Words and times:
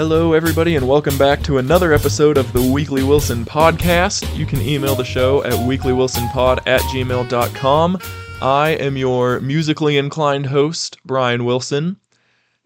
Hello, 0.00 0.32
everybody, 0.32 0.76
and 0.76 0.88
welcome 0.88 1.18
back 1.18 1.42
to 1.42 1.58
another 1.58 1.92
episode 1.92 2.38
of 2.38 2.50
the 2.54 2.72
Weekly 2.72 3.02
Wilson 3.02 3.44
podcast. 3.44 4.34
You 4.34 4.46
can 4.46 4.62
email 4.62 4.94
the 4.94 5.04
show 5.04 5.44
at 5.44 5.52
weeklywilsonpod 5.52 6.60
at 6.66 6.80
gmail.com. 6.80 7.98
I 8.40 8.70
am 8.70 8.96
your 8.96 9.40
musically 9.40 9.98
inclined 9.98 10.46
host, 10.46 10.96
Bryan 11.04 11.44
Wilson, 11.44 11.98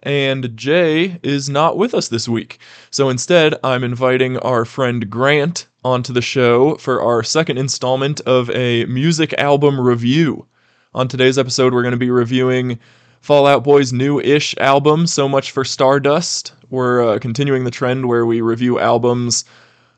and 0.05 0.57
Jay 0.57 1.19
is 1.25 1.51
not 1.51 1.77
with 1.77 1.93
us 1.93 2.07
this 2.07 2.29
week. 2.29 2.61
So 2.91 3.09
instead, 3.09 3.57
I'm 3.65 3.83
inviting 3.83 4.39
our 4.39 4.65
friend 4.65 5.11
Grant 5.11 5.67
onto 5.83 6.13
the 6.13 6.23
show 6.23 6.77
for 6.77 7.03
our 7.03 7.25
second 7.25 7.59
installment 7.59 8.21
of 8.21 8.49
a 8.51 8.85
music 8.85 9.33
album 9.33 9.81
review. 9.81 10.47
On 10.95 11.09
today's 11.09 11.37
episode, 11.37 11.75
we're 11.75 11.83
going 11.83 11.91
to 11.91 11.99
be 11.99 12.13
reviewing 12.13 12.79
Fall 13.25 13.47
Out 13.47 13.65
Boy's 13.65 13.91
new 13.91 14.21
ish 14.21 14.55
album, 14.59 15.07
So 15.07 15.31
Much 15.31 15.53
for 15.53 15.65
Stardust. 15.65 16.53
We're 16.69 17.03
uh, 17.15 17.19
continuing 17.19 17.65
the 17.65 17.71
trend 17.71 18.07
where 18.07 18.27
we 18.27 18.43
review 18.43 18.79
albums 18.79 19.47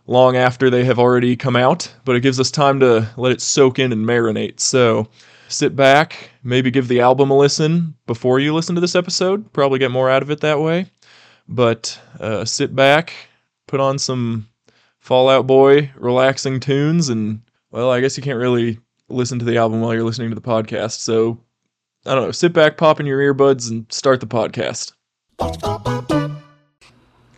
long 0.07 0.37
after 0.37 0.71
they 0.71 0.85
have 0.85 1.01
already 1.01 1.35
come 1.35 1.57
out, 1.57 1.93
but 2.05 2.15
it 2.15 2.21
gives 2.21 2.39
us 2.39 2.53
time 2.53 2.79
to 2.79 3.11
let 3.17 3.33
it 3.33 3.41
soak 3.41 3.81
in 3.81 3.91
and 3.91 4.07
marinate. 4.07 4.61
So 4.61 5.09
sit 5.49 5.75
back, 5.75 6.31
maybe 6.45 6.71
give 6.71 6.87
the 6.87 7.01
album 7.01 7.33
a 7.33 7.37
listen 7.37 7.97
before 8.07 8.39
you 8.39 8.55
listen 8.55 8.77
to 8.77 8.81
this 8.81 8.95
episode. 8.95 9.53
Probably 9.53 9.81
get 9.81 9.91
more 9.91 10.09
out 10.09 10.23
of 10.23 10.31
it 10.31 10.39
that 10.43 10.61
way. 10.61 10.89
But 11.49 11.99
uh, 12.21 12.45
sit 12.45 12.77
back, 12.77 13.13
put 13.67 13.81
on 13.81 13.99
some 13.99 14.47
Fall 15.01 15.29
Out 15.29 15.49
Boy 15.49 15.91
relaxing 15.97 16.61
tunes, 16.61 17.09
and 17.09 17.41
well, 17.73 17.91
I 17.91 18.01
guess 18.01 18.17
you 18.17 18.23
can't 18.23 18.39
really 18.39 18.79
listen 19.09 19.41
to 19.41 19.45
the 19.45 19.57
album 19.57 19.81
while 19.81 19.95
you're 19.95 20.05
listening 20.05 20.29
to 20.29 20.37
the 20.37 20.41
podcast. 20.41 21.01
So 21.01 21.41
I 22.07 22.15
don't 22.15 22.25
know, 22.25 22.31
sit 22.33 22.53
back, 22.53 22.77
pop 22.77 23.01
in 23.01 23.07
your 23.07 23.19
earbuds, 23.35 23.71
and 23.71 23.85
start 23.93 24.21
the 24.21 24.27
podcast. 24.27 24.93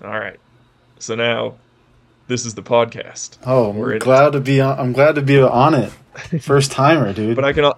All 0.02 0.10
right. 0.19 0.38
So 0.98 1.14
now, 1.14 1.55
this 2.27 2.44
is 2.47 2.55
the 2.55 2.62
podcast. 2.62 3.38
Oh, 3.47 3.70
We're 3.70 3.86
I'm 3.91 3.92
in- 3.94 3.98
glad 4.00 4.33
to 4.33 4.41
be 4.41 4.60
on. 4.60 4.78
I'm 4.78 4.92
glad 4.92 5.14
to 5.16 5.22
be 5.22 5.41
on 5.41 5.75
it. 5.75 5.91
First 6.41 6.72
timer, 6.72 7.12
dude. 7.12 7.34
But 7.36 7.44
I 7.44 7.52
can, 7.52 7.72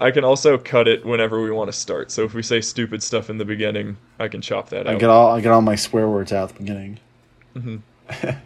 I 0.00 0.10
can 0.10 0.24
also 0.24 0.58
cut 0.58 0.86
it 0.88 1.04
whenever 1.04 1.42
we 1.42 1.50
want 1.50 1.68
to 1.68 1.76
start. 1.76 2.10
So 2.10 2.24
if 2.24 2.34
we 2.34 2.42
say 2.42 2.60
stupid 2.60 3.02
stuff 3.02 3.28
in 3.30 3.38
the 3.38 3.44
beginning, 3.44 3.96
I 4.18 4.28
can 4.28 4.40
chop 4.40 4.68
that 4.70 4.86
I 4.88 4.94
out. 4.94 5.00
get 5.00 5.10
all 5.10 5.32
I 5.34 5.40
get 5.40 5.52
all 5.52 5.62
my 5.62 5.74
swear 5.76 6.08
words 6.08 6.32
out 6.32 6.50
at 6.50 6.56
the 6.56 6.62
beginning. 6.62 6.98
Mhm. 7.56 7.82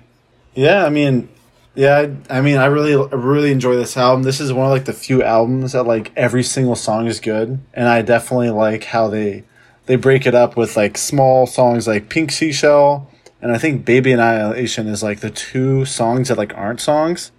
yeah, 0.55 0.85
I 0.85 0.91
mean, 0.91 1.29
yeah, 1.77 2.07
I, 2.31 2.39
I 2.39 2.41
mean, 2.41 2.57
I 2.57 2.67
really, 2.67 2.97
really 3.15 3.53
enjoy 3.53 3.77
this 3.77 3.99
album. 3.99 4.23
This 4.23 4.41
is 4.41 4.51
one 4.51 4.65
of 4.65 4.73
like 4.73 4.87
the 4.87 4.95
few 4.95 5.23
albums 5.23 5.73
that 5.73 5.83
like 5.83 6.11
every 6.17 6.43
single 6.43 6.75
song 6.75 7.07
is 7.07 7.21
good, 7.21 7.61
and 7.75 7.87
I 7.87 8.01
definitely 8.01 8.51
like 8.51 8.85
how 8.85 9.09
they 9.09 9.45
they 9.85 9.97
break 9.97 10.27
it 10.27 10.35
up 10.35 10.57
with 10.57 10.75
like 10.75 10.97
small 10.97 11.47
songs 11.47 11.87
like 11.87 12.09
Pink 12.09 12.33
Seashell, 12.33 13.11
and 13.43 13.53
I 13.53 13.59
think 13.59 13.85
Baby 13.85 14.13
Annihilation 14.13 14.87
is 14.89 15.03
like 15.03 15.21
the 15.21 15.31
two 15.31 15.85
songs 15.85 16.29
that 16.29 16.39
like 16.39 16.57
aren't 16.57 16.81
songs, 16.81 17.31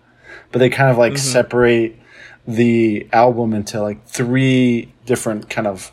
but 0.52 0.60
they 0.60 0.70
kind 0.70 0.92
of 0.92 1.00
like 1.00 1.14
mm-hmm. 1.14 1.32
separate 1.32 2.00
the 2.48 3.08
album 3.12 3.54
into 3.54 3.82
like 3.82 4.06
three 4.06 4.94
different 5.08 5.50
kind 5.50 5.66
of 5.66 5.92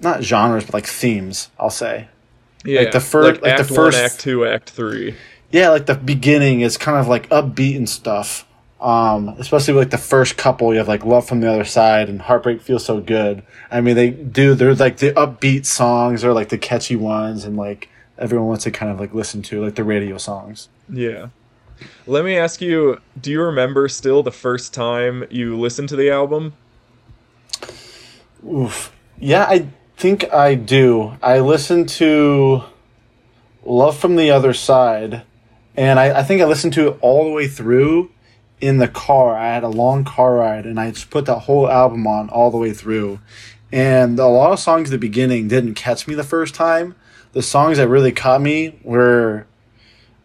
not 0.00 0.24
genres 0.24 0.64
but 0.64 0.72
like 0.72 0.86
themes. 0.86 1.50
I'll 1.58 1.68
say. 1.68 2.08
yeah, 2.64 2.90
the 2.90 3.00
first, 3.00 3.42
like 3.42 3.42
the 3.42 3.60
act 3.60 3.68
first- 3.68 3.96
one, 3.98 4.04
act 4.04 4.20
two, 4.20 4.46
act 4.46 4.70
three. 4.70 5.14
Yeah, 5.52 5.68
like 5.68 5.86
the 5.86 5.94
beginning 5.94 6.62
is 6.62 6.76
kind 6.76 6.98
of 6.98 7.06
like 7.06 7.28
upbeat 7.28 7.76
and 7.76 7.88
stuff. 7.88 8.46
Um, 8.80 9.28
especially 9.38 9.74
with, 9.74 9.82
like 9.82 9.90
the 9.90 9.98
first 9.98 10.36
couple, 10.36 10.72
you 10.72 10.78
have 10.78 10.88
like 10.88 11.04
"Love 11.04 11.28
from 11.28 11.40
the 11.40 11.48
Other 11.48 11.64
Side" 11.64 12.08
and 12.08 12.20
"Heartbreak 12.20 12.60
Feels 12.60 12.84
So 12.84 13.00
Good." 13.00 13.44
I 13.70 13.80
mean, 13.80 13.94
they 13.94 14.10
do. 14.10 14.54
They're 14.54 14.74
like 14.74 14.96
the 14.96 15.12
upbeat 15.12 15.66
songs, 15.66 16.24
or 16.24 16.32
like 16.32 16.48
the 16.48 16.58
catchy 16.58 16.96
ones, 16.96 17.44
and 17.44 17.56
like 17.56 17.88
everyone 18.18 18.48
wants 18.48 18.64
to 18.64 18.72
kind 18.72 18.90
of 18.90 18.98
like 18.98 19.14
listen 19.14 19.42
to, 19.42 19.64
like 19.64 19.76
the 19.76 19.84
radio 19.84 20.18
songs. 20.18 20.68
Yeah. 20.88 21.28
Let 22.06 22.24
me 22.24 22.36
ask 22.36 22.60
you: 22.60 23.00
Do 23.20 23.30
you 23.30 23.40
remember 23.42 23.88
still 23.88 24.24
the 24.24 24.32
first 24.32 24.74
time 24.74 25.24
you 25.30 25.56
listened 25.56 25.88
to 25.90 25.96
the 25.96 26.10
album? 26.10 26.54
Oof. 28.44 28.92
Yeah, 29.18 29.46
I 29.48 29.68
think 29.96 30.32
I 30.32 30.54
do. 30.56 31.16
I 31.22 31.38
listened 31.38 31.88
to 31.90 32.64
Love 33.64 33.96
from 33.96 34.16
the 34.16 34.30
Other 34.32 34.52
Side, 34.52 35.22
and 35.76 35.98
I, 35.98 36.20
I 36.20 36.22
think 36.22 36.42
I 36.42 36.46
listened 36.46 36.74
to 36.74 36.88
it 36.88 36.98
all 37.00 37.24
the 37.24 37.30
way 37.30 37.48
through 37.48 38.10
in 38.60 38.78
the 38.78 38.88
car. 38.88 39.36
I 39.36 39.54
had 39.54 39.64
a 39.64 39.68
long 39.68 40.04
car 40.04 40.36
ride, 40.36 40.66
and 40.66 40.78
I 40.78 40.90
just 40.90 41.10
put 41.10 41.26
that 41.26 41.40
whole 41.40 41.68
album 41.68 42.06
on 42.06 42.28
all 42.30 42.50
the 42.50 42.58
way 42.58 42.72
through. 42.72 43.20
And 43.72 44.18
a 44.18 44.26
lot 44.26 44.52
of 44.52 44.60
songs 44.60 44.88
at 44.88 44.92
the 44.92 44.98
beginning 44.98 45.48
didn't 45.48 45.74
catch 45.74 46.06
me 46.06 46.14
the 46.14 46.24
first 46.24 46.54
time. 46.54 46.94
The 47.32 47.42
songs 47.42 47.78
that 47.78 47.88
really 47.88 48.12
caught 48.12 48.40
me 48.42 48.78
were 48.82 49.46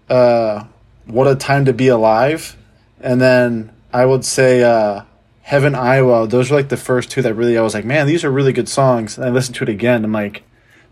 uh, 0.09 0.66
What 1.06 1.28
a 1.28 1.36
Time 1.36 1.66
to 1.66 1.74
Be 1.74 1.88
Alive, 1.88 2.57
and 3.00 3.22
then 3.22 3.72
I 3.94 4.06
would 4.06 4.25
say 4.25 4.63
uh, 4.63 5.03
Heaven, 5.41 5.75
Iowa. 5.75 6.28
Those 6.28 6.52
were 6.52 6.57
like 6.57 6.69
the 6.69 6.78
first 6.78 7.09
two 7.09 7.22
that 7.22 7.34
really 7.34 7.57
I 7.57 7.62
was 7.62 7.74
like, 7.74 7.86
man, 7.86 8.06
these 8.06 8.25
are 8.25 8.31
really 8.31 8.52
good 8.52 8.68
songs. 8.68 9.18
And 9.18 9.25
I 9.25 9.30
listened 9.30 9.56
to 9.56 9.63
it 9.63 9.69
again. 9.69 10.03
I'm 10.03 10.12
like, 10.12 10.44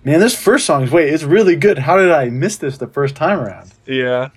man, 0.06 0.22
this 0.22 0.34
first 0.36 0.66
song 0.66 0.84
is 0.84 0.92
wait, 0.92 1.14
it's 1.14 1.24
really 1.24 1.58
good. 1.58 1.80
How 1.80 1.98
did 1.98 2.10
I 2.10 2.30
miss 2.30 2.56
this 2.58 2.78
the 2.78 2.88
first 2.88 3.16
time 3.16 3.40
around? 3.40 3.74
Yeah. 3.86 4.30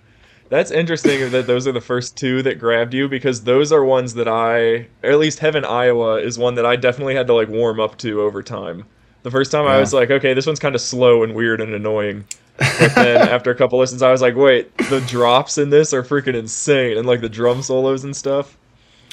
That's 0.49 0.71
interesting 0.71 1.31
that 1.31 1.47
those 1.47 1.67
are 1.67 1.73
the 1.73 1.81
first 1.81 2.17
two 2.17 2.43
that 2.43 2.59
grabbed 2.59 2.95
you 2.95 3.09
because 3.09 3.45
those 3.45 3.71
are 3.71 3.85
ones 3.85 4.15
that 4.15 4.29
I, 4.29 4.89
or 5.03 5.11
at 5.11 5.19
least 5.19 5.41
Heaven, 5.41 5.65
Iowa 5.65 6.17
is 6.17 6.39
one 6.39 6.55
that 6.55 6.65
I 6.65 6.77
definitely 6.77 7.15
had 7.15 7.27
to 7.27 7.35
like 7.35 7.49
warm 7.49 7.81
up 7.81 7.99
to 7.99 8.23
over 8.23 8.43
time. 8.43 8.85
The 9.25 9.31
first 9.31 9.53
time 9.53 9.67
I 9.67 9.79
was 9.79 9.93
like, 9.93 10.11
okay, 10.11 10.33
this 10.33 10.47
one's 10.47 10.61
kind 10.61 10.75
of 10.75 10.81
slow 10.81 11.23
and 11.23 11.35
weird 11.35 11.61
and 11.61 11.75
annoying. 11.75 12.25
But 12.57 12.95
then 12.95 13.29
after 13.29 13.51
a 13.51 13.55
couple 13.55 13.79
listens, 13.79 14.03
I 14.03 14.11
was 14.11 14.23
like, 14.23 14.37
wait, 14.37 14.75
the 14.89 15.01
drops 15.03 15.59
in 15.59 15.71
this 15.71 15.93
are 15.93 16.03
freaking 16.03 16.35
insane 16.35 16.97
and 16.97 17.07
like 17.07 17.21
the 17.21 17.29
drum 17.29 17.61
solos 17.63 18.05
and 18.05 18.17
stuff. 18.17 18.57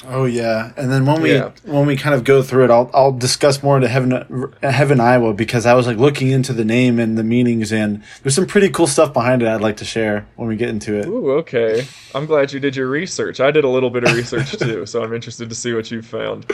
Oh 0.04 0.24
yeah, 0.26 0.72
and 0.76 0.92
then 0.92 1.06
when 1.06 1.22
we 1.22 1.32
Yeah. 1.34 1.50
when 1.64 1.86
we 1.86 1.96
kind 1.96 2.14
of 2.14 2.22
go 2.22 2.42
through 2.42 2.64
it, 2.64 2.70
I'll 2.70 2.90
I'll 2.92 3.12
discuss 3.12 3.62
more 3.62 3.76
into 3.76 3.88
Heaven 3.88 4.52
Heaven 4.62 5.00
Iowa 5.00 5.32
because 5.32 5.64
I 5.66 5.74
was 5.74 5.86
like 5.86 5.96
looking 5.96 6.30
into 6.30 6.52
the 6.52 6.64
name 6.64 6.98
and 6.98 7.16
the 7.16 7.24
meanings, 7.24 7.72
and 7.72 8.02
there's 8.22 8.34
some 8.34 8.46
pretty 8.46 8.68
cool 8.68 8.86
stuff 8.86 9.12
behind 9.12 9.42
it. 9.42 9.48
I'd 9.48 9.62
like 9.62 9.78
to 9.78 9.84
share 9.86 10.26
when 10.36 10.48
we 10.48 10.56
get 10.56 10.68
into 10.68 10.98
it. 10.98 11.06
Ooh, 11.06 11.32
okay. 11.38 11.86
I'm 12.14 12.26
glad 12.26 12.52
you 12.52 12.60
did 12.60 12.76
your 12.76 12.88
research. 12.88 13.40
I 13.40 13.50
did 13.50 13.64
a 13.64 13.68
little 13.68 13.90
bit 13.90 14.04
of 14.04 14.12
research 14.14 14.52
too, 14.58 14.84
so 14.86 15.02
I'm 15.02 15.14
interested 15.14 15.48
to 15.48 15.54
see 15.54 15.72
what 15.72 15.90
you 15.90 16.02
found. 16.02 16.46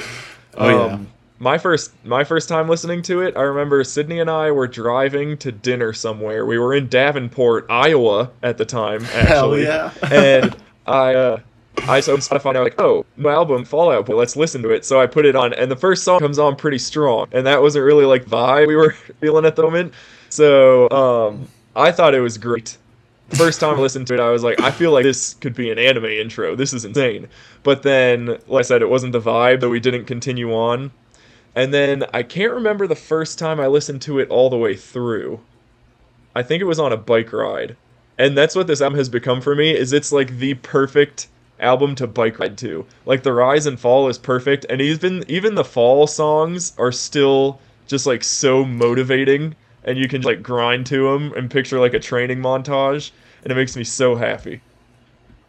Oh, 0.57 0.69
yeah. 0.87 0.99
My 1.41 1.59
first 1.59 1.91
my 2.05 2.23
first 2.23 2.49
time 2.49 2.69
listening 2.69 3.03
to 3.03 3.23
it, 3.23 3.37
I 3.37 3.43
remember 3.43 3.83
Sydney 3.83 4.21
and 4.21 4.31
I 4.31 4.53
were 4.53 4.69
driving 4.69 5.37
to 5.39 5.51
dinner 5.51 5.93
somewhere. 5.93 6.47
We 6.47 6.59
were 6.59 6.73
in 6.75 6.87
Davenport, 6.89 7.67
Iowa 7.69 8.31
at 8.45 8.57
the 8.59 8.65
time, 8.65 9.03
Hell 9.03 9.53
actually. 9.53 9.65
yeah. 9.65 9.91
and 10.13 10.57
I 10.87 11.15
uh 11.17 11.41
I 11.78 12.00
saw 12.00 12.12
Spotify 12.16 12.50
and 12.50 12.59
I'm 12.59 12.65
like, 12.65 12.81
oh, 12.81 13.05
new 13.16 13.28
album, 13.28 13.65
Fall 13.65 13.91
Out 13.91 14.06
Boy, 14.06 14.16
let's 14.16 14.37
listen 14.37 14.62
to 14.62 14.71
it. 14.71 14.84
So 14.84 15.00
I 15.00 15.06
put 15.06 15.25
it 15.25 15.34
on 15.34 15.53
and 15.55 15.71
the 15.71 15.77
first 15.77 16.05
song 16.05 16.21
comes 16.21 16.38
on 16.38 16.56
pretty 16.56 16.78
strong. 16.78 17.28
And 17.33 17.47
that 17.47 17.60
wasn't 17.60 17.84
really 17.84 18.05
like 18.05 18.25
vibe 18.27 18.69
we 18.69 18.77
were 18.77 18.93
feeling 19.21 19.44
at 19.44 19.56
the 19.56 19.62
moment. 19.62 19.94
So 20.28 20.88
um 20.91 21.49
I 21.75 21.91
thought 21.93 22.15
it 22.15 22.21
was 22.21 22.38
great 22.38 22.77
first 23.34 23.61
time 23.61 23.77
I 23.77 23.81
listened 23.81 24.06
to 24.09 24.15
it, 24.15 24.21
I 24.21 24.31
was 24.31 24.43
like, 24.43 24.61
I 24.61 24.71
feel 24.71 24.93
like 24.93 25.05
this 25.05 25.34
could 25.34 25.55
be 25.55 25.71
an 25.71 25.78
anime 25.78 26.05
intro. 26.06 26.55
This 26.55 26.72
is 26.72 26.84
insane. 26.84 27.28
But 27.62 27.82
then, 27.82 28.38
like 28.47 28.61
I 28.61 28.62
said, 28.62 28.82
it 28.82 28.91
wasn't 28.91 29.12
the 29.12 29.21
vibe 29.21 29.61
that 29.61 29.69
we 29.69 29.81
didn't 29.81 30.05
continue 30.05 30.53
on. 30.53 30.93
And 31.55 31.72
then 31.72 32.05
I 32.15 32.22
can't 32.22 32.53
remember 32.53 32.87
the 32.87 32.97
first 32.97 33.38
time 33.38 33.61
I 33.61 33.66
listened 33.66 34.03
to 34.03 34.19
it 34.19 34.28
all 34.28 34.50
the 34.50 34.56
way 34.56 34.75
through. 34.75 35.41
I 36.34 36.43
think 36.43 36.61
it 36.61 36.66
was 36.66 36.78
on 36.78 36.93
a 36.93 36.97
bike 36.97 37.32
ride. 37.32 37.77
And 38.19 38.37
that's 38.37 38.55
what 38.55 38.66
this 38.66 38.81
album 38.81 38.99
has 38.99 39.09
become 39.09 39.41
for 39.41 39.55
me 39.55 39.77
is 39.77 39.93
it's 39.93 40.12
like 40.12 40.38
the 40.38 40.55
perfect 40.55 41.28
album 41.62 41.95
to 41.97 42.06
bike 42.06 42.39
ride 42.39 42.59
to. 42.59 42.87
Like 43.06 43.23
the 43.23 43.33
rise 43.33 43.67
and 43.67 43.78
fall 43.78 44.09
is 44.09 44.19
perfect 44.19 44.67
and 44.69 44.81
even 44.81 45.25
even 45.28 45.55
the 45.55 45.65
fall 45.65 46.06
songs 46.06 46.73
are 46.78 46.93
still 46.93 47.61
just 47.87 48.06
like 48.06 48.25
so 48.25 48.64
motivating 48.64 49.55
and 49.85 49.99
you 49.99 50.09
can 50.09 50.23
like 50.23 50.43
grind 50.43 50.87
to 50.87 51.11
them 51.11 51.32
and 51.35 51.50
picture 51.50 51.81
like 51.81 51.94
a 51.94 52.00
training 52.00 52.38
montage 52.38 53.11
and 53.43 53.53
it 53.53 53.55
makes 53.55 53.76
me 53.76 53.85
so 53.85 54.14
happy. 54.14 54.61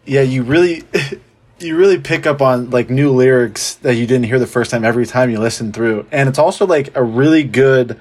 Yeah, 0.06 0.22
you 0.22 0.44
really 0.44 0.84
you 1.60 1.78
really 1.78 2.00
pick 2.00 2.26
up 2.26 2.42
on 2.42 2.70
like 2.70 2.90
new 2.90 3.12
lyrics 3.12 3.76
that 3.76 3.96
you 3.96 4.06
didn't 4.06 4.26
hear 4.26 4.40
the 4.40 4.48
first 4.48 4.72
time 4.72 4.84
every 4.84 5.06
time 5.06 5.30
you 5.30 5.40
listen 5.40 5.72
through, 5.72 6.06
and 6.12 6.28
it's 6.28 6.40
also 6.40 6.66
like 6.66 6.96
a 6.96 7.04
really 7.04 7.44
good 7.44 8.00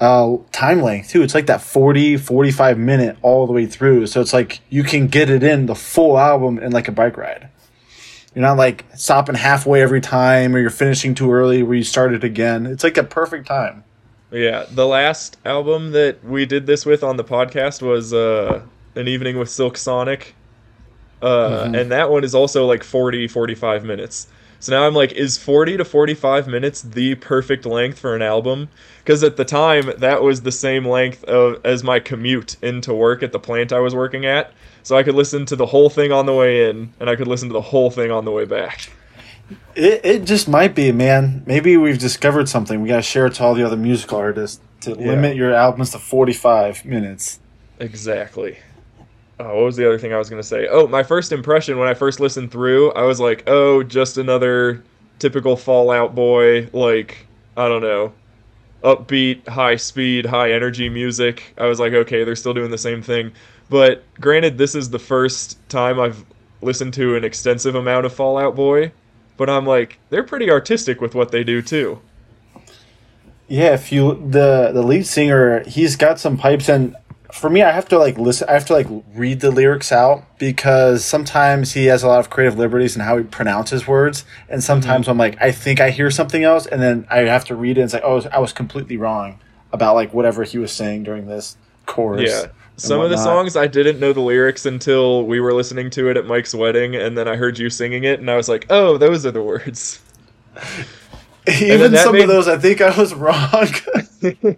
uh, 0.00 0.36
time 0.50 0.82
length 0.82 1.10
too. 1.10 1.22
It's 1.22 1.34
like 1.34 1.46
that 1.46 1.60
40, 1.60 2.16
45 2.16 2.78
minute 2.78 3.16
all 3.22 3.46
the 3.46 3.52
way 3.52 3.66
through. 3.66 4.06
So 4.06 4.20
it's 4.20 4.32
like 4.32 4.60
you 4.68 4.82
can 4.82 5.06
get 5.08 5.30
it 5.30 5.42
in 5.42 5.66
the 5.66 5.74
full 5.74 6.18
album 6.18 6.58
in 6.58 6.72
like 6.72 6.88
a 6.88 6.92
bike 6.92 7.16
ride. 7.16 7.48
You're 8.34 8.42
not 8.42 8.56
like 8.56 8.84
stopping 8.94 9.34
halfway 9.34 9.82
every 9.82 10.00
time 10.00 10.56
or 10.56 10.58
you're 10.58 10.70
finishing 10.70 11.14
too 11.14 11.32
early 11.32 11.62
where 11.62 11.76
you 11.76 11.84
started 11.84 12.24
again. 12.24 12.66
It's 12.66 12.82
like 12.82 12.96
a 12.96 13.04
perfect 13.04 13.46
time. 13.46 13.84
Yeah, 14.30 14.64
the 14.70 14.86
last 14.86 15.36
album 15.44 15.92
that 15.92 16.24
we 16.24 16.46
did 16.46 16.66
this 16.66 16.86
with 16.86 17.04
on 17.04 17.18
the 17.18 17.24
podcast 17.24 17.82
was 17.82 18.14
uh, 18.14 18.62
An 18.94 19.06
Evening 19.06 19.38
with 19.38 19.50
Silk 19.50 19.76
Sonic. 19.76 20.34
Uh, 21.20 21.70
And 21.74 21.90
that 21.92 22.10
one 22.10 22.24
is 22.24 22.34
also 22.34 22.66
like 22.66 22.82
40, 22.82 23.28
45 23.28 23.84
minutes. 23.84 24.28
So 24.62 24.70
now 24.78 24.86
I'm 24.86 24.94
like, 24.94 25.10
is 25.10 25.38
40 25.38 25.78
to 25.78 25.84
45 25.84 26.46
minutes 26.46 26.82
the 26.82 27.16
perfect 27.16 27.66
length 27.66 27.98
for 27.98 28.14
an 28.14 28.22
album? 28.22 28.68
Because 28.98 29.24
at 29.24 29.36
the 29.36 29.44
time, 29.44 29.90
that 29.98 30.22
was 30.22 30.42
the 30.42 30.52
same 30.52 30.86
length 30.86 31.24
of, 31.24 31.60
as 31.66 31.82
my 31.82 31.98
commute 31.98 32.62
into 32.62 32.94
work 32.94 33.24
at 33.24 33.32
the 33.32 33.40
plant 33.40 33.72
I 33.72 33.80
was 33.80 33.92
working 33.92 34.24
at. 34.24 34.52
So 34.84 34.96
I 34.96 35.02
could 35.02 35.16
listen 35.16 35.46
to 35.46 35.56
the 35.56 35.66
whole 35.66 35.90
thing 35.90 36.12
on 36.12 36.26
the 36.26 36.32
way 36.32 36.70
in, 36.70 36.92
and 37.00 37.10
I 37.10 37.16
could 37.16 37.26
listen 37.26 37.48
to 37.48 37.52
the 37.52 37.60
whole 37.60 37.90
thing 37.90 38.12
on 38.12 38.24
the 38.24 38.30
way 38.30 38.44
back. 38.44 38.92
It, 39.74 40.00
it 40.04 40.24
just 40.26 40.46
might 40.48 40.76
be, 40.76 40.92
man. 40.92 41.42
Maybe 41.44 41.76
we've 41.76 41.98
discovered 41.98 42.48
something. 42.48 42.80
We 42.80 42.88
got 42.88 42.96
to 42.98 43.02
share 43.02 43.26
it 43.26 43.34
to 43.34 43.42
all 43.42 43.54
the 43.54 43.66
other 43.66 43.76
musical 43.76 44.18
artists 44.18 44.60
to 44.82 44.90
Yeah. 44.90 45.08
limit 45.08 45.34
your 45.34 45.52
albums 45.52 45.90
to 45.90 45.98
45 45.98 46.84
minutes. 46.84 47.40
Exactly. 47.80 48.58
Oh, 49.42 49.56
what 49.56 49.64
was 49.64 49.76
the 49.76 49.86
other 49.86 49.98
thing 49.98 50.12
I 50.12 50.18
was 50.18 50.30
gonna 50.30 50.42
say? 50.42 50.68
Oh, 50.70 50.86
my 50.86 51.02
first 51.02 51.32
impression 51.32 51.78
when 51.78 51.88
I 51.88 51.94
first 51.94 52.20
listened 52.20 52.52
through, 52.52 52.92
I 52.92 53.02
was 53.02 53.18
like, 53.18 53.42
oh, 53.48 53.82
just 53.82 54.16
another 54.18 54.84
typical 55.18 55.56
Fall 55.56 55.90
Out 55.90 56.14
Boy, 56.14 56.68
like 56.72 57.26
I 57.56 57.68
don't 57.68 57.82
know, 57.82 58.12
upbeat, 58.82 59.46
high 59.48 59.76
speed, 59.76 60.26
high 60.26 60.52
energy 60.52 60.88
music. 60.88 61.54
I 61.58 61.66
was 61.66 61.80
like, 61.80 61.92
okay, 61.92 62.24
they're 62.24 62.36
still 62.36 62.54
doing 62.54 62.70
the 62.70 62.78
same 62.78 63.02
thing. 63.02 63.32
But 63.68 64.04
granted, 64.20 64.58
this 64.58 64.74
is 64.74 64.90
the 64.90 64.98
first 64.98 65.58
time 65.68 65.98
I've 65.98 66.24
listened 66.60 66.94
to 66.94 67.16
an 67.16 67.24
extensive 67.24 67.74
amount 67.74 68.06
of 68.06 68.12
Fall 68.12 68.38
Out 68.38 68.54
Boy, 68.54 68.92
but 69.36 69.50
I'm 69.50 69.66
like, 69.66 69.98
they're 70.10 70.22
pretty 70.22 70.50
artistic 70.50 71.00
with 71.00 71.14
what 71.14 71.32
they 71.32 71.42
do 71.42 71.62
too. 71.62 72.00
Yeah, 73.48 73.74
if 73.74 73.92
you 73.92 74.14
the 74.14 74.70
the 74.72 74.82
lead 74.82 75.06
singer, 75.06 75.62
he's 75.64 75.96
got 75.96 76.18
some 76.18 76.38
pipes 76.38 76.68
and 76.68 76.96
for 77.32 77.48
me 77.48 77.62
I 77.62 77.72
have 77.72 77.88
to 77.88 77.98
like 77.98 78.18
listen 78.18 78.48
I 78.48 78.52
have 78.52 78.66
to 78.66 78.74
like 78.74 78.86
read 79.14 79.40
the 79.40 79.50
lyrics 79.50 79.90
out 79.90 80.38
because 80.38 81.04
sometimes 81.04 81.72
he 81.72 81.86
has 81.86 82.02
a 82.02 82.08
lot 82.08 82.20
of 82.20 82.30
creative 82.30 82.58
liberties 82.58 82.94
in 82.94 83.02
how 83.02 83.16
he 83.16 83.24
pronounces 83.24 83.86
words 83.88 84.24
and 84.48 84.60
mm-hmm. 84.60 84.66
sometimes 84.66 85.08
I'm 85.08 85.18
like 85.18 85.40
I 85.40 85.50
think 85.50 85.80
I 85.80 85.90
hear 85.90 86.10
something 86.10 86.44
else 86.44 86.66
and 86.66 86.80
then 86.80 87.06
I 87.10 87.20
have 87.20 87.44
to 87.46 87.56
read 87.56 87.78
it 87.78 87.80
and 87.80 87.84
it's 87.86 87.94
like 87.94 88.04
oh 88.04 88.22
I 88.30 88.38
was 88.38 88.52
completely 88.52 88.96
wrong 88.96 89.40
about 89.72 89.94
like 89.94 90.12
whatever 90.12 90.44
he 90.44 90.58
was 90.58 90.70
saying 90.70 91.04
during 91.04 91.26
this 91.26 91.56
chorus. 91.86 92.30
Yeah. 92.30 92.46
Some 92.76 93.00
of 93.00 93.10
the 93.10 93.16
songs 93.16 93.56
I 93.56 93.66
didn't 93.66 94.00
know 94.00 94.12
the 94.12 94.20
lyrics 94.20 94.66
until 94.66 95.24
we 95.24 95.40
were 95.40 95.54
listening 95.54 95.88
to 95.90 96.08
it 96.08 96.16
at 96.16 96.26
Mike's 96.26 96.54
wedding, 96.54 96.96
and 96.96 97.16
then 97.16 97.28
I 97.28 97.36
heard 97.36 97.58
you 97.58 97.70
singing 97.70 98.04
it, 98.04 98.18
and 98.18 98.28
I 98.28 98.34
was 98.34 98.48
like, 98.48 98.66
"Oh, 98.70 98.96
those 98.96 99.24
are 99.24 99.30
the 99.30 99.42
words." 99.42 100.00
even 101.46 101.94
some 101.96 102.14
made- 102.14 102.22
of 102.22 102.28
those 102.28 102.48
I 102.48 102.58
think 102.58 102.80
I 102.80 102.98
was 102.98 103.14
wrong. 103.14 103.68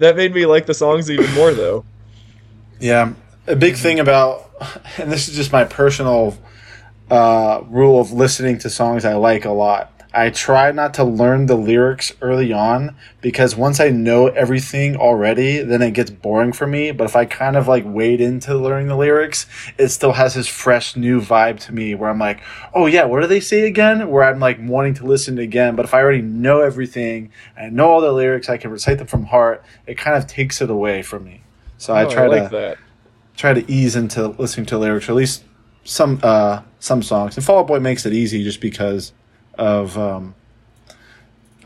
That 0.00 0.16
made 0.16 0.34
me 0.34 0.46
like 0.46 0.64
the 0.64 0.72
songs 0.72 1.10
even 1.10 1.30
more, 1.34 1.52
though. 1.52 1.84
Yeah, 2.80 3.12
a 3.46 3.56
big 3.56 3.76
thing 3.76 4.00
about, 4.00 4.50
and 4.98 5.12
this 5.12 5.28
is 5.28 5.36
just 5.36 5.52
my 5.52 5.64
personal 5.64 6.38
uh, 7.10 7.62
rule 7.68 8.00
of 8.00 8.10
listening 8.10 8.56
to 8.60 8.70
songs 8.70 9.04
I 9.04 9.14
like 9.14 9.44
a 9.44 9.50
lot. 9.50 9.92
I 10.14 10.30
try 10.30 10.72
not 10.72 10.94
to 10.94 11.04
learn 11.04 11.44
the 11.44 11.56
lyrics 11.56 12.10
early 12.22 12.54
on 12.54 12.96
because 13.20 13.54
once 13.54 13.80
I 13.80 13.90
know 13.90 14.28
everything 14.28 14.96
already, 14.96 15.58
then 15.62 15.82
it 15.82 15.92
gets 15.92 16.10
boring 16.10 16.52
for 16.52 16.66
me. 16.66 16.90
But 16.90 17.04
if 17.04 17.14
I 17.14 17.26
kind 17.26 17.54
of 17.54 17.68
like 17.68 17.84
wade 17.86 18.20
into 18.20 18.56
learning 18.56 18.88
the 18.88 18.96
lyrics, 18.96 19.46
it 19.76 19.88
still 19.88 20.12
has 20.12 20.34
this 20.34 20.48
fresh 20.48 20.96
new 20.96 21.20
vibe 21.20 21.60
to 21.60 21.74
me 21.74 21.94
where 21.94 22.08
I'm 22.10 22.18
like, 22.18 22.40
oh 22.74 22.86
yeah, 22.86 23.04
what 23.04 23.20
do 23.20 23.28
they 23.28 23.40
say 23.40 23.66
again? 23.66 24.08
Where 24.08 24.24
I'm 24.24 24.40
like 24.40 24.58
wanting 24.60 24.94
to 24.94 25.06
listen 25.06 25.38
again. 25.38 25.76
But 25.76 25.84
if 25.84 25.92
I 25.92 26.00
already 26.00 26.22
know 26.22 26.60
everything, 26.60 27.30
I 27.56 27.68
know 27.68 27.90
all 27.90 28.00
the 28.00 28.10
lyrics, 28.10 28.48
I 28.48 28.56
can 28.56 28.70
recite 28.70 28.98
them 28.98 29.06
from 29.06 29.26
heart, 29.26 29.62
it 29.86 29.98
kind 29.98 30.16
of 30.16 30.26
takes 30.26 30.62
it 30.62 30.70
away 30.70 31.02
from 31.02 31.24
me. 31.24 31.42
So 31.80 31.94
I 31.94 32.04
Oh, 32.04 32.10
try 32.10 32.26
like 32.26 32.50
to 32.50 32.56
that. 32.56 32.78
try 33.36 33.54
to 33.54 33.70
ease 33.72 33.96
into 33.96 34.28
listening 34.28 34.66
to 34.66 34.76
lyrics, 34.78 35.08
or 35.08 35.12
at 35.12 35.16
least 35.16 35.44
some 35.84 36.20
uh, 36.22 36.60
some 36.78 37.02
songs. 37.02 37.36
And 37.36 37.44
Fall 37.44 37.60
Out 37.60 37.66
Boy 37.66 37.80
makes 37.80 38.04
it 38.04 38.12
easy 38.12 38.44
just 38.44 38.60
because 38.60 39.12
of 39.58 39.96
um, 39.96 40.34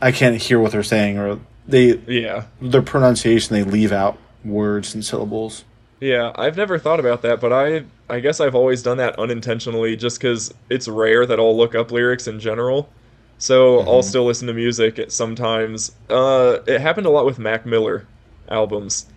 I 0.01 0.11
can't 0.11 0.35
hear 0.41 0.59
what 0.59 0.71
they're 0.71 0.83
saying, 0.83 1.17
or 1.17 1.39
they 1.67 1.97
Yeah, 2.07 2.45
their 2.61 2.81
pronunciation 2.81 3.53
they 3.53 3.63
leave 3.63 3.91
out 3.91 4.17
words 4.45 4.93
and 4.95 5.03
syllables. 5.03 5.65
yeah. 5.99 6.31
I've 6.35 6.55
never 6.55 6.77
thought 6.79 6.99
about 7.01 7.21
that, 7.23 7.41
but 7.41 7.51
I, 7.51 7.83
I 8.09 8.19
guess 8.21 8.39
I've 8.39 8.55
always 8.55 8.83
done 8.83 8.97
that 8.97 9.17
unintentionally, 9.19 9.97
just 9.97 10.19
because 10.19 10.53
it's 10.69 10.87
rare 10.87 11.25
that 11.25 11.39
I'll 11.39 11.57
look 11.57 11.75
up 11.75 11.91
lyrics 11.91 12.25
in 12.27 12.39
general. 12.39 12.89
So 13.37 13.79
I'll 13.81 14.01
still 14.03 14.23
listen 14.25 14.47
to 14.47 14.53
music 14.53 15.11
sometimes. 15.11 15.91
Uh, 16.09 16.59
it 16.67 16.79
happened 16.79 17.05
a 17.05 17.09
lot 17.09 17.25
with 17.25 17.37
Mac 17.37 17.65
Miller 17.65 18.07
albums. 18.47 19.07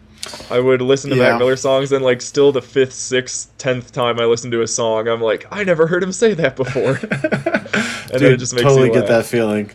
I 0.51 0.61
would 0.61 0.81
listen 0.83 1.11
to 1.11 1.17
Yeah. 1.17 1.31
Mac 1.31 1.39
Miller 1.39 1.57
songs, 1.57 1.93
and 1.93 2.05
like 2.05 2.21
still 2.21 2.53
the 2.53 2.63
fifth, 2.63 2.93
sixth, 2.93 3.57
tenth 3.59 3.93
time 3.93 4.19
I 4.21 4.25
listen 4.25 4.51
to 4.53 4.63
a 4.63 4.67
song, 4.67 5.09
I'm 5.09 5.21
like, 5.21 5.47
I 5.51 5.65
never 5.65 5.87
heard 5.87 6.03
him 6.03 6.13
say 6.13 6.35
that 6.35 6.57
before. 6.57 6.99
and 8.13 8.21
then 8.21 8.33
it 8.33 8.39
just 8.39 8.55
makes 8.55 8.65
totally 8.65 8.91
get 8.91 9.07
that 9.09 9.27
feeling. 9.27 9.71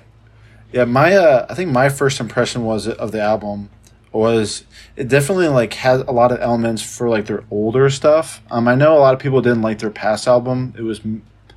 Yeah, 0.71 0.85
my 0.85 1.13
uh, 1.15 1.45
I 1.49 1.53
think 1.53 1.71
my 1.71 1.89
first 1.89 2.19
impression 2.19 2.63
was 2.63 2.87
of 2.87 3.11
the 3.11 3.21
album 3.21 3.69
was 4.11 4.63
it 4.95 5.07
definitely 5.07 5.47
like 5.47 5.73
had 5.73 6.01
a 6.01 6.11
lot 6.11 6.31
of 6.31 6.39
elements 6.39 6.81
for 6.81 7.09
like 7.09 7.25
their 7.25 7.43
older 7.51 7.89
stuff. 7.89 8.41
Um, 8.51 8.67
I 8.67 8.75
know 8.75 8.97
a 8.97 8.99
lot 8.99 9.13
of 9.13 9.19
people 9.19 9.41
didn't 9.41 9.61
like 9.61 9.79
their 9.79 9.89
past 9.91 10.27
album. 10.27 10.73
It 10.77 10.81
was 10.81 11.01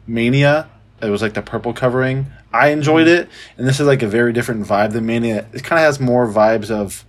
Mania. 0.06 0.68
It 1.00 1.10
was 1.10 1.22
like 1.22 1.34
the 1.34 1.42
purple 1.42 1.72
covering. 1.72 2.26
I 2.52 2.68
enjoyed 2.68 3.06
it, 3.08 3.28
and 3.56 3.66
this 3.66 3.80
is 3.80 3.86
like 3.86 4.02
a 4.02 4.06
very 4.08 4.32
different 4.32 4.66
vibe 4.66 4.92
than 4.92 5.04
Mania. 5.06 5.46
It 5.52 5.64
kind 5.64 5.78
of 5.78 5.84
has 5.84 5.98
more 5.98 6.26
vibes 6.26 6.70
of. 6.70 7.04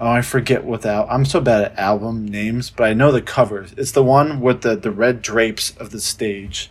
Oh, 0.00 0.08
I 0.08 0.22
forget 0.22 0.64
what 0.64 0.80
that. 0.82 1.06
I'm 1.10 1.26
so 1.26 1.40
bad 1.40 1.62
at 1.62 1.78
album 1.78 2.24
names, 2.26 2.70
but 2.70 2.84
I 2.84 2.94
know 2.94 3.12
the 3.12 3.20
covers. 3.20 3.74
It's 3.76 3.92
the 3.92 4.02
one 4.02 4.40
with 4.40 4.62
the 4.62 4.74
the 4.76 4.90
red 4.90 5.20
drapes 5.20 5.76
of 5.76 5.90
the 5.90 6.00
stage. 6.00 6.70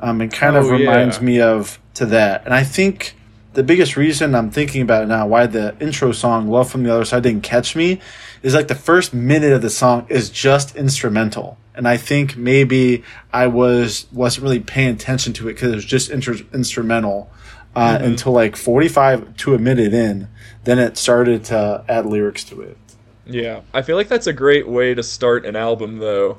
Um, 0.00 0.20
it 0.20 0.32
kind 0.32 0.56
of 0.56 0.66
Oh, 0.66 0.70
reminds 0.70 1.18
yeah. 1.18 1.22
me 1.22 1.40
of 1.40 1.78
to 1.94 2.06
that, 2.06 2.44
and 2.44 2.52
I 2.52 2.64
think 2.64 3.14
the 3.52 3.62
biggest 3.62 3.96
reason 3.96 4.34
I'm 4.34 4.50
thinking 4.50 4.82
about 4.82 5.04
it 5.04 5.06
now, 5.06 5.28
why 5.28 5.46
the 5.46 5.76
intro 5.78 6.10
song 6.10 6.48
"Love 6.48 6.68
from 6.68 6.82
the 6.82 6.92
Other 6.92 7.04
Side" 7.04 7.22
didn't 7.22 7.44
catch 7.44 7.76
me, 7.76 8.00
is 8.42 8.54
like 8.54 8.66
the 8.66 8.74
first 8.74 9.14
minute 9.14 9.52
of 9.52 9.62
the 9.62 9.70
song 9.70 10.06
is 10.08 10.28
just 10.28 10.74
instrumental, 10.74 11.56
and 11.76 11.86
I 11.86 11.96
think 11.96 12.36
maybe 12.36 13.04
I 13.32 13.46
was 13.46 14.06
wasn't 14.12 14.42
really 14.42 14.58
paying 14.58 14.88
attention 14.88 15.32
to 15.34 15.48
it 15.48 15.52
because 15.54 15.70
it 15.70 15.76
was 15.76 15.84
just 15.84 16.10
inter- 16.10 16.44
instrumental 16.52 17.30
uh, 17.76 17.96
Mm-hmm. 17.96 18.04
until 18.04 18.32
like 18.32 18.56
45 18.56 19.36
to 19.38 19.54
a 19.54 19.58
minute 19.58 19.92
in. 19.94 20.28
Then 20.64 20.78
it 20.78 20.96
started 20.96 21.44
to 21.46 21.84
add 21.88 22.06
lyrics 22.06 22.44
to 22.44 22.60
it. 22.62 22.76
Yeah, 23.26 23.60
I 23.72 23.82
feel 23.82 23.96
like 23.96 24.08
that's 24.08 24.26
a 24.26 24.32
great 24.32 24.68
way 24.68 24.94
to 24.94 25.02
start 25.02 25.44
an 25.46 25.56
album, 25.56 25.98
though. 25.98 26.38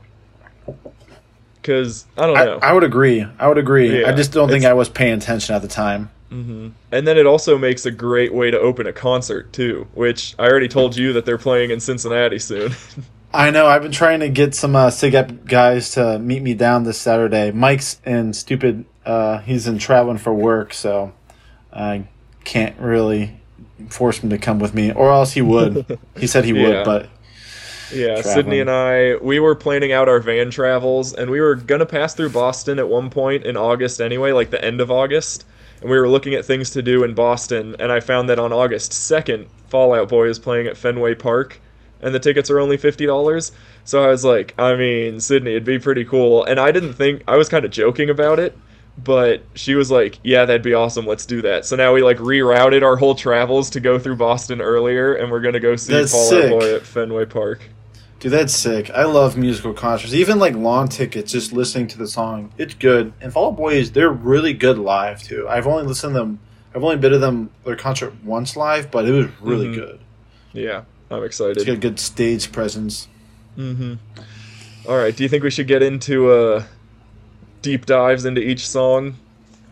Because 1.62 2.06
I 2.18 2.26
don't 2.28 2.36
know. 2.36 2.60
I 2.62 2.74
would 2.74 2.84
agree. 2.84 3.26
I 3.40 3.48
would 3.48 3.58
agree. 3.58 4.06
I 4.06 4.12
just 4.14 4.32
don't 4.32 4.50
think 4.50 4.66
I 4.66 4.74
was 4.74 4.88
paying 4.90 5.18
attention 5.18 5.56
at 5.56 5.62
the 5.62 5.68
time. 5.68 6.12
and 6.32 6.74
then 6.92 7.18
it 7.18 7.26
also 7.26 7.58
makes 7.58 7.86
a 7.86 7.92
great 7.92 8.34
way 8.34 8.52
to 8.52 8.60
open 8.60 8.86
a 8.88 8.94
concert 8.94 9.54
too, 9.54 9.88
which 9.94 10.36
I 10.38 10.48
already 10.48 10.68
told 10.68 10.96
you 10.98 11.14
that 11.14 11.26
they're 11.26 11.38
playing 11.38 11.72
in 11.72 11.80
Cincinnati 11.80 12.40
soon. 12.40 12.74
I 13.34 13.52
know. 13.52 13.68
I've 13.68 13.82
been 13.82 13.92
trying 13.92 14.20
to 14.22 14.30
get 14.30 14.54
some 14.56 14.76
uh, 14.76 14.88
SIGEP 14.90 15.46
guys 15.46 15.92
to 15.92 16.20
meet 16.20 16.42
me 16.44 16.54
down 16.54 16.84
this 16.84 16.98
Saturday. 17.00 17.52
Mike's 17.52 18.00
in 18.06 18.34
stupid. 18.34 18.86
Uh, 19.06 19.40
he's 19.40 19.66
in 19.68 19.78
traveling 19.78 20.18
for 20.18 20.34
work, 20.34 20.74
so 20.74 21.14
I 21.76 22.08
can't 22.44 22.80
really 22.80 23.40
force 23.90 24.20
him 24.20 24.30
to 24.30 24.38
come 24.38 24.60
with 24.60 24.74
me, 24.74 24.92
or 24.92 25.12
else 25.12 25.34
he 25.34 25.42
would. 25.42 26.00
he 26.18 26.28
said 26.28 26.46
he 26.46 26.54
Yeah. 26.54 26.68
would, 26.70 26.86
but 26.86 27.10
yeah, 27.94 28.16
Traveling. 28.22 28.34
Sydney 28.34 28.60
and 28.62 28.70
I, 28.72 29.16
we 29.18 29.40
were 29.40 29.54
planning 29.56 29.92
out 29.92 30.10
our 30.10 30.20
van 30.20 30.50
travels, 30.50 31.14
and 31.14 31.30
we 31.30 31.40
were 31.42 31.56
gonna 31.56 31.86
pass 31.86 32.14
through 32.16 32.30
Boston 32.30 32.80
at 32.80 32.88
one 32.88 33.10
point 33.10 33.46
in 33.46 33.58
August 33.58 34.02
anyway, 34.02 34.32
like 34.32 34.50
the 34.50 34.64
end 34.64 34.82
of 34.82 34.90
August. 34.90 35.46
And 35.82 35.90
we 35.90 36.00
were 36.00 36.08
looking 36.08 36.34
at 36.34 36.46
things 36.46 36.70
to 36.72 36.82
do 36.82 37.04
in 37.04 37.14
Boston, 37.14 37.76
and 37.80 37.92
I 37.92 38.00
found 38.00 38.30
that 38.30 38.40
on 38.40 38.54
August 38.54 38.94
2nd, 38.94 39.48
Fall 39.68 39.94
Out 39.94 40.08
Boy 40.10 40.28
is 40.30 40.40
playing 40.40 40.68
at 40.68 40.78
Fenway 40.78 41.16
Park, 41.16 41.60
and 42.02 42.16
the 42.16 42.20
tickets 42.20 42.50
are 42.50 42.60
only 42.60 42.78
$50. 42.78 43.52
So 43.84 44.04
I 44.04 44.08
was 44.08 44.24
like, 44.24 44.54
I 44.58 44.76
mean, 44.76 45.20
Sydney, 45.20 45.52
it'd 45.52 45.66
be 45.66 45.78
pretty 45.78 46.06
cool. 46.06 46.44
And 46.46 46.60
I 46.60 46.72
didn't 46.72 46.94
think, 46.94 47.24
I 47.28 47.36
was 47.36 47.50
kind 47.50 47.66
of 47.66 47.72
joking 47.72 48.10
about 48.10 48.40
it, 48.40 48.58
but 48.98 49.44
she 49.56 49.76
was 49.76 49.92
like, 49.92 50.20
yeah, 50.24 50.46
that'd 50.46 50.62
be 50.62 50.74
awesome, 50.74 51.06
let's 51.06 51.26
do 51.26 51.42
that. 51.44 51.66
So 51.66 51.76
now 51.76 51.94
we 51.94 52.02
like 52.02 52.18
rerouted 52.18 52.82
our 52.84 52.96
whole 52.96 53.16
travels 53.16 53.70
to 53.72 53.80
go 53.80 54.00
through 54.00 54.16
Boston 54.16 54.62
earlier, 54.62 55.14
and 55.16 55.30
we're 55.32 55.42
gonna 55.42 55.60
go 55.60 55.76
see 55.76 55.94
That's 55.94 56.12
Fallout. 56.12 56.50
Boy 56.50 56.76
at 56.76 56.82
Fenway 56.84 57.26
Park. 57.26 57.62
dude, 58.20 58.32
that's 58.32 58.54
sick. 58.56 58.90
I 58.92 59.04
love 59.04 59.38
musical 59.38 59.74
concerts, 59.74 60.14
even 60.14 60.40
like 60.40 60.56
long 60.56 60.88
tickets. 60.88 61.32
Just 61.34 61.52
listening 61.54 61.88
to 61.90 61.98
the 61.98 62.08
song, 62.08 62.52
it's 62.58 62.74
good. 62.74 63.14
And 63.22 63.32
Fall 63.34 63.52
Out 63.52 63.58
Boy 63.58 63.74
is 63.76 63.92
they're 63.92 64.10
really 64.10 64.54
good 64.54 64.78
live 64.78 65.22
too. 65.22 65.48
I've 65.50 65.68
only 65.68 65.84
listened 65.84 66.14
to 66.14 66.20
them. 66.20 66.40
I've 66.74 66.84
only 66.84 66.98
been 66.98 67.12
to 67.12 67.20
them 67.20 67.50
their 67.66 67.76
concert 67.76 68.14
once 68.24 68.56
live, 68.58 68.92
but 68.92 69.06
it 69.06 69.12
was 69.12 69.28
really 69.42 69.68
Mhm. 69.68 69.76
good. 69.76 70.00
Yeah, 70.54 70.82
I'm 71.12 71.24
excited. 71.24 71.58
It's 71.58 71.66
got 71.66 71.74
excited. 71.74 71.82
good 71.82 72.00
stage 72.00 72.52
presence. 72.52 73.08
Mm-hmm. 73.58 73.94
All 74.90 74.98
right, 74.98 75.16
do 75.16 75.24
you 75.24 75.30
think 75.30 75.44
we 75.44 75.50
should 75.52 75.68
get 75.68 75.82
into 75.84 76.32
uh, 76.32 76.64
deep 77.66 77.88
dives 77.88 78.26
into 78.26 78.40
each 78.40 78.70
song? 78.70 79.16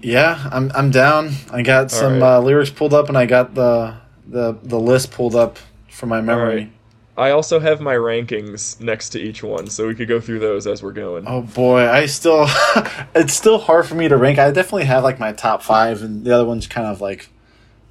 Yeah, 0.01 0.50
I'm 0.51 0.71
I'm 0.73 0.89
down. 0.89 1.33
I 1.51 1.62
got 1.62 1.91
some 1.91 2.13
right. 2.13 2.38
uh, 2.38 2.39
lyrics 2.41 2.71
pulled 2.71 2.93
up, 2.93 3.07
and 3.07 3.17
I 3.17 3.27
got 3.27 3.53
the 3.53 3.95
the 4.27 4.57
the 4.63 4.79
list 4.79 5.12
pulled 5.12 5.35
up 5.35 5.59
from 5.89 6.09
my 6.09 6.19
memory. 6.19 6.55
right. 6.55 6.71
I 7.15 7.29
also 7.29 7.59
have 7.59 7.79
my 7.79 7.93
rankings 7.93 8.81
next 8.81 9.09
to 9.09 9.21
each 9.21 9.43
one, 9.43 9.67
so 9.67 9.88
we 9.88 9.93
could 9.93 10.07
go 10.07 10.19
through 10.19 10.39
those 10.39 10.65
as 10.65 10.81
we're 10.81 10.91
going. 10.91 11.25
Oh 11.27 11.43
boy, 11.43 11.88
I 11.88 12.07
still 12.07 12.47
it's 13.15 13.33
still 13.33 13.59
hard 13.59 13.85
for 13.85 13.93
me 13.93 14.07
to 14.07 14.17
rank. 14.17 14.39
I 14.39 14.50
definitely 14.50 14.85
have 14.85 15.03
like 15.03 15.19
my 15.19 15.31
top 15.31 15.62
five, 15.62 16.01
and 16.01 16.25
the 16.25 16.33
other 16.33 16.45
ones 16.45 16.65
kind 16.65 16.88
of 16.88 17.00
like 17.00 17.29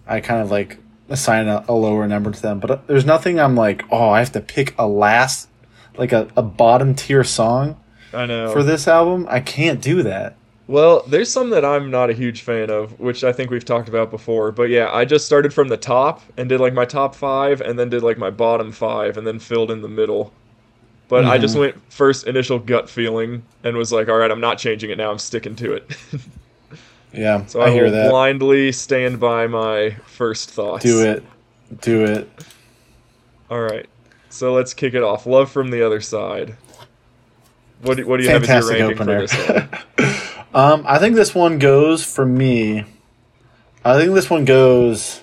I 0.04 0.21
kind 0.21 0.42
of 0.42 0.50
like 0.50 0.78
assign 1.09 1.47
a, 1.47 1.64
a 1.68 1.73
lower 1.73 2.09
number 2.09 2.32
to 2.32 2.42
them. 2.42 2.59
But 2.59 2.71
uh, 2.73 2.78
there's 2.88 3.06
nothing 3.06 3.38
I'm 3.38 3.54
like, 3.54 3.85
oh, 3.92 4.11
I 4.11 4.18
have 4.18 4.32
to 4.32 4.40
pick 4.40 4.75
a 4.76 4.88
last 4.88 5.49
like 5.97 6.12
a, 6.12 6.28
a 6.37 6.42
bottom 6.42 6.97
tier 6.97 7.23
song 7.23 7.78
I 8.14 8.26
know. 8.26 8.52
for 8.52 8.62
this 8.62 8.87
album. 8.88 9.26
I 9.31 9.40
can't 9.40 9.81
do 9.81 10.02
that. 10.02 10.37
Well, 10.69 11.02
there's 11.09 11.31
some 11.31 11.50
that 11.50 11.64
I'm 11.64 11.90
not 11.90 12.09
a 12.09 12.12
huge 12.12 12.42
fan 12.42 12.71
of, 12.71 12.99
which 13.00 13.25
I 13.25 13.33
think 13.33 13.50
we've 13.50 13.64
talked 13.64 13.88
about 13.88 14.11
before. 14.11 14.52
But 14.52 14.71
yeah, 14.71 14.90
I 14.92 15.04
just 15.04 15.26
started 15.26 15.52
from 15.52 15.69
the 15.69 15.76
top 15.76 16.23
and 16.37 16.49
did 16.49 16.61
like 16.61 16.73
my 16.73 16.85
top 16.85 17.14
five, 17.14 17.61
and 17.61 17.78
then 17.78 17.88
did 17.90 18.02
like 18.02 18.16
my 18.19 18.31
bottom 18.31 18.71
five, 18.73 19.16
and 19.16 19.26
then 19.26 19.38
filled 19.38 19.71
in 19.71 19.83
the 19.83 19.88
middle. 19.88 20.33
But 21.09 21.26
I 21.26 21.37
just 21.37 21.57
Mhm. 21.57 21.61
went 21.61 21.92
first 21.92 22.26
initial 22.26 22.59
gut 22.59 22.88
feeling 22.88 23.42
and 23.64 23.76
was 23.76 23.92
like, 23.92 24.09
all 24.09 24.16
right, 24.16 24.31
I'm 24.31 24.40
not 24.40 24.57
changing 24.57 24.88
it 24.90 24.97
now. 24.99 25.11
I'm 25.11 25.19
sticking 25.19 25.57
to 25.57 25.73
it. 25.75 25.90
Yeah, 27.14 27.45
so 27.45 27.61
I, 27.61 27.66
I, 27.66 27.71
hear 27.73 27.85
will 27.85 27.90
that. 27.90 28.09
blindly 28.09 28.73
stand 28.73 29.21
by 29.21 29.47
my 29.47 29.90
first 30.07 30.50
thoughts. 30.50 30.83
Do 30.83 31.02
it, 31.04 31.23
do 31.83 32.04
it. 32.07 32.26
All 33.50 33.61
right. 33.61 33.85
So 34.31 34.54
let's 34.54 34.73
kick 34.73 34.95
it 34.95 35.02
off. 35.02 35.26
Love 35.26 35.50
from 35.52 35.71
the 35.71 35.85
other 35.85 36.00
side. 36.00 36.57
What 37.83 37.97
do, 37.97 38.07
what 38.07 38.19
do 38.19 38.23
you 38.25 38.31
have 38.31 38.43
as 38.43 38.49
Fantastic 38.49 38.79
your 38.79 38.89
ranking 38.89 39.09
opener. 39.09 39.27
for 39.29 39.37
this 39.99 40.29
one? 40.29 40.45
um, 40.55 40.85
I 40.87 40.99
think 40.99 41.17
this 41.17 41.35
one 41.35 41.59
goes 41.59 42.05
for 42.05 42.25
me. 42.25 42.85
I 43.85 43.99
think 43.99 44.15
this 44.15 44.31
one 44.31 44.45
goes 44.45 45.21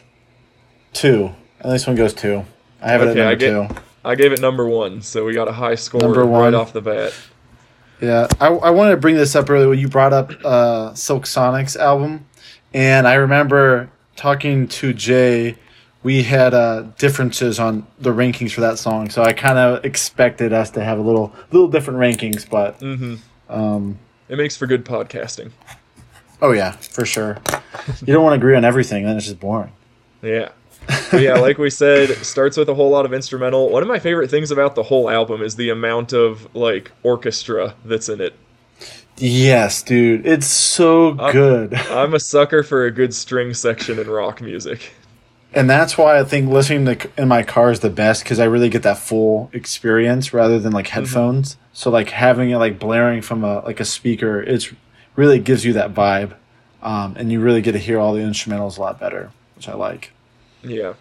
two. 0.93 1.31
I 1.59 1.63
think 1.63 1.73
this 1.73 1.87
one 1.87 1.95
goes 1.95 2.13
two. 2.13 2.45
I 2.81 2.89
have 2.91 3.01
it 3.01 3.07
Okay, 3.09 3.21
I 3.21 3.31
at 3.31 3.39
number 3.39 3.67
get- 3.67 3.69
two. 3.75 3.81
I 4.03 4.15
gave 4.15 4.31
it 4.31 4.39
number 4.39 4.65
one, 4.65 5.01
so 5.01 5.25
we 5.25 5.33
got 5.33 5.49
a 5.49 5.51
high 5.51 5.75
score 5.75 5.99
Number 5.99 6.23
right 6.23 6.53
off 6.53 6.71
the 6.71 6.81
bat. 6.81 7.13
Yeah, 8.01 8.27
I, 8.39 8.47
I 8.47 8.69
wanted 8.69 8.91
to 8.91 8.97
bring 8.97 9.15
this 9.15 9.35
up 9.35 9.49
earlier 9.49 9.67
when 9.67 9.77
you 9.77 9.89
brought 9.89 10.13
up 10.13 10.31
uh, 10.45 10.93
Silk 10.93 11.25
Sonic's 11.25 11.75
album, 11.75 12.25
and 12.73 13.05
I 13.05 13.15
remember 13.15 13.89
talking 14.15 14.69
to 14.69 14.93
Jay. 14.93 15.57
We 16.01 16.23
had 16.23 16.53
uh, 16.53 16.83
differences 16.97 17.59
on 17.59 17.85
the 17.99 18.11
rankings 18.11 18.51
for 18.51 18.61
that 18.61 18.79
song, 18.79 19.09
so 19.09 19.21
I 19.23 19.33
kind 19.33 19.57
of 19.57 19.83
expected 19.83 20.53
us 20.53 20.69
to 20.71 20.83
have 20.83 20.97
a 20.97 21.01
little 21.01 21.33
little 21.51 21.67
different 21.67 21.99
rankings. 21.99 22.49
But 22.49 22.75
hmm 22.79 23.15
um, 23.49 23.99
It 24.29 24.37
makes 24.37 24.55
for 24.55 24.65
good 24.67 24.85
podcasting. 24.85 25.51
oh 26.41 26.51
yeah, 26.53 26.71
for 26.71 27.05
sure. 27.05 27.37
You 28.05 28.13
don't 28.13 28.23
want 28.23 28.33
to 28.33 28.37
agree 28.37 28.55
on 28.55 28.63
everything, 28.63 29.03
then 29.05 29.17
it's 29.17 29.25
just 29.25 29.39
boring. 29.39 29.71
Yeah. 30.21 30.49
But 31.11 31.21
yeah, 31.21 31.35
like 31.35 31.57
we 31.57 31.69
said, 31.69 32.09
starts 32.25 32.55
with 32.57 32.69
a 32.69 32.73
whole 32.73 32.89
lot 32.89 33.05
of 33.05 33.13
instrumental. 33.13 33.69
One 33.69 33.83
of 33.83 33.89
my 33.89 33.99
favorite 33.99 34.29
things 34.31 34.49
about 34.51 34.75
the 34.75 34.83
whole 34.83 35.09
album 35.09 35.41
is 35.41 35.55
the 35.55 35.69
amount 35.69 36.13
of 36.13 36.53
like 36.55 36.91
orchestra 37.03 37.75
that's 37.85 38.07
in 38.09 38.21
it. 38.21 38.33
Yes, 39.17 39.83
dude, 39.83 40.25
it's 40.25 40.47
so 40.47 41.09
Uh, 41.19 41.31
good. 41.33 41.73
I'm 41.73 42.13
a 42.13 42.19
sucker 42.21 42.63
for 42.63 42.85
a 42.85 42.91
good 42.91 43.13
string 43.13 43.53
section 43.53 43.99
in 43.99 44.09
rock 44.09 44.41
music. 44.41 44.93
And 45.53 45.69
that's 45.69 45.97
why 45.97 46.19
I 46.19 46.23
think 46.23 46.49
listening 46.49 46.85
to 46.85 47.09
in 47.17 47.27
my 47.27 47.43
car 47.43 47.71
is 47.71 47.79
the 47.79 47.89
best 47.89 48.23
because 48.23 48.39
I 48.39 48.45
really 48.45 48.69
get 48.69 48.83
that 48.83 48.97
full 48.97 49.49
experience 49.51 50.33
rather 50.33 50.59
than 50.59 50.71
like 50.71 50.87
headphones. 50.87 51.57
So 51.73 51.89
like 51.89 52.09
having 52.09 52.51
it 52.51 52.57
like 52.57 52.77
blaring 52.77 53.21
from 53.21 53.43
a 53.43 53.61
like 53.61 53.79
a 53.79 53.85
speaker, 53.85 54.41
it's 54.41 54.71
really 55.15 55.39
gives 55.39 55.65
you 55.65 55.73
that 55.73 55.93
vibe, 55.93 56.35
um, 56.81 57.15
and 57.17 57.31
you 57.31 57.39
really 57.39 57.61
get 57.61 57.71
to 57.71 57.79
hear 57.79 57.99
all 57.99 58.13
the 58.13 58.21
instrumentals 58.21 58.77
a 58.77 58.81
lot 58.81 58.99
better, 58.99 59.31
which 59.55 59.67
I 59.67 59.73
like. 59.73 60.11
Yeah. 60.63 60.93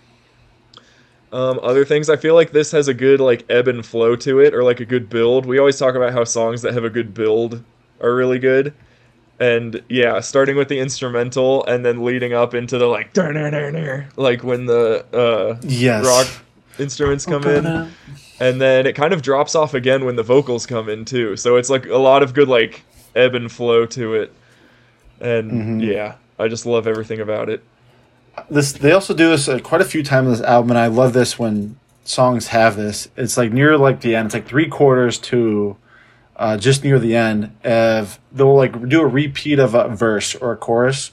Um, 1.30 1.60
other 1.62 1.84
things, 1.84 2.08
I 2.08 2.16
feel 2.16 2.34
like 2.34 2.52
this 2.52 2.72
has 2.72 2.88
a 2.88 2.94
good 2.94 3.20
like 3.20 3.44
ebb 3.50 3.68
and 3.68 3.84
flow 3.84 4.16
to 4.16 4.40
it, 4.40 4.54
or 4.54 4.64
like 4.64 4.80
a 4.80 4.86
good 4.86 5.10
build. 5.10 5.44
We 5.44 5.58
always 5.58 5.78
talk 5.78 5.94
about 5.94 6.12
how 6.12 6.24
songs 6.24 6.62
that 6.62 6.72
have 6.72 6.84
a 6.84 6.90
good 6.90 7.12
build 7.12 7.62
are 8.00 8.14
really 8.14 8.38
good, 8.38 8.72
and 9.40 9.82
yeah, 9.88 10.20
starting 10.20 10.56
with 10.56 10.68
the 10.68 10.78
instrumental 10.80 11.64
and 11.66 11.84
then 11.84 12.04
leading 12.04 12.32
up 12.32 12.54
into 12.54 12.78
the 12.78 12.86
like 12.86 13.12
like 14.16 14.42
when 14.42 14.66
the 14.66 15.04
uh, 15.12 15.58
Yes. 15.62 16.04
rock 16.04 16.26
instruments 16.78 17.24
come 17.26 17.44
in, 17.46 17.64
and 18.40 18.60
then 18.60 18.86
it 18.86 18.94
kind 18.94 19.12
of 19.12 19.22
drops 19.22 19.54
off 19.54 19.74
again 19.74 20.04
when 20.04 20.16
the 20.16 20.22
vocals 20.22 20.66
come 20.66 20.88
in 20.88 21.04
too. 21.04 21.36
So 21.36 21.56
it's 21.56 21.70
like 21.70 21.86
a 21.86 21.98
lot 21.98 22.22
of 22.22 22.34
good 22.34 22.48
like 22.48 22.82
ebb 23.14 23.34
and 23.34 23.50
flow 23.50 23.86
to 23.86 24.14
it, 24.14 24.32
and 25.20 25.80
Mhm. 25.80 25.86
yeah, 25.92 26.14
I 26.38 26.48
just 26.48 26.66
love 26.66 26.86
everything 26.86 27.20
about 27.20 27.48
it. 27.48 27.62
This 28.50 28.72
they 28.72 28.92
also 28.92 29.14
do 29.14 29.30
this 29.30 29.48
uh, 29.48 29.58
quite 29.58 29.80
a 29.80 29.84
few 29.84 30.02
times 30.04 30.26
in 30.26 30.32
this 30.34 30.42
album, 30.42 30.70
and 30.70 30.78
I 30.78 30.86
love 30.86 31.12
this 31.12 31.38
when 31.38 31.76
songs 32.04 32.48
have 32.48 32.76
this. 32.76 33.08
It's 33.16 33.36
like 33.36 33.52
near 33.52 33.76
like 33.76 34.00
the 34.00 34.14
end. 34.14 34.26
It's 34.26 34.34
like 34.34 34.46
three 34.46 34.66
quarters 34.68 35.18
to 35.18 35.76
uh, 36.38 36.56
just 36.56 36.84
near 36.84 36.98
the 36.98 37.16
end. 37.16 37.52
Of 37.64 38.18
they'll 38.32 38.54
like 38.56 38.88
do 38.88 39.00
a 39.00 39.06
repeat 39.06 39.58
of 39.58 39.74
a 39.74 39.88
verse 39.88 40.34
or 40.34 40.52
a 40.52 40.56
chorus, 40.56 41.10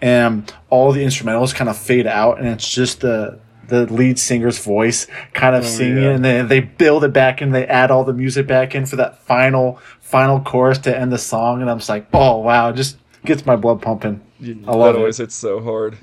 and 0.00 0.52
all 0.70 0.92
the 0.92 1.04
instrumentals 1.04 1.54
kind 1.54 1.68
of 1.68 1.76
fade 1.76 2.06
out, 2.06 2.38
and 2.38 2.48
it's 2.48 2.68
just 2.70 3.00
the 3.00 3.40
the 3.68 3.84
lead 3.92 4.18
singer's 4.18 4.58
voice 4.58 5.06
kind 5.34 5.54
of 5.54 5.62
Oh, 5.62 5.66
singing, 5.66 6.02
yeah. 6.04 6.10
and 6.12 6.24
then 6.24 6.48
they 6.48 6.60
build 6.60 7.04
it 7.04 7.12
back 7.12 7.42
and 7.42 7.54
they 7.54 7.66
add 7.66 7.90
all 7.90 8.02
the 8.02 8.14
music 8.14 8.46
back 8.46 8.74
in 8.74 8.86
for 8.86 8.96
that 8.96 9.18
final 9.24 9.78
final 10.00 10.40
chorus 10.40 10.78
to 10.78 10.96
end 10.98 11.12
the 11.12 11.18
song, 11.18 11.60
and 11.60 11.70
I'm 11.70 11.78
just 11.78 11.88
like, 11.90 12.06
oh 12.14 12.38
wow, 12.38 12.70
it 12.70 12.76
just 12.76 12.96
gets 13.26 13.44
my 13.44 13.56
blood 13.56 13.82
pumping. 13.82 14.22
I 14.40 14.46
love 14.70 14.94
that 14.94 14.98
it. 14.98 15.00
always 15.00 15.18
hits 15.18 15.34
so 15.34 15.60
hard. 15.60 15.98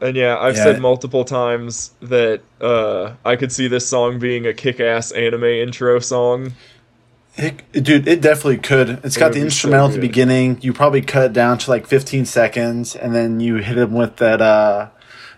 And 0.00 0.14
yeah, 0.14 0.36
I've 0.38 0.56
Yeah. 0.56 0.64
said 0.64 0.80
multiple 0.80 1.24
times 1.24 1.92
that 2.02 2.42
uh, 2.60 3.12
I 3.24 3.34
could 3.36 3.50
see 3.50 3.66
this 3.66 3.88
song 3.88 4.18
being 4.18 4.46
a 4.46 4.52
kick-ass 4.52 5.10
anime 5.12 5.44
intro 5.44 5.98
song. 6.00 6.52
It, 7.38 7.70
dude, 7.84 8.08
it 8.08 8.20
definitely 8.22 8.58
could. 8.58 8.88
It's 9.04 9.16
It 9.16 9.20
got 9.20 9.32
the 9.34 9.40
instrumental 9.40 9.88
so 9.88 9.94
at 9.94 10.00
the 10.00 10.06
beginning. 10.06 10.58
You 10.62 10.72
probably 10.72 11.02
cut 11.02 11.24
it 11.26 11.32
down 11.34 11.58
to 11.58 11.70
like 11.70 11.86
15 11.86 12.24
seconds, 12.24 12.96
and 12.96 13.14
then 13.14 13.40
you 13.40 13.56
hit 13.56 13.76
him 13.76 13.92
with 13.94 14.16
that. 14.16 14.40
uh 14.40 14.88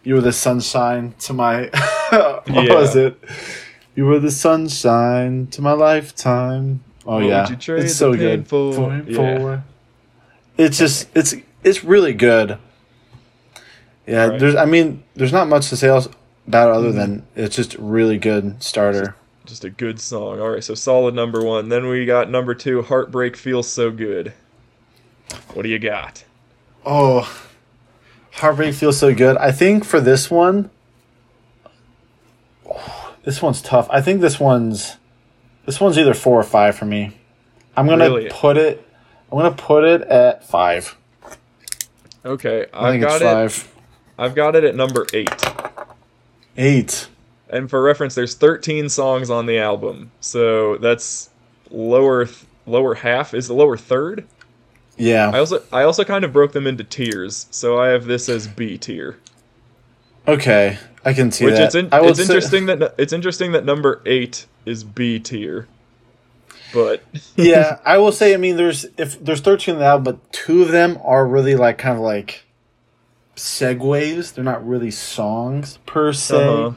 You 0.05 0.15
were 0.15 0.21
the 0.21 0.33
sunshine 0.33 1.15
to 1.21 1.33
my. 1.33 1.63
what 2.11 2.47
Yeah. 2.47 2.75
was 2.75 2.95
it? 2.95 3.19
You 3.97 4.07
were 4.07 4.21
the 4.21 4.31
sunshine 4.31 5.49
to 5.49 5.61
my 5.61 5.73
lifetime. 5.73 6.81
Oh 7.05 7.15
What 7.17 7.25
yeah, 7.25 7.47
it's 7.51 7.95
so 7.97 8.15
good. 8.15 8.47
for? 8.47 8.73
For- 8.73 9.03
Yeah. 9.07 9.17
for- 9.39 9.65
It's 10.57 10.79
just 10.79 11.09
it's 11.17 11.35
it's 11.65 11.83
really 11.83 12.13
good. 12.15 12.59
Yeah, 14.07 14.27
Right. 14.27 14.39
there's. 14.41 14.55
I 14.55 14.65
mean, 14.67 15.03
there's 15.17 15.33
not 15.33 15.49
much 15.49 15.69
to 15.71 15.77
say 15.77 15.89
else 15.89 16.09
about 16.47 16.69
it 16.71 16.75
other 16.77 16.89
Mm-hmm. 16.91 16.99
than 16.99 17.23
it's 17.35 17.57
just 17.57 17.75
really 17.79 18.19
good 18.19 18.63
starter. 18.63 19.17
Just 19.49 19.65
a 19.65 19.71
good 19.71 19.99
song. 19.99 20.41
All 20.41 20.51
right, 20.51 20.63
so 20.63 20.75
solid 20.75 21.15
number 21.15 21.43
one. 21.43 21.71
Then 21.71 21.89
we 21.89 22.05
got 22.05 22.29
number 22.31 22.55
two, 22.55 22.83
Heartbreak 22.83 23.35
Feels 23.35 23.67
So 23.67 23.91
Good. 23.91 24.35
What 25.55 25.63
do 25.63 25.71
you 25.71 25.79
got? 25.79 26.23
Oh, 26.85 27.27
Heartbreak 28.33 28.75
feels 28.75 28.99
so 28.99 29.15
good. 29.15 29.39
I 29.39 29.51
think 29.51 29.87
for 29.87 30.01
this 30.03 30.31
one, 30.31 30.71
this 33.25 33.41
one's 33.41 33.63
tough. 33.63 33.89
I 33.91 34.03
think 34.03 34.21
this 34.21 34.39
one's 34.39 34.97
this 35.65 35.81
one's 35.81 35.99
either 35.99 36.15
four 36.15 36.39
or 36.39 36.45
five 36.45 36.77
for 36.77 36.85
me. 36.85 37.17
I'm 37.75 37.87
gonna 37.87 38.05
Really? 38.05 38.29
put 38.31 38.57
it. 38.59 38.87
I'm 39.33 39.39
gonna 39.39 39.51
put 39.55 39.85
it 39.85 40.03
at 40.03 40.47
five. 40.47 40.95
Okay, 42.25 42.67
I 42.73 42.91
think 42.91 43.03
got 43.03 43.15
it's 43.15 43.23
it. 43.23 43.25
five. 43.25 43.75
I've 44.19 44.35
got 44.35 44.57
it 44.57 44.65
at 44.65 44.75
number 44.75 45.07
eight. 45.15 45.31
Eight. 46.57 47.09
And 47.51 47.71
for 47.71 47.83
reference, 47.83 48.15
there's 48.15 48.35
13 48.35 48.89
songs 48.89 49.31
on 49.31 49.47
the 49.47 49.59
album, 49.59 50.11
so 50.21 50.77
that's 50.79 51.31
lower 51.71 52.27
th- 52.27 52.45
lower 52.67 52.95
half 52.95 53.33
is 53.35 53.49
the 53.49 53.55
lower 53.55 53.77
third. 53.77 54.27
Yeah. 54.97 55.31
I 55.33 55.39
also 55.39 55.63
I 55.73 55.83
also 55.83 56.05
kind 56.05 56.25
of 56.25 56.33
broke 56.33 56.53
them 56.53 56.67
into 56.67 56.85
tiers, 56.85 57.47
so 57.51 57.79
I 57.81 57.89
have 57.89 58.05
this 58.05 58.29
as 58.29 58.47
B 58.49 58.77
tier. 58.77 59.19
Okay. 60.27 60.79
I 61.05 61.15
can 61.15 61.31
see 61.31 61.47
Which 61.47 61.55
that. 61.55 61.65
it's 61.67 61.75
in, 61.75 61.89
it's 61.93 62.19
say- 62.19 62.25
interesting 62.25 62.67
that 62.67 62.95
it's 62.99 63.13
interesting 63.13 63.53
that 63.53 63.65
number 63.65 64.03
eight 64.05 64.45
is 64.67 64.85
B 64.85 65.19
tier, 65.19 65.67
but 66.75 67.03
yeah, 67.37 67.79
I 67.87 67.97
will 67.97 68.13
say. 68.13 68.35
I 68.35 68.37
mean, 68.37 68.57
there's 68.57 68.85
if 68.99 69.23
there's 69.25 69.41
13 69.41 69.77
in 69.77 69.79
the 69.79 69.87
album, 69.87 70.05
but 70.05 70.33
two 70.33 70.61
of 70.63 70.69
them 70.69 70.99
are 71.03 71.27
really 71.27 71.55
like 71.55 71.79
kind 71.79 71.97
of 71.97 72.03
like 72.03 72.45
segues. 73.37 74.35
They're 74.35 74.45
not 74.45 74.67
really 74.67 74.91
songs 74.91 75.79
per 75.87 76.13
se. 76.13 76.37
uh-huh. 76.37 76.73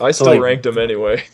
I 0.00 0.10
still 0.10 0.26
like- 0.28 0.40
ranked 0.40 0.62
them 0.64 0.78
anyway. 0.78 1.24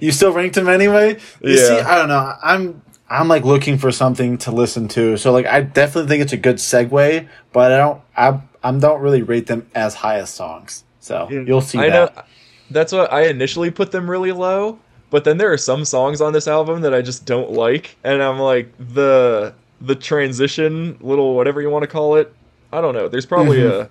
You 0.00 0.12
still 0.12 0.32
ranked 0.32 0.56
him 0.56 0.66
anyway. 0.68 1.18
You 1.42 1.50
Yeah. 1.52 1.56
see, 1.66 1.78
I 1.80 1.98
don't 1.98 2.08
know. 2.08 2.32
I'm 2.42 2.80
I'm 3.10 3.28
like 3.28 3.44
looking 3.44 3.76
for 3.76 3.92
something 3.92 4.38
to 4.38 4.50
listen 4.50 4.88
to. 4.88 5.18
So 5.18 5.30
like, 5.30 5.44
I 5.44 5.60
definitely 5.60 6.08
think 6.08 6.22
it's 6.22 6.32
a 6.32 6.38
good 6.38 6.56
segue, 6.56 7.28
but 7.52 7.72
I 7.72 7.76
don't 7.76 8.00
I 8.16 8.40
I 8.62 8.72
don't 8.72 9.02
really 9.02 9.20
rate 9.22 9.46
them 9.46 9.66
as 9.74 9.94
high 9.94 10.16
as 10.20 10.30
songs. 10.30 10.84
So 11.00 11.28
you'll 11.30 11.60
see 11.60 11.78
I 11.78 11.90
that. 11.90 12.16
know 12.16 12.22
that's 12.70 12.92
what 12.92 13.12
I 13.12 13.22
initially 13.26 13.70
put 13.70 13.92
them 13.92 14.08
really 14.08 14.32
low, 14.32 14.78
but 15.10 15.24
then 15.24 15.36
there 15.36 15.52
are 15.52 15.58
some 15.58 15.84
songs 15.84 16.22
on 16.22 16.32
this 16.32 16.48
album 16.48 16.80
that 16.82 16.94
I 16.94 17.02
just 17.02 17.26
don't 17.26 17.50
like, 17.52 17.96
and 18.04 18.22
I'm 18.22 18.38
like 18.38 18.72
the 18.78 19.52
the 19.82 19.94
transition, 19.96 20.96
little 21.02 21.34
whatever 21.34 21.60
you 21.60 21.68
want 21.68 21.82
to 21.82 21.88
call 21.88 22.16
it. 22.16 22.32
I 22.72 22.80
don't 22.80 22.94
know. 22.94 23.08
There's 23.08 23.26
probably 23.26 23.64
a 23.66 23.88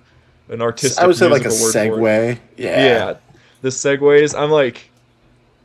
an 0.48 0.60
artistic. 0.62 0.96
Mm-hmm. 0.96 1.04
I 1.04 1.06
would 1.06 1.16
say 1.16 1.28
like 1.28 1.42
a 1.44 1.48
musical 1.48 1.90
word 1.90 1.98
for 2.00 2.08
it. 2.08 2.36
segue. 2.36 2.38
Yeah. 2.56 2.84
Yeah. 2.84 3.14
The 3.60 3.68
segues. 3.68 4.38
I'm 4.38 4.50
like, 4.50 4.90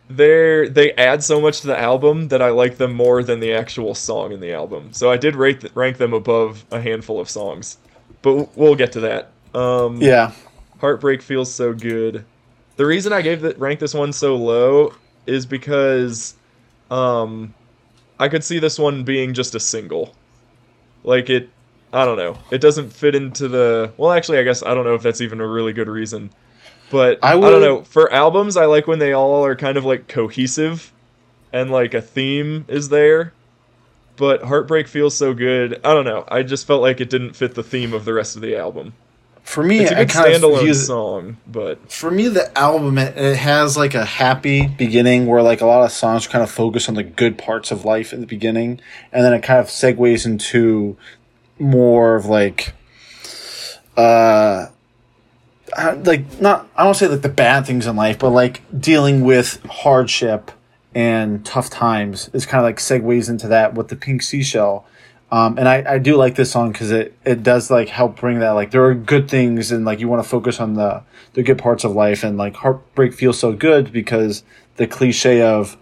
they're 0.09 0.67
they 0.69 0.91
add 0.93 1.23
so 1.23 1.39
much 1.39 1.61
to 1.61 1.67
the 1.67 1.79
album 1.79 2.27
that 2.27 2.41
I 2.41 2.49
like 2.49 2.77
them 2.77 2.93
more 2.93 3.23
than 3.23 3.39
the 3.39 3.53
actual 3.53 3.95
song 3.95 4.31
in 4.31 4.39
the 4.39 4.53
album. 4.53 4.91
So 4.93 5.09
I 5.11 5.17
did 5.17 5.35
rate 5.35 5.63
rank 5.75 5.97
them 5.97 6.13
above 6.13 6.65
a 6.71 6.81
handful 6.81 7.19
of 7.19 7.29
songs, 7.29 7.77
but 8.21 8.55
we'll 8.57 8.75
get 8.75 8.91
to 8.93 8.99
that. 9.01 9.31
Um, 9.53 10.01
Yeah. 10.01 10.31
Heartbreak 10.79 11.21
feels 11.21 11.53
so 11.53 11.73
good. 11.73 12.25
The 12.75 12.85
reason 12.85 13.13
I 13.13 13.21
gave 13.21 13.41
the 13.41 13.55
rank 13.55 13.79
this 13.79 13.93
one 13.93 14.11
so 14.11 14.35
low 14.35 14.93
is 15.25 15.45
because 15.45 16.35
um 16.91 17.53
I 18.19 18.27
could 18.27 18.43
see 18.43 18.59
this 18.59 18.77
one 18.77 19.03
being 19.03 19.33
just 19.33 19.55
a 19.55 19.59
single. 19.59 20.13
Like 21.03 21.29
it 21.29 21.49
I 21.93 22.05
don't 22.05 22.17
know. 22.17 22.37
It 22.51 22.59
doesn't 22.59 22.91
fit 22.91 23.15
into 23.15 23.47
the 23.47 23.93
well 23.97 24.11
actually 24.11 24.39
I 24.39 24.43
guess 24.43 24.63
I 24.63 24.73
don't 24.73 24.83
know 24.83 24.95
if 24.95 25.01
that's 25.01 25.21
even 25.21 25.39
a 25.39 25.47
really 25.47 25.71
good 25.71 25.87
reason. 25.87 26.29
But 26.91 27.19
I 27.23 27.33
I, 27.33 27.39
don't 27.39 27.61
know. 27.61 27.83
For 27.83 28.11
albums 28.11 28.57
I 28.57 28.65
like 28.65 28.87
when 28.87 28.99
they 28.99 29.13
all 29.13 29.45
are 29.45 29.55
kind 29.55 29.77
of 29.77 29.85
like 29.85 30.07
cohesive 30.07 30.91
and 31.51 31.71
like 31.71 31.93
a 31.93 32.01
theme 32.01 32.65
is 32.67 32.89
there. 32.89 33.33
But 34.15 34.43
Heartbreak 34.43 34.87
feels 34.87 35.15
so 35.15 35.33
good. 35.33 35.79
I 35.83 35.93
don't 35.93 36.05
know. 36.05 36.23
I 36.27 36.43
just 36.43 36.67
felt 36.67 36.81
like 36.81 37.01
it 37.01 37.09
didn't 37.09 37.33
fit 37.33 37.55
the 37.55 37.63
theme 37.63 37.93
of 37.93 38.05
the 38.05 38.13
rest 38.13 38.35
of 38.35 38.43
the 38.43 38.55
album. 38.55 38.93
For 39.43 39.61
me, 39.61 39.79
It's 39.81 39.91
a 39.91 39.95
good 39.95 40.09
kind 40.09 40.33
of 40.33 40.41
standalone 40.41 40.61
view 40.61 40.73
song, 40.73 41.37
but 41.45 41.91
for 41.91 42.09
me 42.09 42.29
the 42.29 42.57
album 42.57 42.97
it, 42.97 43.17
it 43.17 43.35
has 43.35 43.75
like 43.75 43.93
a 43.93 44.05
happy 44.05 44.67
beginning 44.67 45.25
where 45.25 45.41
like 45.41 45.59
a 45.59 45.65
lot 45.65 45.83
of 45.83 45.91
songs 45.91 46.27
kind 46.27 46.41
of 46.41 46.49
focus 46.49 46.87
on 46.87 46.95
the 46.95 47.03
good 47.03 47.37
parts 47.37 47.69
of 47.69 47.83
life 47.83 48.13
in 48.13 48.21
the 48.21 48.25
beginning 48.27 48.79
and 49.11 49.25
then 49.25 49.33
it 49.33 49.43
kind 49.43 49.59
of 49.59 49.67
segues 49.67 50.25
into 50.25 50.95
more 51.59 52.15
of 52.15 52.25
like 52.25 52.73
uh 53.97 54.67
I- 55.77 55.93
like 55.93 56.39
not 56.41 56.67
I 56.75 56.83
don't 56.83 56.93
say 56.95 57.07
like 57.07 57.21
the 57.21 57.29
bad 57.29 57.65
things 57.65 57.87
in 57.87 57.95
life 57.95 58.19
but 58.19 58.29
like 58.29 58.61
dealing 58.79 59.23
with 59.23 59.63
hardship 59.65 60.51
and 60.95 61.43
tough 61.45 61.69
times 61.69 62.29
is 62.33 62.45
kind 62.45 62.59
of 62.59 62.65
like 62.65 62.77
segues 62.77 63.29
into 63.29 63.47
that 63.49 63.73
with 63.73 63.87
the 63.87 63.95
pink 63.95 64.21
seashell 64.21 64.85
um, 65.31 65.57
and 65.57 65.67
I, 65.67 65.83
I 65.93 65.97
do 65.97 66.15
like 66.15 66.35
this 66.35 66.51
song 66.51 66.71
because 66.71 66.91
it, 66.91 67.17
it 67.25 67.41
does 67.41 67.71
like 67.71 67.89
help 67.89 68.19
bring 68.19 68.37
that 68.39 68.51
like 68.51 68.69
there 68.69 68.85
are 68.85 68.93
good 68.93 69.29
things 69.29 69.71
and 69.71 69.83
like 69.83 69.99
you 69.99 70.07
want 70.07 70.21
to 70.21 70.29
focus 70.29 70.59
on 70.59 70.75
the 70.75 71.01
the 71.33 71.41
good 71.41 71.57
parts 71.57 71.83
of 71.83 71.93
life 71.93 72.23
and 72.23 72.37
like 72.37 72.55
heartbreak 72.55 73.13
feels 73.15 73.39
so 73.39 73.51
good 73.51 73.91
because 73.91 74.43
the 74.75 74.85
cliche 74.85 75.41
of 75.41 75.75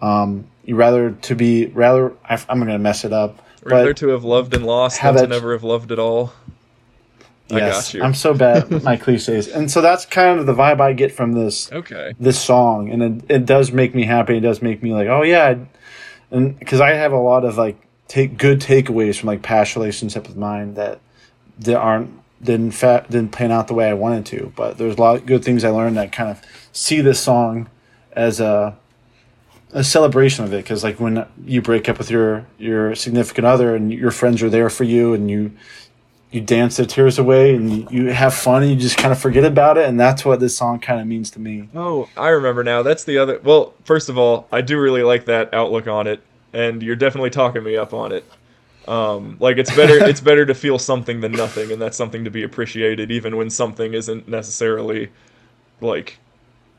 um, 0.00 0.46
you 0.64 0.74
rather 0.76 1.10
to 1.10 1.34
be 1.34 1.66
rather 1.66 2.14
I, 2.24 2.42
I'm 2.48 2.58
gonna 2.58 2.78
mess 2.78 3.04
it 3.04 3.12
up 3.12 3.42
rather 3.62 3.92
to 3.94 4.08
have 4.08 4.24
loved 4.24 4.54
and 4.54 4.64
lost 4.64 4.98
have 4.98 5.16
than 5.16 5.24
to 5.24 5.28
never 5.30 5.52
have 5.52 5.64
loved 5.64 5.92
at 5.92 5.98
all. 5.98 6.32
Yes. 7.50 7.94
I'm 7.94 8.14
so 8.14 8.32
bad 8.34 8.72
at 8.72 8.82
my 8.82 8.96
cliches. 9.04 9.48
And 9.48 9.70
so 9.70 9.80
that's 9.82 10.06
kind 10.06 10.40
of 10.40 10.46
the 10.46 10.54
vibe 10.54 10.80
I 10.80 10.92
get 10.94 11.12
from 11.12 11.32
this 11.32 11.70
Okay. 11.72 12.14
this 12.18 12.40
song. 12.42 12.90
And 12.90 13.02
it, 13.02 13.30
it 13.30 13.46
does 13.46 13.70
make 13.72 13.94
me 13.94 14.04
happy. 14.04 14.38
It 14.38 14.40
does 14.40 14.62
make 14.62 14.82
me 14.82 14.92
like 14.94 15.08
oh 15.08 15.22
yeah. 15.22 15.56
And 16.30 16.58
because 16.58 16.80
i 16.80 16.90
have 16.94 17.12
a 17.12 17.18
lot 17.18 17.44
of 17.44 17.56
like 17.58 17.76
take 18.08 18.38
good 18.38 18.60
takeaways 18.60 19.18
from 19.18 19.28
like 19.28 19.42
past 19.42 19.76
relationship 19.76 20.26
with 20.26 20.36
mine 20.36 20.74
that 20.74 21.00
that 21.60 21.76
aren't 21.76 22.10
didn't 22.42 22.72
fa- 22.72 23.06
didn't 23.08 23.32
pan 23.32 23.50
out 23.52 23.68
the 23.68 23.74
way 23.74 23.88
i 23.88 23.94
wanted 23.94 24.26
to. 24.26 24.52
But 24.56 24.78
there's 24.78 24.96
a 24.96 25.00
lot 25.00 25.16
of 25.16 25.26
good 25.26 25.44
things 25.44 25.64
i 25.64 25.68
learned 25.70 25.96
that 25.96 26.12
kind 26.12 26.30
of 26.30 26.40
see 26.72 27.00
this 27.02 27.20
song 27.20 27.68
as 28.12 28.40
a 28.40 28.76
a 29.72 29.82
celebration 29.84 30.44
of 30.44 30.52
it. 30.52 30.58
Because 30.64 30.82
like 30.84 30.98
when 31.00 31.26
you 31.44 31.60
break 31.60 31.88
up 31.88 31.98
with 31.98 32.10
your 32.10 32.46
your 32.58 32.94
significant 32.94 33.46
other 33.46 33.74
and 33.76 33.92
your 33.92 34.10
friends 34.10 34.42
are 34.42 34.50
there 34.50 34.70
for 34.70 34.84
you 34.84 35.12
and 35.14 35.30
you 35.30 35.52
you 36.34 36.40
dance 36.40 36.76
the 36.78 36.84
tears 36.84 37.18
away 37.18 37.54
and 37.54 37.70
you, 37.70 37.86
you 37.90 38.12
have 38.12 38.34
fun 38.34 38.62
and 38.62 38.72
you 38.72 38.76
just 38.76 38.96
kind 38.96 39.12
of 39.12 39.18
forget 39.20 39.44
about 39.44 39.78
it 39.78 39.88
and 39.88 39.98
that's 40.00 40.24
what 40.24 40.40
this 40.40 40.56
song 40.56 40.80
kind 40.80 41.00
of 41.00 41.06
means 41.06 41.30
to 41.30 41.38
me 41.38 41.68
Oh, 41.74 42.08
I 42.16 42.28
remember 42.30 42.64
now. 42.64 42.82
That's 42.82 43.04
the 43.04 43.18
other. 43.18 43.40
Well, 43.42 43.74
first 43.84 44.08
of 44.08 44.18
all, 44.18 44.48
I 44.50 44.60
do 44.60 44.80
really 44.80 45.02
like 45.02 45.26
that 45.26 45.54
outlook 45.54 45.86
on 45.86 46.06
it, 46.06 46.20
and 46.52 46.82
you're 46.82 46.96
definitely 46.96 47.30
talking 47.30 47.62
me 47.62 47.76
up 47.76 47.94
on 47.94 48.12
it. 48.12 48.24
Um, 48.88 49.36
like 49.40 49.56
it's 49.58 49.74
better. 49.74 50.04
it's 50.08 50.20
better 50.20 50.44
to 50.46 50.54
feel 50.54 50.78
something 50.78 51.20
than 51.20 51.32
nothing, 51.32 51.70
and 51.72 51.80
that's 51.80 51.96
something 51.96 52.24
to 52.24 52.30
be 52.30 52.42
appreciated, 52.42 53.10
even 53.10 53.36
when 53.36 53.50
something 53.50 53.94
isn't 53.94 54.28
necessarily 54.28 55.10
like 55.80 56.18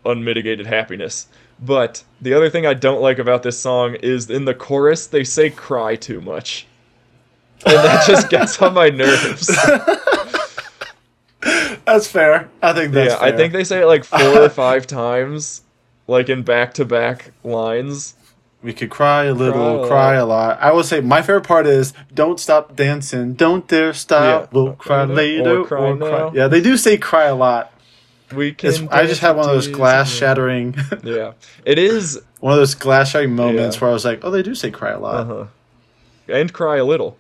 unmitigated 0.05 0.67
happiness. 0.67 1.27
But 1.59 2.03
the 2.21 2.33
other 2.33 2.49
thing 2.49 2.65
I 2.65 2.73
don't 2.73 3.01
like 3.01 3.19
about 3.19 3.43
this 3.43 3.57
song 3.59 3.95
is 3.95 4.29
in 4.29 4.45
the 4.45 4.53
chorus 4.53 5.07
they 5.07 5.23
say 5.23 5.49
"cry" 5.49 5.95
too 5.95 6.21
much, 6.21 6.67
and 7.65 7.75
that 7.75 8.05
just 8.07 8.29
gets 8.29 8.61
on 8.61 8.73
my 8.73 8.89
nerves. 8.89 9.47
That's 11.85 12.07
fair. 12.07 12.49
I 12.63 12.73
think 12.73 12.93
that's 12.93 13.13
yeah, 13.13 13.19
I 13.23 13.31
think 13.31 13.53
they 13.53 13.63
say 13.63 13.81
it 13.83 13.85
like 13.85 14.03
four 14.03 14.41
or 14.41 14.49
five 14.49 14.87
times, 14.87 15.61
like 16.07 16.27
in 16.29 16.41
back-to-back 16.41 17.31
lines. 17.43 18.15
we 18.63 18.73
could 18.73 18.89
cry 18.89 19.25
a 19.25 19.33
little, 19.33 19.81
Cry 19.81 19.87
cry 19.87 20.13
a 20.15 20.23
a, 20.23 20.25
lot. 20.25 20.57
I 20.59 20.71
will 20.71 20.83
say 20.83 21.01
my 21.01 21.21
favorite 21.21 21.43
part 21.45 21.67
is 21.67 21.93
"Don't 22.11 22.39
stop 22.39 22.75
dancing, 22.75 23.33
don't 23.35 23.67
dare 23.67 23.93
stop, 23.93 24.43
Yeah. 24.45 24.47
we'll 24.51 24.73
cry 24.73 25.03
Or 25.03 25.05
later, 25.07 25.63
cry 25.65 25.81
or 25.89 25.95
now. 25.95 26.31
Yeah, 26.33 26.47
they 26.47 26.61
do 26.61 26.75
say 26.77 26.97
cry 26.97 27.25
a 27.25 27.35
lot. 27.35 27.71
We 28.35 28.51
can. 28.53 28.87
I 28.89 29.05
just 29.05 29.21
had 29.21 29.35
one 29.35 29.47
of 29.47 29.53
those 29.53 29.67
glass 29.67 30.09
shattering. 30.11 30.75
Yeah, 31.03 31.33
it 31.63 31.77
is. 31.77 32.19
one 32.39 32.53
of 32.53 32.57
those 32.57 32.73
glass 32.73 33.09
shattering 33.11 33.35
moments 33.35 33.75
Yeah. 33.75 33.81
where 33.81 33.89
I 33.91 33.93
was 33.93 34.03
like, 34.05 34.21
oh, 34.23 34.31
they 34.31 34.41
do 34.41 34.55
say 34.55 34.71
cry 34.71 34.91
a 34.91 34.99
lot, 34.99 35.15
Uh-huh. 35.27 35.45
And 36.27 36.51
cry 36.51 36.77
a 36.77 36.85
little. 36.85 37.17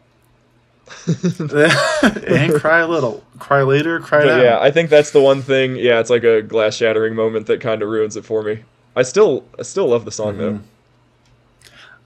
and 1.07 2.53
cry 2.53 2.79
a 2.79 2.87
little, 2.87 3.23
cry 3.39 3.63
later, 3.63 3.99
cry 3.99 4.23
But 4.25 4.37
now. 4.37 4.43
yeah, 4.43 4.59
I 4.59 4.71
think 4.71 4.89
that's 4.89 5.11
the 5.11 5.21
one 5.21 5.41
thing. 5.41 5.75
Yeah, 5.75 5.99
it's 5.99 6.09
like 6.09 6.23
a 6.23 6.41
glass 6.41 6.75
shattering 6.75 7.15
moment 7.15 7.47
that 7.47 7.59
kind 7.61 7.81
of 7.81 7.89
ruins 7.89 8.15
it 8.15 8.25
for 8.25 8.43
me. 8.43 8.63
I 8.95 9.01
still, 9.03 9.43
I 9.59 9.63
still 9.63 9.87
love 9.87 10.05
the 10.05 10.11
song 10.11 10.37
though. 10.37 10.59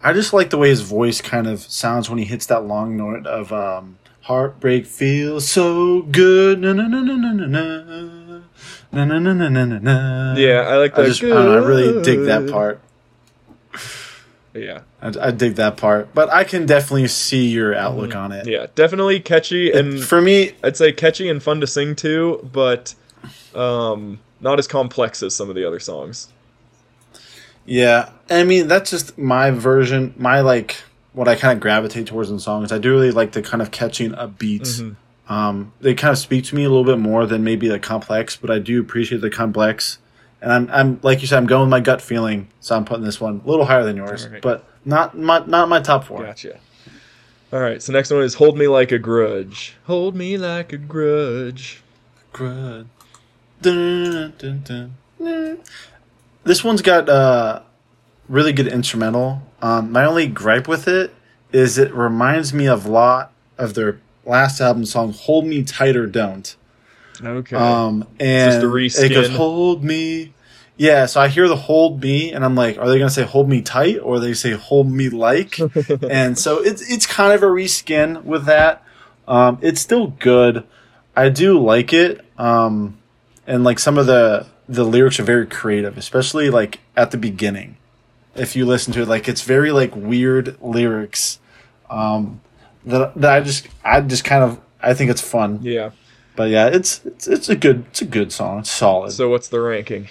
I 0.02 0.14
just 0.14 0.32
like 0.32 0.50
the 0.50 0.58
way 0.58 0.70
his 0.70 0.82
voice 0.82 1.20
kind 1.22 1.46
of 1.46 1.60
sounds 1.60 2.10
when 2.10 2.20
he 2.20 2.26
hits 2.26 2.46
that 2.46 2.66
long 2.66 2.96
note 2.96 3.28
of 3.28 3.52
um, 3.52 3.98
"Heartbreak 4.22 4.86
feels 4.86 5.48
so 5.50 6.04
good." 6.04 6.60
Na 6.62 6.72
na 6.72 6.88
na 6.88 7.02
na 7.02 7.16
na 7.16 7.34
na 7.34 7.46
na 7.46 7.84
na 8.94 9.06
na 9.06 9.20
na 9.20 9.34
na 9.34 9.50
na 9.50 9.66
na 9.66 9.80
na. 9.80 10.36
Yeah, 10.38 10.62
I 10.62 10.78
like 10.78 10.98
I 10.98 11.02
that. 11.02 11.08
just 11.10 11.22
I, 11.24 11.28
know, 11.28 11.54
I 11.64 11.68
really 11.68 12.02
dig 12.02 12.22
that 12.22 12.50
part. 12.50 12.80
Yeah, 14.54 14.82
I, 15.02 15.12
I 15.28 15.32
dig 15.32 15.56
that 15.56 15.78
part, 15.78 16.14
but 16.14 16.32
I 16.32 16.44
can 16.44 16.66
definitely 16.66 17.08
see 17.08 17.48
your 17.50 17.76
outlook 17.76 18.16
on 18.16 18.32
it. 18.32 18.42
Mm-hmm. 18.42 18.50
yeah, 18.50 18.68
definitely 18.76 19.20
catchy 19.20 19.72
and 19.72 20.04
For 20.04 20.22
me, 20.22 20.54
I'd 20.64 20.76
say 20.76 20.92
catchy 20.92 21.30
and 21.30 21.42
fun 21.42 21.62
to 21.62 21.68
sing 21.68 21.96
to, 21.98 22.50
but 22.52 22.96
um, 23.54 24.20
not 24.40 24.58
as 24.60 24.68
complex 24.68 25.22
as 25.22 25.36
some 25.36 25.50
of 25.50 25.56
the 25.56 25.66
other 25.66 25.80
songs. 25.80 26.30
yeah, 27.66 28.10
I 28.30 28.44
mean 28.44 28.68
that's 28.68 28.90
just 28.90 29.18
my 29.18 29.52
version, 29.52 30.14
my 30.18 30.40
like 30.42 30.82
what 31.14 31.28
I 31.28 31.36
kind 31.36 31.54
of 31.54 31.60
gravitate 31.60 32.08
towards 32.08 32.30
in 32.32 32.40
songs. 32.40 32.72
I 32.72 32.78
do 32.78 32.92
really 32.92 33.12
like 33.12 33.34
the 33.34 33.42
kind 33.42 33.62
of 33.62 33.72
catching 33.72 34.16
up 34.16 34.40
beats. 34.40 34.82
Mm-hmm. 34.82 35.34
Um, 35.34 35.74
they 35.80 35.94
kind 35.94 36.12
of 36.12 36.18
speak 36.18 36.46
to 36.46 36.56
me 36.56 36.64
a 36.64 36.70
little 36.70 36.84
bit 36.84 36.98
more 36.98 37.28
than 37.28 37.44
maybe 37.44 37.68
the 37.68 37.78
complex, 37.80 38.36
but 38.36 38.50
I 38.50 38.58
do 38.58 38.82
appreciate 38.82 39.22
the 39.22 39.30
complex. 39.30 40.00
And 40.42 40.52
I'm, 40.52 40.70
I'm 40.72 41.00
like 41.04 41.22
you 41.22 41.28
said, 41.28 41.38
I'm 41.38 41.48
going 41.48 41.62
with 41.62 41.70
my 41.70 41.82
gut 41.82 42.02
feeling, 42.02 42.48
so 42.62 42.76
I'm 42.76 42.86
putting 42.86 43.04
this 43.04 43.20
one 43.20 43.42
a 43.44 43.50
little 43.50 43.66
higher 43.66 43.84
than 43.84 43.98
yours, 43.98 44.26
Alright. 44.26 44.42
but 44.42 44.66
not 44.86 45.18
my 45.18 45.40
not 45.46 45.68
my 45.68 45.82
top 45.82 46.06
four. 46.06 46.24
Gotcha. 46.24 46.60
All 47.52 47.60
right, 47.60 47.82
so 47.82 47.92
next 47.92 48.12
one 48.12 48.22
is 48.24 48.36
"Hold 48.36 48.58
Me 48.58 48.68
Like 48.68 48.92
a 48.92 49.00
Grudge." 49.00 49.76
Hold 49.86 50.16
me 50.16 50.38
like 50.38 50.72
a 50.72 50.78
grudge. 50.78 51.82
Good. 52.32 52.88
Dun, 53.62 54.34
dun, 54.38 54.64
dun, 54.64 54.96
dun. 55.20 55.60
This 56.44 56.64
one's 56.64 56.82
got 56.82 57.10
uh, 57.10 57.62
really 58.30 58.54
good 58.54 58.68
instrumental. 58.68 59.42
Um, 59.62 59.92
my 59.92 60.06
only 60.06 60.28
gripe 60.28 60.68
with 60.68 60.88
it 60.88 61.14
is 61.52 61.78
it 61.78 61.94
reminds 61.94 62.54
me 62.54 62.68
of 62.68 62.86
a 62.86 62.92
lot 62.92 63.34
of 63.58 63.74
their 63.74 64.00
last 64.26 64.62
album 64.62 64.86
song, 64.86 65.12
"Hold 65.12 65.46
Me 65.46 65.64
Tight 65.64 65.98
or 65.98 66.06
Don't." 66.06 66.56
Okay. 67.24 67.56
Um, 67.56 68.08
and 68.20 68.62
just 68.62 69.00
it 69.00 69.10
goes, 69.10 69.30
"Hold 69.30 69.84
me." 69.84 70.34
Yeah, 70.78 71.08
so 71.08 71.20
I 71.20 71.28
hear 71.28 71.48
the 71.48 71.56
"Hold 71.56 72.02
me," 72.02 72.32
and 72.32 72.46
I'm 72.46 72.56
like, 72.56 72.78
are 72.78 72.88
they 72.88 72.98
gonna 72.98 73.10
say 73.10 73.24
"Hold 73.24 73.50
me 73.50 73.62
tight" 73.62 74.00
or 74.02 74.20
they 74.20 74.34
say 74.34 74.52
"Hold 74.52 74.92
me 74.92 75.10
like"? 75.10 75.60
and 76.10 76.38
so 76.38 76.60
it's 76.64 76.90
it's 76.90 77.06
kind 77.06 77.34
of 77.34 77.44
a 77.44 77.48
reskin 77.48 78.24
with 78.24 78.46
that. 78.46 78.84
Um, 79.28 79.60
it's 79.62 79.82
still 79.82 80.08
good. 80.08 80.64
I 81.16 81.30
do 81.30 81.60
like 81.60 81.92
it. 81.94 82.26
Um, 82.38 82.98
and 83.46 83.64
like 83.64 83.80
some 83.80 83.98
of 83.98 84.06
the 84.06 84.48
the 84.70 84.84
lyrics 84.84 85.20
are 85.20 85.24
very 85.24 85.48
creative, 85.48 85.98
especially 85.98 86.50
like 86.50 86.80
at 86.96 87.12
the 87.12 87.18
beginning. 87.18 87.76
If 88.36 88.56
you 88.56 88.66
listen 88.66 88.94
to 88.94 89.02
it, 89.02 89.08
like 89.08 89.28
it's 89.28 89.42
very 89.42 89.72
like 89.72 89.96
weird 89.96 90.58
lyrics. 90.62 91.40
Um, 91.90 92.40
that 92.86 93.16
that 93.16 93.32
I 93.34 93.42
just 93.42 93.68
I 93.84 94.00
just 94.02 94.24
kind 94.24 94.44
of 94.44 94.62
I 94.82 94.94
think 94.94 95.12
it's 95.12 95.22
fun. 95.22 95.60
yeah. 95.62 95.90
But 96.40 96.52
yeah, 96.52 96.68
it's 96.68 97.06
it's 97.06 97.28
it's 97.28 97.50
a 97.50 97.56
good 97.58 97.84
it's 97.90 98.02
a 98.02 98.06
good 98.06 98.32
song. 98.32 98.60
It's 98.60 98.72
solid. 98.72 99.12
So 99.12 99.28
what's 99.28 99.50
the 99.50 99.60
ranking? 99.60 100.08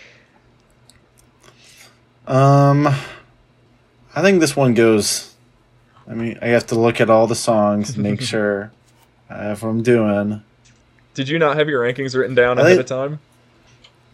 Um, 2.26 2.86
I 4.14 4.20
think 4.20 4.40
this 4.40 4.54
one 4.54 4.74
goes. 4.74 5.34
I 6.06 6.12
mean, 6.12 6.38
I 6.42 6.48
have 6.48 6.66
to 6.66 6.74
look 6.78 7.00
at 7.00 7.08
all 7.08 7.26
the 7.26 7.34
songs 7.34 7.94
to 7.94 8.00
make 8.00 8.20
sure 8.34 8.70
I 9.30 9.44
have 9.44 9.62
what 9.62 9.70
I'm 9.70 9.82
doing. 9.82 10.42
Did 11.14 11.30
you 11.30 11.38
not 11.38 11.56
have 11.56 11.66
your 11.70 11.82
rankings 11.82 12.14
written 12.14 12.34
down 12.34 12.58
I 12.58 12.60
ahead 12.60 12.72
think- 12.72 12.80
of 12.80 12.86
time? 13.10 13.20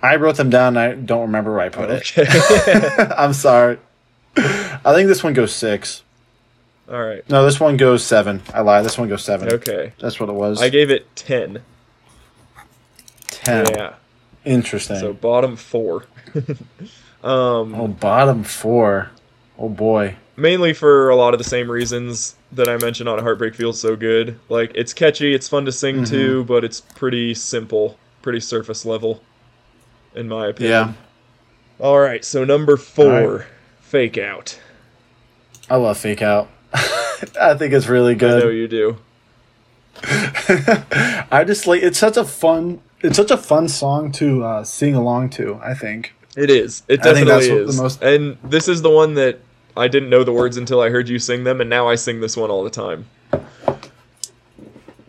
I 0.00 0.14
wrote 0.14 0.36
them 0.36 0.50
down. 0.50 0.76
I 0.76 0.92
don't 0.94 1.22
remember 1.22 1.50
where 1.50 1.62
I 1.62 1.68
put 1.68 1.90
Okay. 1.90 2.22
it. 2.28 3.12
I'm 3.18 3.32
sorry. 3.32 3.78
I 4.36 4.92
think 4.94 5.08
this 5.08 5.24
one 5.24 5.32
goes 5.32 5.52
six. 5.52 6.04
All 6.88 7.02
right. 7.02 7.28
No, 7.28 7.44
this 7.44 7.58
one 7.58 7.76
goes 7.76 8.04
seven. 8.04 8.40
I 8.54 8.60
lied. 8.60 8.84
This 8.84 8.98
one 8.98 9.08
goes 9.08 9.24
seven. 9.24 9.52
Okay. 9.52 9.92
That's 9.98 10.20
what 10.20 10.28
it 10.28 10.34
was. 10.34 10.62
I 10.62 10.68
gave 10.68 10.92
it 10.92 11.08
10. 11.16 11.60
Ten. 13.44 13.66
Yeah. 13.74 13.94
Interesting. 14.44 14.98
So 14.98 15.12
bottom 15.12 15.56
4. 15.56 16.04
um 17.24 17.74
oh, 17.74 17.88
bottom 17.88 18.44
four. 18.44 19.10
Oh 19.58 19.68
boy. 19.68 20.16
mainly 20.36 20.72
for 20.74 21.08
a 21.10 21.16
lot 21.16 21.32
of 21.32 21.38
the 21.38 21.44
same 21.44 21.70
reasons 21.70 22.34
that 22.52 22.68
I 22.68 22.76
mentioned 22.76 23.08
on 23.08 23.18
Heartbreak 23.20 23.54
Feels 23.54 23.80
So 23.80 23.96
Good. 23.96 24.38
Like 24.48 24.72
it's 24.74 24.92
catchy, 24.92 25.32
it's 25.34 25.48
fun 25.48 25.64
to 25.64 25.72
sing 25.72 25.96
Mm-hmm. 25.96 26.04
to, 26.06 26.44
but 26.44 26.64
it's 26.64 26.80
pretty 26.82 27.32
simple, 27.34 27.98
pretty 28.20 28.40
surface 28.40 28.84
level 28.84 29.22
in 30.14 30.28
my 30.28 30.48
opinion. 30.48 30.70
Yeah, 30.72 30.92
All 31.84 31.98
right, 31.98 32.24
so 32.24 32.44
number 32.44 32.76
4, 32.76 33.04
All 33.12 33.28
right. 33.38 33.46
Fake 33.80 34.18
Out. 34.18 34.58
I 35.70 35.76
love 35.76 35.96
Fake 35.98 36.20
Out. 36.22 36.48
I 37.40 37.54
think 37.56 37.72
it's 37.72 37.86
really 37.86 38.14
good. 38.14 38.42
I 38.42 38.44
know 38.44 38.50
you 38.50 38.68
do. 38.68 38.96
I 40.04 41.44
just 41.46 41.66
like 41.66 41.82
it's 41.82 41.98
such 41.98 42.16
a 42.16 42.24
fun. 42.24 42.80
It's 43.04 43.16
such 43.16 43.30
a 43.30 43.36
fun 43.36 43.68
song 43.68 44.10
to 44.12 44.42
uh, 44.44 44.64
sing 44.64 44.94
along 44.94 45.30
to. 45.30 45.60
I 45.62 45.74
think. 45.74 46.14
It 46.36 46.50
is. 46.50 46.82
It 46.88 47.02
definitely 47.02 47.24
that's 47.30 47.48
what 47.48 47.56
the 47.56 47.68
is. 47.68 47.80
most- 47.80 48.02
And 48.02 48.38
this 48.42 48.66
is 48.66 48.82
the 48.82 48.90
one 48.90 49.14
that 49.14 49.38
I 49.76 49.88
didn't 49.88 50.08
know 50.10 50.24
the 50.24 50.32
words 50.32 50.56
until 50.56 50.80
I 50.80 50.88
heard 50.88 51.08
you 51.08 51.18
sing 51.18 51.44
them, 51.44 51.60
and 51.60 51.68
now 51.68 51.86
I 51.88 51.96
sing 51.96 52.20
this 52.20 52.36
one 52.36 52.50
all 52.50 52.64
the 52.64 52.70
time. 52.70 53.06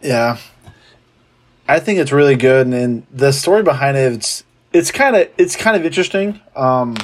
Yeah, 0.01 0.37
I 1.67 1.79
think 1.79 1.99
it's 1.99 2.11
really 2.11 2.35
good, 2.35 2.67
and, 2.67 2.75
and 2.75 3.07
the 3.11 3.31
story 3.31 3.63
behind 3.63 3.97
it, 3.97 4.13
it's 4.13 4.43
it's 4.73 4.91
kind 4.91 5.15
of 5.15 5.29
it's 5.37 5.55
kind 5.55 5.75
of 5.75 5.85
interesting. 5.85 6.39
Um, 6.55 6.95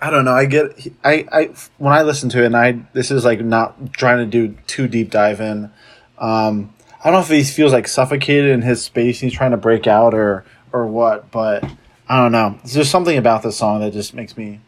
I 0.00 0.10
don't 0.10 0.24
know. 0.24 0.32
I 0.34 0.44
get 0.46 0.86
I 1.02 1.26
I 1.32 1.50
when 1.78 1.92
I 1.92 2.02
listen 2.02 2.28
to 2.30 2.42
it, 2.42 2.46
and 2.46 2.56
I 2.56 2.80
this 2.92 3.10
is 3.10 3.24
like 3.24 3.40
not 3.40 3.92
trying 3.92 4.18
to 4.18 4.26
do 4.26 4.56
too 4.66 4.86
deep 4.86 5.10
dive 5.10 5.40
in. 5.40 5.70
Um, 6.18 6.74
I 7.02 7.04
don't 7.04 7.14
know 7.14 7.20
if 7.20 7.28
he 7.28 7.42
feels 7.42 7.72
like 7.72 7.88
suffocated 7.88 8.50
in 8.50 8.62
his 8.62 8.82
space. 8.82 9.20
He's 9.20 9.32
trying 9.32 9.52
to 9.52 9.56
break 9.56 9.86
out, 9.86 10.14
or 10.14 10.44
or 10.72 10.86
what, 10.86 11.30
but 11.30 11.64
I 12.08 12.22
don't 12.22 12.32
know. 12.32 12.58
There's 12.64 12.90
something 12.90 13.16
about 13.16 13.42
this 13.42 13.56
song 13.56 13.80
that 13.80 13.92
just 13.92 14.14
makes 14.14 14.36
me 14.36 14.60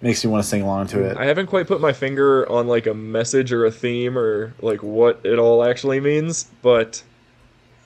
makes 0.00 0.24
me 0.24 0.30
want 0.30 0.42
to 0.42 0.48
sing 0.48 0.62
along 0.62 0.88
to 0.88 1.02
it. 1.02 1.16
I 1.16 1.26
haven't 1.26 1.46
quite 1.46 1.66
put 1.66 1.80
my 1.80 1.92
finger 1.92 2.50
on 2.50 2.66
like 2.66 2.86
a 2.86 2.94
message 2.94 3.52
or 3.52 3.64
a 3.64 3.70
theme 3.70 4.18
or 4.18 4.54
like 4.60 4.82
what 4.82 5.20
it 5.24 5.38
all 5.38 5.64
actually 5.64 6.00
means, 6.00 6.50
but 6.62 7.02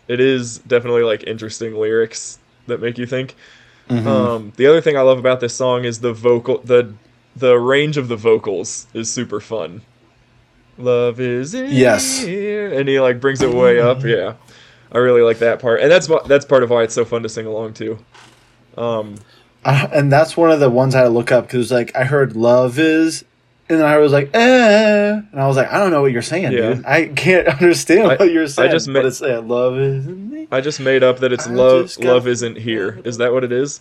it 0.08 0.20
is 0.20 0.58
definitely 0.58 1.02
like 1.02 1.24
interesting 1.24 1.74
lyrics 1.74 2.38
that 2.66 2.80
make 2.80 2.98
you 2.98 3.06
think. 3.06 3.36
Mm-hmm. 3.88 4.06
Um, 4.06 4.52
the 4.56 4.66
other 4.66 4.80
thing 4.80 4.96
I 4.96 5.02
love 5.02 5.18
about 5.18 5.40
this 5.40 5.54
song 5.54 5.84
is 5.84 6.00
the 6.00 6.12
vocal 6.12 6.58
the 6.58 6.94
the 7.36 7.58
range 7.58 7.96
of 7.96 8.08
the 8.08 8.16
vocals 8.16 8.86
is 8.94 9.10
super 9.10 9.40
fun. 9.40 9.82
Love 10.80 11.20
is 11.20 11.54
in 11.54 11.70
Yes. 11.70 12.20
here, 12.22 12.72
and 12.72 12.88
he 12.88 13.00
like 13.00 13.20
brings 13.20 13.42
it 13.42 13.52
way 13.54 13.80
up. 13.80 14.02
Yeah, 14.04 14.34
I 14.92 14.98
really 14.98 15.22
like 15.22 15.38
that 15.38 15.60
part, 15.60 15.80
and 15.80 15.90
that's 15.90 16.08
that's 16.26 16.44
part 16.44 16.62
of 16.62 16.70
why 16.70 16.82
it's 16.82 16.94
so 16.94 17.04
fun 17.04 17.22
to 17.22 17.28
sing 17.28 17.46
along 17.46 17.74
to. 17.74 17.98
Um, 18.76 19.16
Uh, 19.64 19.88
and 19.92 20.10
that's 20.10 20.36
one 20.38 20.50
of 20.50 20.58
the 20.58 20.70
ones 20.70 20.94
I 20.94 20.98
had 20.98 21.04
to 21.04 21.10
look 21.10 21.30
up 21.30 21.46
because 21.46 21.70
like 21.70 21.94
I 21.94 22.04
heard 22.04 22.34
love 22.34 22.78
is, 22.78 23.24
and 23.68 23.78
then 23.80 23.86
I 23.86 23.98
was 23.98 24.10
like, 24.10 24.30
eh, 24.34 25.20
and 25.30 25.38
I 25.40 25.46
was 25.46 25.56
like, 25.56 25.70
I 25.70 25.78
don't 25.78 25.90
know 25.90 26.00
what 26.00 26.12
you're 26.12 26.22
saying, 26.22 26.52
Yeah. 26.52 26.74
dude. 26.74 26.86
I 26.86 27.06
can't 27.08 27.46
understand 27.60 28.10
I- 28.12 28.16
what 28.16 28.32
you're 28.32 28.46
saying. 28.48 28.70
I 28.70 28.72
just 28.72 28.86
but 28.86 28.92
meant- 28.94 29.06
it's 29.06 29.20
uh, 29.20 29.42
love 29.42 29.78
is 29.78 30.06
in 30.06 30.30
me. 30.30 30.48
I 30.50 30.60
just 30.62 30.80
made 30.80 31.02
up 31.02 31.18
that 31.20 31.30
it's 31.32 31.46
I 31.46 31.50
love. 31.52 31.94
got- 31.96 32.04
Love 32.06 32.26
isn't 32.28 32.56
here. 32.56 33.00
Is 33.04 33.18
that 33.18 33.32
what 33.34 33.44
it 33.44 33.52
is? 33.52 33.80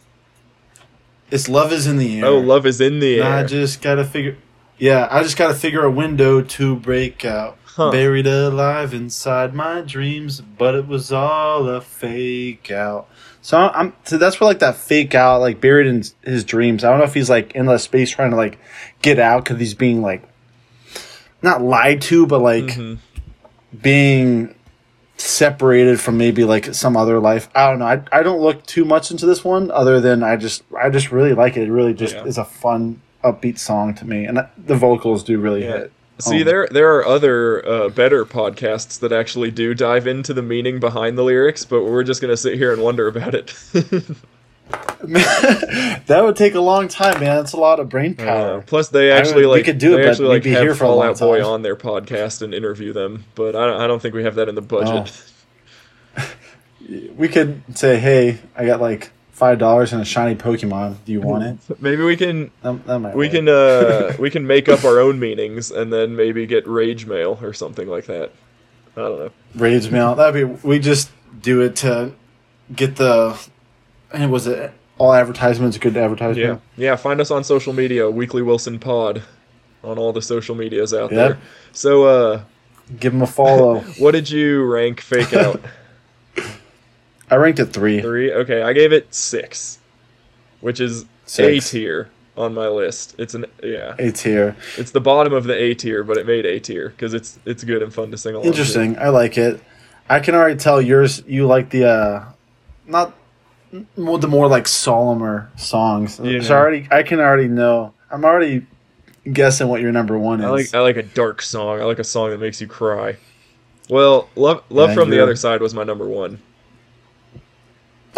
It's 1.31 1.47
love 1.47 1.71
is 1.71 1.87
in 1.87 1.97
the 1.97 2.19
air. 2.19 2.25
Oh, 2.25 2.39
love 2.39 2.65
is 2.65 2.81
in 2.81 2.99
the 2.99 3.19
And 3.19 3.27
I 3.29 3.43
just 3.43 3.81
gotta 3.81 4.03
figure. 4.03 4.35
Yeah, 4.79 5.07
I 5.11 5.21
just 5.23 5.37
gotta 5.37 5.53
figure 5.53 5.83
a 5.83 5.91
window 5.91 6.41
to 6.41 6.75
break 6.75 7.23
out. 7.25 7.57
Huh. 7.65 7.91
Buried 7.91 8.27
alive 8.27 8.93
inside 8.93 9.53
my 9.53 9.81
dreams, 9.81 10.41
but 10.41 10.73
it 10.75 10.87
was 10.87 11.11
all 11.11 11.67
a 11.69 11.79
fake 11.81 12.71
out. 12.71 13.07
So 13.41 13.57
I'm 13.57 13.93
so 14.03 14.17
that's 14.17 14.39
where 14.39 14.47
like 14.49 14.59
that 14.59 14.75
fake 14.75 15.15
out, 15.15 15.39
like 15.41 15.61
buried 15.61 15.87
in 15.87 16.03
his 16.23 16.43
dreams. 16.43 16.83
I 16.83 16.89
don't 16.89 16.99
know 16.99 17.05
if 17.05 17.13
he's 17.13 17.29
like 17.29 17.53
in 17.53 17.67
the 17.67 17.77
space 17.77 18.09
trying 18.09 18.31
to 18.31 18.35
like 18.37 18.57
get 19.01 19.17
out 19.19 19.43
because 19.45 19.59
he's 19.59 19.73
being 19.75 20.01
like 20.01 20.23
not 21.41 21.61
lied 21.61 22.01
to, 22.03 22.25
but 22.25 22.41
like 22.41 22.65
Mhm. 22.65 22.97
being 23.81 24.55
separated 25.17 25.99
from 25.99 26.17
maybe 26.17 26.43
like 26.43 26.73
some 26.73 26.95
other 26.97 27.19
life. 27.19 27.49
I 27.55 27.69
don't 27.69 27.79
know. 27.79 27.85
I, 27.85 28.01
I 28.11 28.23
don't 28.23 28.41
look 28.41 28.65
too 28.65 28.83
much 28.85 29.11
into 29.11 29.25
this 29.25 29.43
one 29.43 29.69
other 29.71 29.99
than 30.01 30.23
I 30.23 30.35
just 30.37 30.63
I 30.77 30.89
just 30.89 31.11
really 31.11 31.33
like 31.33 31.55
it. 31.57 31.67
It 31.67 31.71
really 31.71 31.93
just 31.93 32.15
Yeah. 32.15 32.25
is 32.25 32.37
a 32.37 32.45
fun 32.45 33.01
upbeat 33.23 33.59
song 33.59 33.93
to 33.95 34.05
me, 34.05 34.25
and 34.25 34.45
the 34.57 34.75
vocals 34.75 35.23
do 35.23 35.39
really 35.39 35.63
Yeah. 35.63 35.71
hit. 35.77 35.91
See, 36.21 36.39
Um, 36.41 36.45
there 36.45 36.67
there 36.69 36.95
are 36.97 37.05
other 37.05 37.65
uh, 37.67 37.89
better 37.89 38.25
podcasts 38.25 38.99
that 38.99 39.11
actually 39.13 39.51
do 39.51 39.73
dive 39.73 40.05
into 40.05 40.33
the 40.33 40.41
meaning 40.41 40.79
behind 40.79 41.17
the 41.17 41.23
lyrics, 41.23 41.63
but 41.63 41.83
we're 41.83 42.03
just 42.03 42.21
gonna 42.21 42.35
sit 42.37 42.55
here 42.57 42.73
and 42.73 42.81
wonder 42.81 43.07
about 43.07 43.33
it. 43.35 43.53
that 45.01 46.19
would 46.23 46.35
take 46.35 46.55
a 46.55 46.59
long 46.59 46.87
time, 46.87 47.19
man. 47.19 47.37
That's 47.37 47.53
a 47.53 47.57
lot 47.57 47.79
of 47.79 47.89
brain 47.89 48.15
Uh, 48.19 48.23
power. 48.23 48.61
plus, 48.65 48.89
they 48.89 49.11
actually 49.11 49.45
would- 49.45 49.51
we 49.51 49.57
like 49.57 49.65
could 49.65 49.77
do 49.77 49.93
it, 49.93 49.97
they 49.97 50.03
but 50.03 50.09
actually 50.09 50.27
we'd 50.27 50.33
like 50.35 50.43
be 50.43 50.49
have 50.51 50.61
here 50.61 50.75
for 50.75 50.83
a 50.83 50.87
Fall 50.87 50.97
long 50.97 51.07
Out 51.07 51.19
Boy 51.19 51.45
on 51.45 51.61
their 51.61 51.75
podcast 51.75 52.41
and 52.41 52.53
interview 52.53 52.93
them, 52.93 53.23
but 53.35 53.55
I 53.55 53.65
don't, 53.65 53.81
I 53.81 53.87
don't 53.87 54.01
think 54.01 54.13
we 54.13 54.23
have 54.23 54.35
that 54.35 54.49
in 54.49 54.55
the 54.55 54.61
budget. 54.61 55.11
we 57.15 57.27
could 57.27 57.61
say, 57.75 57.97
"Hey, 57.97 58.39
I 58.55 58.65
got 58.65 58.81
like 58.81 59.11
five 59.39 59.57
dollars 59.57 59.93
and 59.93 60.01
a 60.01 60.05
shiny 60.05 60.35
Pokemon. 60.35 60.97
Do 61.05 61.11
you 61.11 61.21
want 61.21 61.43
it?" 61.43 61.57
Maybe 61.81 62.03
we 62.03 62.15
can 62.17 62.51
That, 62.61 62.85
that 62.85 63.15
we 63.15 63.25
work. 63.27 63.31
can 63.31 63.47
uh 63.49 64.13
we 64.19 64.29
can 64.29 64.45
make 64.45 64.67
up 64.69 64.83
our 64.83 64.99
own 64.99 65.19
meanings 65.19 65.71
and 65.71 65.91
then 65.91 66.15
maybe 66.15 66.45
get 66.45 66.67
rage 66.67 67.05
mail 67.05 67.39
or 67.41 67.53
something 67.53 67.87
like 67.87 68.05
that. 68.05 68.31
I 68.97 69.01
don't 69.01 69.19
know. 69.19 69.31
rage 69.55 69.89
mail. 69.89 70.15
That'd 70.15 70.35
be. 70.35 70.67
We 70.67 70.79
just 70.79 71.09
do 71.41 71.61
it 71.61 71.75
to 71.77 72.11
get 72.75 72.97
the. 72.97 73.39
And 74.11 74.31
was 74.31 74.45
it 74.47 74.71
all 74.97 75.13
advertisements? 75.13 75.77
Good 75.77 75.95
advertisement. 75.95 76.61
yeah. 76.75 76.83
Yeah. 76.91 76.95
Find 76.97 77.21
us 77.21 77.31
on 77.31 77.43
social 77.43 77.71
media, 77.73 78.09
Weekly 78.09 78.41
Wilson 78.41 78.79
Pod, 78.79 79.21
on 79.83 79.97
all 79.97 80.11
the 80.11 80.21
social 80.21 80.55
medias 80.55 80.93
out 80.93 81.11
Yeah. 81.11 81.17
there. 81.17 81.37
So, 81.71 82.03
uh, 82.05 82.41
Give 82.99 83.13
them 83.13 83.21
a 83.21 83.27
follow. 83.27 83.79
what 83.99 84.11
did 84.11 84.29
you 84.31 84.63
rank 84.65 84.99
Fake 84.99 85.31
Out? 85.33 85.61
I 87.31 87.35
ranked 87.35 87.59
it 87.59 87.67
three. 87.67 88.01
Three. 88.01 88.31
Okay, 88.33 88.61
I 88.61 88.73
gave 88.73 88.91
it 88.91 89.13
six, 89.13 89.79
which 90.61 90.79
is 90.79 91.05
Six. 91.25 91.67
A 91.67 91.71
tier 91.71 92.09
on 92.35 92.53
my 92.55 92.67
list. 92.67 93.15
It's 93.19 93.35
an 93.35 93.45
yeah. 93.61 93.95
A 93.99 94.11
tier. 94.11 94.55
It's 94.77 94.91
the 94.91 95.01
bottom 95.01 95.31
of 95.33 95.43
the 95.43 95.53
A 95.55 95.75
tier, 95.75 96.03
but 96.03 96.17
it 96.17 96.25
made 96.25 96.45
A 96.45 96.59
tier 96.59 96.89
because 96.89 97.13
it's 97.13 97.37
it's 97.45 97.63
good 97.63 97.83
and 97.83 97.93
fun 97.93 98.09
to 98.11 98.17
sing 98.17 98.33
along. 98.33 98.43
to. 98.43 98.49
Interesting. 98.49 98.97
I 98.97 99.09
like 99.09 99.37
it. 99.37 99.61
I 100.09 100.19
can 100.19 100.33
already 100.33 100.57
tell 100.57 100.81
yours. 100.81 101.21
You 101.27 101.45
like 101.45 101.69
the 101.69 101.85
uh, 101.87 102.25
not 102.87 103.13
more 103.95 104.17
the 104.17 104.27
more 104.27 104.47
like 104.47 104.67
solemner 104.67 105.51
songs. 105.55 106.19
You 106.19 106.41
So 106.41 106.49
know. 106.49 106.55
I 106.55 106.59
already, 106.59 106.87
I 106.89 107.03
can 107.03 107.19
already 107.19 107.47
know. 107.47 107.93
I'm 108.09 108.25
already 108.25 108.65
guessing 109.31 109.67
what 109.67 109.81
your 109.81 109.91
number 109.91 110.17
one 110.17 110.39
is. 110.39 110.45
I 110.45 110.49
like 110.49 110.73
I 110.73 110.79
like 110.79 110.97
a 110.97 111.03
dark 111.03 111.43
song. 111.43 111.79
I 111.79 111.83
like 111.83 111.99
a 111.99 112.03
song 112.03 112.31
that 112.31 112.39
makes 112.39 112.59
you 112.59 112.65
cry. 112.67 113.17
Well, 113.87 114.29
love 114.35 114.63
love 114.69 114.89
Yeah, 114.89 114.95
from 114.95 115.09
the 115.11 115.21
other 115.21 115.35
side 115.35 115.61
was 115.61 115.75
my 115.75 115.83
number 115.83 116.07
one. 116.07 116.41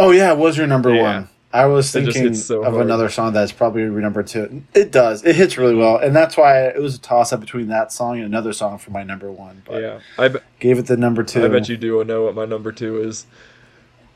Oh 0.01 0.11
yeah, 0.11 0.31
it 0.31 0.37
was 0.37 0.57
your 0.57 0.67
number 0.67 0.93
Yeah. 0.93 1.01
one. 1.01 1.29
I 1.53 1.65
was 1.65 1.93
It 1.93 2.05
thinking 2.05 2.33
so 2.33 2.63
of 2.63 2.73
hard. 2.73 2.85
another 2.85 3.09
song 3.09 3.33
that's 3.33 3.51
probably 3.51 3.81
your 3.81 3.91
number 3.99 4.23
two. 4.23 4.63
It 4.73 4.89
does. 4.89 5.25
It 5.25 5.35
hits 5.35 5.57
really 5.57 5.75
well, 5.75 5.97
and 5.97 6.15
that's 6.15 6.37
why 6.37 6.61
it 6.67 6.81
was 6.81 6.95
a 6.95 6.99
toss 6.99 7.33
up 7.33 7.41
between 7.41 7.67
that 7.67 7.91
song 7.91 8.15
and 8.17 8.25
another 8.25 8.53
song 8.53 8.77
for 8.77 8.91
my 8.91 9.03
number 9.03 9.29
one. 9.29 9.61
But 9.65 9.81
Yeah, 9.81 9.99
I 10.17 10.29
be- 10.29 10.39
gave 10.61 10.79
it 10.79 10.85
the 10.87 10.95
number 10.95 11.23
two. 11.23 11.43
I 11.43 11.49
bet 11.49 11.67
you 11.67 11.75
do 11.75 12.01
know 12.05 12.23
what 12.23 12.35
my 12.35 12.45
number 12.45 12.71
two 12.71 13.01
is. 13.03 13.25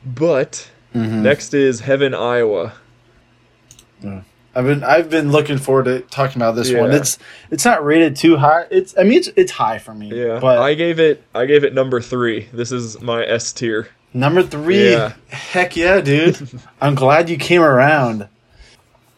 But 0.04 0.70
Mhm. 0.94 1.20
next 1.22 1.52
is 1.52 1.80
Heaven, 1.80 2.14
Iowa. 2.14 2.72
I've 4.54 4.64
been 4.64 4.82
I've 4.84 5.10
been 5.10 5.30
looking 5.30 5.58
forward 5.58 5.84
to 5.86 6.00
talking 6.00 6.40
about 6.40 6.52
this 6.56 6.72
one. 6.72 6.90
It's 6.92 7.18
it's 7.50 7.64
not 7.66 7.84
rated 7.84 8.16
too 8.16 8.36
high. 8.38 8.64
It's 8.70 8.94
I 8.96 9.02
mean 9.02 9.18
it's 9.18 9.28
it's 9.36 9.52
high 9.52 9.76
for 9.78 9.92
me. 9.94 10.10
Yeah, 10.14 10.38
but 10.40 10.58
I 10.58 10.72
gave 10.74 10.98
it 10.98 11.22
I 11.34 11.44
gave 11.44 11.64
it 11.64 11.74
number 11.74 12.00
three. 12.00 12.48
This 12.52 12.72
is 12.72 12.98
my 13.02 13.24
S 13.26 13.52
tier. 13.52 13.88
Number 14.14 14.42
three, 14.42 14.92
Yeah. 14.92 15.12
heck 15.28 15.76
yeah, 15.76 16.00
dude! 16.00 16.48
I'm 16.80 16.94
glad 16.94 17.28
you 17.30 17.36
came 17.36 17.62
around. 17.62 18.28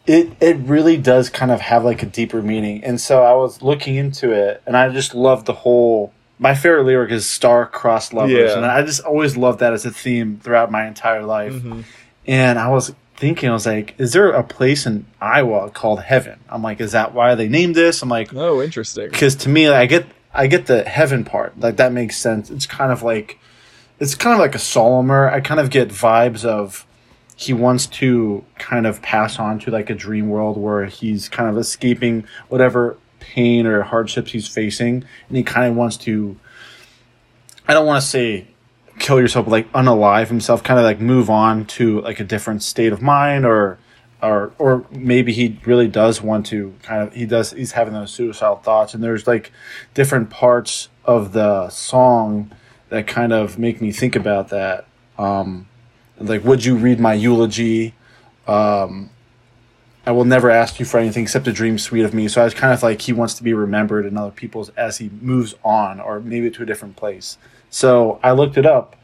It 0.07 0.31
it 0.40 0.57
really 0.59 0.96
does 0.96 1.29
kind 1.29 1.51
of 1.51 1.61
have 1.61 1.85
like 1.85 2.03
a 2.03 2.07
deeper 2.07 2.40
meaning, 2.42 2.83
and 2.83 3.01
so 3.01 3.22
I 3.22 3.35
was 3.35 3.61
looking 3.62 3.96
into 3.96 4.33
it, 4.33 4.62
and 4.66 4.77
I 4.77 4.88
just 4.90 5.14
love 5.14 5.44
the 5.44 5.53
whole. 5.53 6.12
My 6.38 6.55
favorite 6.55 6.85
lyric 6.85 7.11
is 7.11 7.27
"star-crossed 7.29 8.14
lovers," 8.14 8.33
Yeah. 8.51 8.57
and 8.57 8.64
I 8.64 8.83
just 8.83 9.03
always 9.03 9.37
loved 9.37 9.59
that 9.61 9.72
as 9.72 9.85
a 9.85 9.90
theme 9.90 10.40
throughout 10.42 10.70
my 10.70 10.87
entire 10.87 11.24
life. 11.24 11.53
Mhm. 11.53 11.85
And 12.27 12.59
I 12.59 12.68
was 12.68 12.94
thinking, 13.16 13.51
I 13.51 13.53
was 13.53 13.66
like, 13.66 13.94
is 13.98 14.12
there 14.12 14.31
a 14.31 14.44
place 14.44 14.87
in 14.87 15.05
Iowa 15.20 15.70
called 15.70 16.01
Heaven? 16.03 16.38
I'm 16.48 16.62
like, 16.62 16.81
is 16.81 16.92
that 16.92 17.12
why 17.12 17.35
they 17.35 17.48
named 17.48 17.74
this? 17.74 18.01
I'm 18.01 18.09
like, 18.09 18.33
Oh, 18.35 18.62
interesting. 18.62 19.09
because 19.11 19.35
to 19.37 19.48
me, 19.48 19.68
I 19.68 19.87
get 19.87 20.07
I 20.33 20.46
get 20.46 20.66
the 20.66 20.85
heaven 20.85 21.24
part. 21.24 21.59
Like 21.59 21.77
that 21.77 21.92
makes 21.92 22.16
sense. 22.16 22.48
It's 22.51 22.66
kind 22.66 22.92
of 22.92 23.03
like 23.03 23.38
it's 24.01 24.15
kind 24.15 24.35
of 24.35 24.41
like 24.41 24.55
a 24.55 24.59
solemner. 24.59 25.29
I 25.29 25.41
kind 25.41 25.61
of 25.61 25.71
get 25.71 25.89
vibes 25.89 26.45
of 26.45 26.87
he 27.39 27.53
wants 27.53 27.87
to 27.87 28.45
kind 28.59 28.85
of 28.85 29.01
pass 29.01 29.39
on 29.39 29.61
to 29.61 29.71
like 29.71 29.91
a 29.91 29.95
dream 29.95 30.29
world 30.29 30.57
where 30.57 30.87
he's 30.87 31.29
kind 31.29 31.49
of 31.49 31.57
escaping 31.57 32.27
whatever 32.49 32.99
pain 33.21 33.65
or 33.65 33.83
hardships 33.83 34.33
he's 34.33 34.49
facing 34.49 35.05
and 35.29 35.37
he 35.37 35.43
kind 35.43 35.69
of 35.71 35.77
wants 35.77 35.97
to 35.97 36.37
i 37.67 37.75
don't 37.75 37.87
want 37.87 38.01
to 38.01 38.07
say 38.07 38.47
kill 38.99 39.21
yourself 39.21 39.47
but 39.47 39.53
like 39.53 39.73
unalive 39.73 40.27
himself 40.29 40.63
kind 40.63 40.81
of 40.81 40.85
like 40.85 41.01
move 41.01 41.31
on 41.31 41.65
to 41.65 42.01
like 42.01 42.19
a 42.19 42.25
different 42.25 42.63
state 42.63 42.93
of 42.93 43.01
mind 43.01 43.47
or 43.47 43.79
or 44.21 44.53
or 44.59 44.85
maybe 44.91 45.33
he 45.33 45.61
really 45.65 45.87
does 45.87 46.21
want 46.21 46.47
to 46.47 46.75
kind 46.83 47.03
of 47.03 47.15
he 47.15 47.25
does 47.25 47.53
he's 47.53 47.73
having 47.73 47.95
those 47.95 48.11
suicidal 48.11 48.57
thoughts 48.57 48.95
and 48.95 49.03
there's 49.03 49.27
like 49.27 49.53
different 49.95 50.29
parts 50.31 50.89
of 51.05 51.33
the 51.33 51.69
song 51.71 52.51
that 52.88 53.07
kind 53.07 53.33
of 53.33 53.59
make 53.59 53.81
me 53.81 53.92
think 53.92 54.16
about 54.16 54.48
that 54.48 54.87
um 55.18 55.66
like 56.18 56.44
would 56.44 56.64
you 56.64 56.77
read 56.77 56.98
my 56.98 57.14
eulogy 57.14 57.94
um 58.46 59.11
I 60.09 60.11
will 60.12 60.24
never 60.24 60.48
ask 60.48 60.81
you 60.81 60.87
for 60.87 60.96
anything 60.96 61.24
except 61.24 61.46
a 61.48 61.53
dream 61.53 61.77
sweet 61.79 62.03
of 62.03 62.14
me. 62.14 62.29
So 62.29 62.40
I 62.40 62.44
was 62.44 62.55
kind 62.55 62.72
of 62.72 62.83
like 62.83 63.03
he 63.03 63.12
wants 63.12 63.35
to 63.35 63.42
be 63.42 63.53
remembered 63.53 64.07
in 64.07 64.16
other 64.16 64.31
people's 64.31 64.70
as 64.70 64.96
he 64.96 65.11
moves 65.20 65.55
on, 65.62 66.01
or 66.01 66.18
maybe 66.18 66.51
to 66.51 66.62
a 66.62 66.64
different 66.64 66.96
place. 66.96 67.37
So 67.68 68.18
I 68.22 68.33
looked 68.33 68.57
it 68.57 68.64
up, 68.64 68.96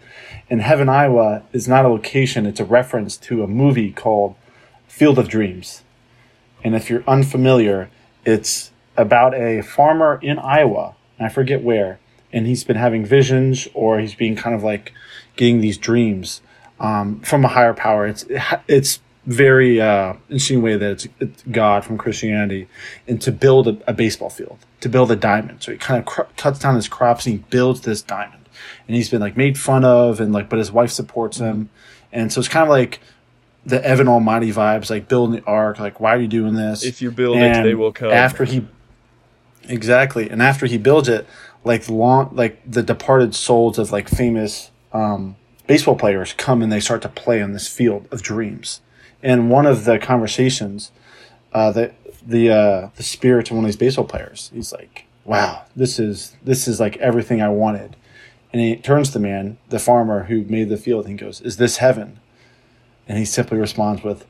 and 0.49 0.63
Heaven, 0.63 0.89
Iowa 0.89 1.43
is 1.53 1.69
not 1.69 1.85
a 1.85 1.89
location; 1.89 2.47
it's 2.47 2.59
a 2.59 2.65
reference 2.65 3.19
to 3.19 3.43
a 3.43 3.47
movie 3.47 3.93
called 3.93 4.35
Field 4.89 5.19
of 5.19 5.29
Dreams. 5.29 5.83
And 6.65 6.75
if 6.75 6.89
you're 6.89 7.05
unfamiliar, 7.07 7.91
it's 8.25 8.71
about 8.97 9.35
a 9.35 9.61
farmer 9.61 10.19
in 10.23 10.39
Iowa, 10.39 10.95
I 11.21 11.29
forget 11.29 11.63
where, 11.63 11.99
and 12.35 12.49
he's 12.49 12.65
been 12.65 12.77
having 12.77 13.07
visions, 13.07 13.69
or 13.73 14.01
he's 14.01 14.15
being 14.15 14.35
kind 14.35 14.55
of 14.55 14.63
like 14.63 14.93
getting 15.37 15.61
these 15.61 15.79
dreams 15.79 16.43
um, 16.81 17.21
from 17.21 17.45
a 17.45 17.49
higher 17.49 17.73
power. 17.73 18.07
It's 18.07 18.27
it's 18.69 19.01
very 19.25 19.81
uh, 19.81 20.15
interesting 20.29 20.61
way 20.61 20.77
that 20.77 20.91
it's, 20.91 21.09
it's, 21.21 21.43
God 21.51 21.85
from 21.85 21.97
Christianity, 21.97 22.69
and 23.07 23.23
to 23.23 23.33
build 23.33 23.69
a, 23.69 23.79
a, 23.87 23.95
baseball 23.95 24.29
field, 24.29 24.59
to 24.81 24.89
build 24.89 25.11
a 25.11 25.17
diamond. 25.17 25.63
So 25.63 25.73
he 25.73 25.79
kind 25.79 26.01
of 26.01 26.05
cr- 26.05 26.23
cuts 26.37 26.59
down 26.59 26.75
his 26.75 26.89
crops 26.89 27.25
and 27.25 27.37
he 27.37 27.45
builds 27.49 27.83
this 27.83 28.03
diamond. 28.03 28.49
And 28.87 28.97
he's 28.97 29.09
been 29.09 29.21
like 29.21 29.37
made 29.37 29.59
fun 29.59 29.85
of, 29.85 30.21
and 30.21 30.33
like, 30.33 30.49
but 30.49 30.59
his 30.59 30.73
wife 30.73 30.91
supports 30.91 31.39
him, 31.39 31.71
and 32.13 32.33
so 32.33 32.41
it's 32.41 32.49
kind 32.49 32.65
of 32.65 32.69
like 32.69 33.01
the 33.65 33.83
Evan 33.83 34.09
Almighty 34.09 34.53
vibes, 34.53 34.91
like 34.91 35.09
building 35.09 35.41
the 35.41 35.47
ark. 35.47 35.79
Like, 35.79 36.01
why 36.01 36.15
are 36.15 36.21
you 36.21 36.29
doing 36.29 36.55
this? 36.55 36.85
If 36.85 37.01
you 37.01 37.11
build 37.11 37.37
and 37.39 37.65
it, 37.65 37.71
they 37.71 37.75
will 37.75 37.93
come. 37.93 38.11
After 38.11 38.45
he, 38.45 38.67
exactly, 39.63 40.29
and 40.29 40.43
after 40.43 40.67
he 40.67 40.79
builds 40.79 41.09
it, 41.09 41.27
like 41.65 41.89
long, 41.89 42.31
like 42.35 42.61
the 42.71 42.83
departed 42.83 43.35
souls 43.35 43.79
of 43.79 43.91
like 43.91 44.09
famous 44.09 44.71
um, 44.93 45.37
baseball 45.67 45.97
players 45.97 46.35
come 46.35 46.63
and 46.63 46.71
they 46.71 46.81
start 46.81 47.03
to 47.03 47.09
play 47.09 47.43
on 47.43 47.53
this 47.53 47.67
field 47.67 48.07
of 48.11 48.23
dreams 48.23 48.81
And 49.23 49.51
one 49.51 49.67
of 49.67 49.85
the 49.85 49.99
conversations, 49.99 50.93
uh, 51.53 51.73
the 51.73 51.93
the 52.27 52.51
uh, 52.51 52.89
the 52.97 53.03
spirit 53.03 53.51
of 53.51 53.57
one 53.57 53.65
of 53.65 53.69
these 53.69 53.77
baseball 53.77 54.05
players, 54.05 54.51
he's 54.55 54.73
like, 54.73 55.07
"Wow, 55.25 55.65
this 55.75 55.99
is 55.99 56.37
this 56.43 56.69
is 56.69 56.81
like 56.81 56.97
everything 56.99 57.41
I 57.43 57.49
wanted." 57.49 57.97
And 58.53 58.61
he 58.63 58.77
turns 58.77 59.09
to 59.09 59.15
the 59.15 59.21
man, 59.21 59.59
the 59.69 59.79
farmer 59.79 60.25
who 60.25 60.45
made 60.45 60.69
the 60.69 60.77
field, 60.77 61.07
and 61.07 61.19
he 61.19 61.25
goes, 61.25 61.41
"Is 61.41 61.57
this 61.57 61.79
heaven?" 61.79 62.21
And 63.09 63.19
he 63.19 63.25
simply 63.25 63.59
responds 63.59 64.03
with, 64.03 64.27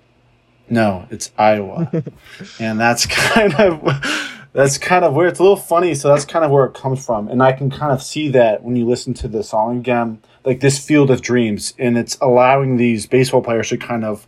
"No, 0.68 1.06
it's 1.10 1.30
Iowa." 1.36 1.90
and 2.60 2.78
that's 2.80 3.06
kind 3.34 3.54
of 3.54 3.82
that's 4.54 4.78
kind 4.78 5.04
of 5.04 5.12
where 5.12 5.26
it's 5.26 5.38
a 5.38 5.42
little 5.42 5.56
funny. 5.56 5.94
So 5.94 6.08
that's 6.08 6.24
kind 6.24 6.44
of 6.44 6.50
where 6.50 6.64
it 6.64 6.72
comes 6.72 7.04
from, 7.04 7.28
and 7.28 7.42
I 7.42 7.52
can 7.52 7.68
kind 7.68 7.92
of 7.92 8.02
see 8.02 8.30
that 8.30 8.62
when 8.62 8.76
you 8.76 8.86
listen 8.86 9.12
to 9.14 9.28
the 9.28 9.44
song 9.44 9.76
again, 9.76 10.22
like 10.44 10.60
this 10.60 10.78
field 10.78 11.10
of 11.10 11.20
dreams, 11.20 11.74
and 11.78 11.98
it's 11.98 12.16
allowing 12.22 12.78
these 12.78 13.06
baseball 13.06 13.42
players 13.42 13.68
to 13.68 13.76
kind 13.76 14.04
of 14.04 14.26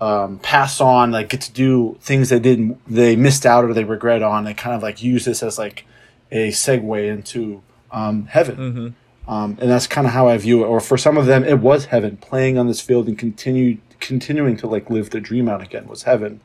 um, 0.00 0.38
pass 0.40 0.80
on, 0.80 1.10
like 1.10 1.30
get 1.30 1.40
to 1.42 1.52
do 1.52 1.96
things 2.00 2.28
they 2.28 2.38
didn't, 2.38 2.78
they 2.86 3.16
missed 3.16 3.46
out 3.46 3.64
or 3.64 3.72
they 3.72 3.84
regret 3.84 4.22
on. 4.22 4.44
They 4.44 4.54
kind 4.54 4.76
of 4.76 4.82
like 4.82 5.02
use 5.02 5.24
this 5.24 5.42
as 5.42 5.58
like 5.58 5.86
a 6.30 6.48
segue 6.48 7.08
into 7.08 7.62
um, 7.90 8.26
heaven. 8.26 8.56
Mm-hmm. 8.56 9.32
Um, 9.32 9.56
and 9.60 9.70
that's 9.70 9.86
kind 9.86 10.06
of 10.06 10.12
how 10.12 10.28
I 10.28 10.36
view 10.36 10.62
it. 10.62 10.66
Or 10.66 10.80
for 10.80 10.98
some 10.98 11.16
of 11.16 11.26
them, 11.26 11.44
it 11.44 11.60
was 11.60 11.86
heaven. 11.86 12.18
Playing 12.18 12.58
on 12.58 12.66
this 12.66 12.80
field 12.80 13.08
and 13.08 13.18
continue 13.18 13.78
continuing 14.00 14.56
to 14.58 14.66
like 14.66 14.90
live 14.90 15.08
the 15.10 15.20
dream 15.20 15.48
out 15.48 15.62
again 15.62 15.86
was 15.86 16.02
heaven. 16.02 16.42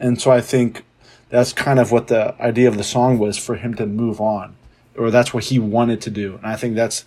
And 0.00 0.18
so 0.18 0.30
I 0.30 0.40
think 0.40 0.84
that's 1.32 1.52
kind 1.52 1.80
of 1.80 1.90
what 1.90 2.06
the 2.06 2.40
idea 2.40 2.68
of 2.68 2.76
the 2.76 2.84
song 2.84 3.18
was 3.18 3.36
for 3.36 3.56
him 3.56 3.74
to 3.74 3.86
move 3.86 4.20
on, 4.20 4.54
or 4.96 5.10
that's 5.10 5.34
what 5.34 5.44
he 5.44 5.58
wanted 5.58 6.00
to 6.02 6.10
do. 6.10 6.36
And 6.36 6.46
I 6.46 6.54
think 6.54 6.76
that's 6.76 7.04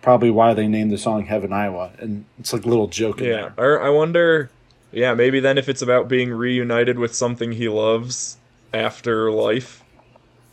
probably 0.00 0.30
why 0.30 0.54
they 0.54 0.68
named 0.68 0.92
the 0.92 0.98
song 0.98 1.24
"Heaven, 1.24 1.52
Iowa." 1.52 1.90
And 1.98 2.24
it's 2.38 2.52
like 2.52 2.64
a 2.64 2.68
little 2.68 2.86
joke. 2.86 3.20
Yeah, 3.20 3.50
I 3.58 3.88
wonder 3.88 4.50
yeah, 4.92 5.14
maybe 5.14 5.40
then 5.40 5.58
if 5.58 5.68
it's 5.68 5.82
about 5.82 6.06
being 6.06 6.30
reunited 6.30 6.98
with 6.98 7.14
something 7.14 7.52
he 7.52 7.68
loves 7.68 8.36
after 8.72 9.30
life. 9.32 9.82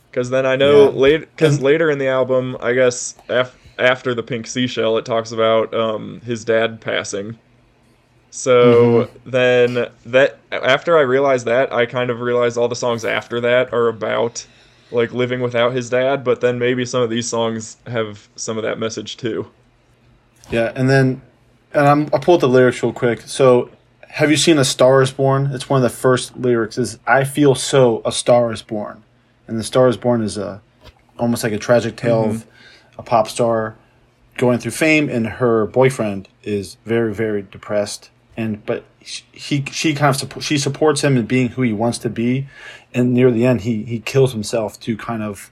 Because 0.09 0.29
then 0.29 0.45
I 0.45 0.55
know 0.55 0.85
yeah. 0.85 0.97
late, 0.97 1.19
because 1.35 1.61
later 1.61 1.91
in 1.91 1.99
the 1.99 2.07
album, 2.07 2.57
I 2.61 2.73
guess 2.73 3.15
af- 3.27 3.55
after 3.77 4.15
the 4.15 4.23
pink 4.23 4.47
seashell, 4.47 4.97
it 4.97 5.05
talks 5.05 5.31
about 5.31 5.73
um, 5.73 6.21
his 6.21 6.45
dad 6.45 6.81
passing. 6.81 7.37
So 8.31 9.07
mm-hmm. 9.07 9.29
then 9.29 9.87
that 10.05 10.39
after 10.51 10.97
I 10.97 11.01
realized 11.01 11.45
that, 11.45 11.73
I 11.73 11.85
kind 11.85 12.09
of 12.09 12.21
realized 12.21 12.57
all 12.57 12.67
the 12.67 12.75
songs 12.75 13.05
after 13.05 13.41
that 13.41 13.73
are 13.73 13.87
about 13.87 14.45
like 14.91 15.11
living 15.13 15.41
without 15.41 15.73
his 15.73 15.89
dad. 15.89 16.23
But 16.23 16.41
then 16.41 16.59
maybe 16.59 16.85
some 16.85 17.01
of 17.01 17.09
these 17.09 17.27
songs 17.27 17.77
have 17.87 18.29
some 18.35 18.57
of 18.57 18.63
that 18.63 18.79
message 18.79 19.17
too. 19.17 19.49
Yeah, 20.51 20.71
and 20.75 20.89
then 20.89 21.21
and 21.73 21.87
I'm, 21.87 22.09
I'll 22.13 22.19
pull 22.19 22.35
up 22.35 22.41
the 22.41 22.49
lyrics 22.49 22.81
real 22.83 22.93
quick. 22.93 23.21
So 23.21 23.69
have 24.09 24.31
you 24.31 24.37
seen 24.37 24.57
A 24.57 24.65
Star 24.65 25.01
is 25.01 25.11
Born? 25.11 25.51
It's 25.53 25.69
one 25.69 25.83
of 25.83 25.91
the 25.91 25.95
first 25.95 26.35
lyrics 26.37 26.77
is 26.77 26.99
I 27.07 27.23
feel 27.23 27.55
so 27.55 28.01
a 28.05 28.11
star 28.11 28.51
is 28.51 28.61
born. 28.61 29.03
And 29.47 29.59
the 29.59 29.63
star 29.63 29.87
is 29.87 29.97
born 29.97 30.21
is 30.21 30.37
a 30.37 30.61
almost 31.17 31.43
like 31.43 31.53
a 31.53 31.57
tragic 31.57 31.95
tale 31.95 32.23
mm-hmm. 32.23 32.31
of 32.31 32.45
a 32.97 33.03
pop 33.03 33.27
star 33.27 33.75
going 34.37 34.57
through 34.57 34.71
fame 34.71 35.09
and 35.09 35.27
her 35.27 35.65
boyfriend 35.65 36.29
is 36.43 36.77
very 36.85 37.13
very 37.13 37.41
depressed 37.41 38.09
and 38.39 38.65
but 38.65 38.83
he 38.99 39.63
she 39.71 39.93
kind 39.93 40.09
of 40.09 40.15
support, 40.15 40.43
she 40.43 40.57
supports 40.57 41.01
him 41.01 41.17
in 41.17 41.25
being 41.25 41.49
who 41.49 41.61
he 41.61 41.73
wants 41.73 41.97
to 41.97 42.09
be 42.09 42.47
and 42.93 43.13
near 43.13 43.31
the 43.31 43.45
end 43.45 43.61
he 43.61 43.83
he 43.83 43.99
kills 43.99 44.31
himself 44.33 44.79
to 44.79 44.95
kind 44.97 45.23
of 45.23 45.51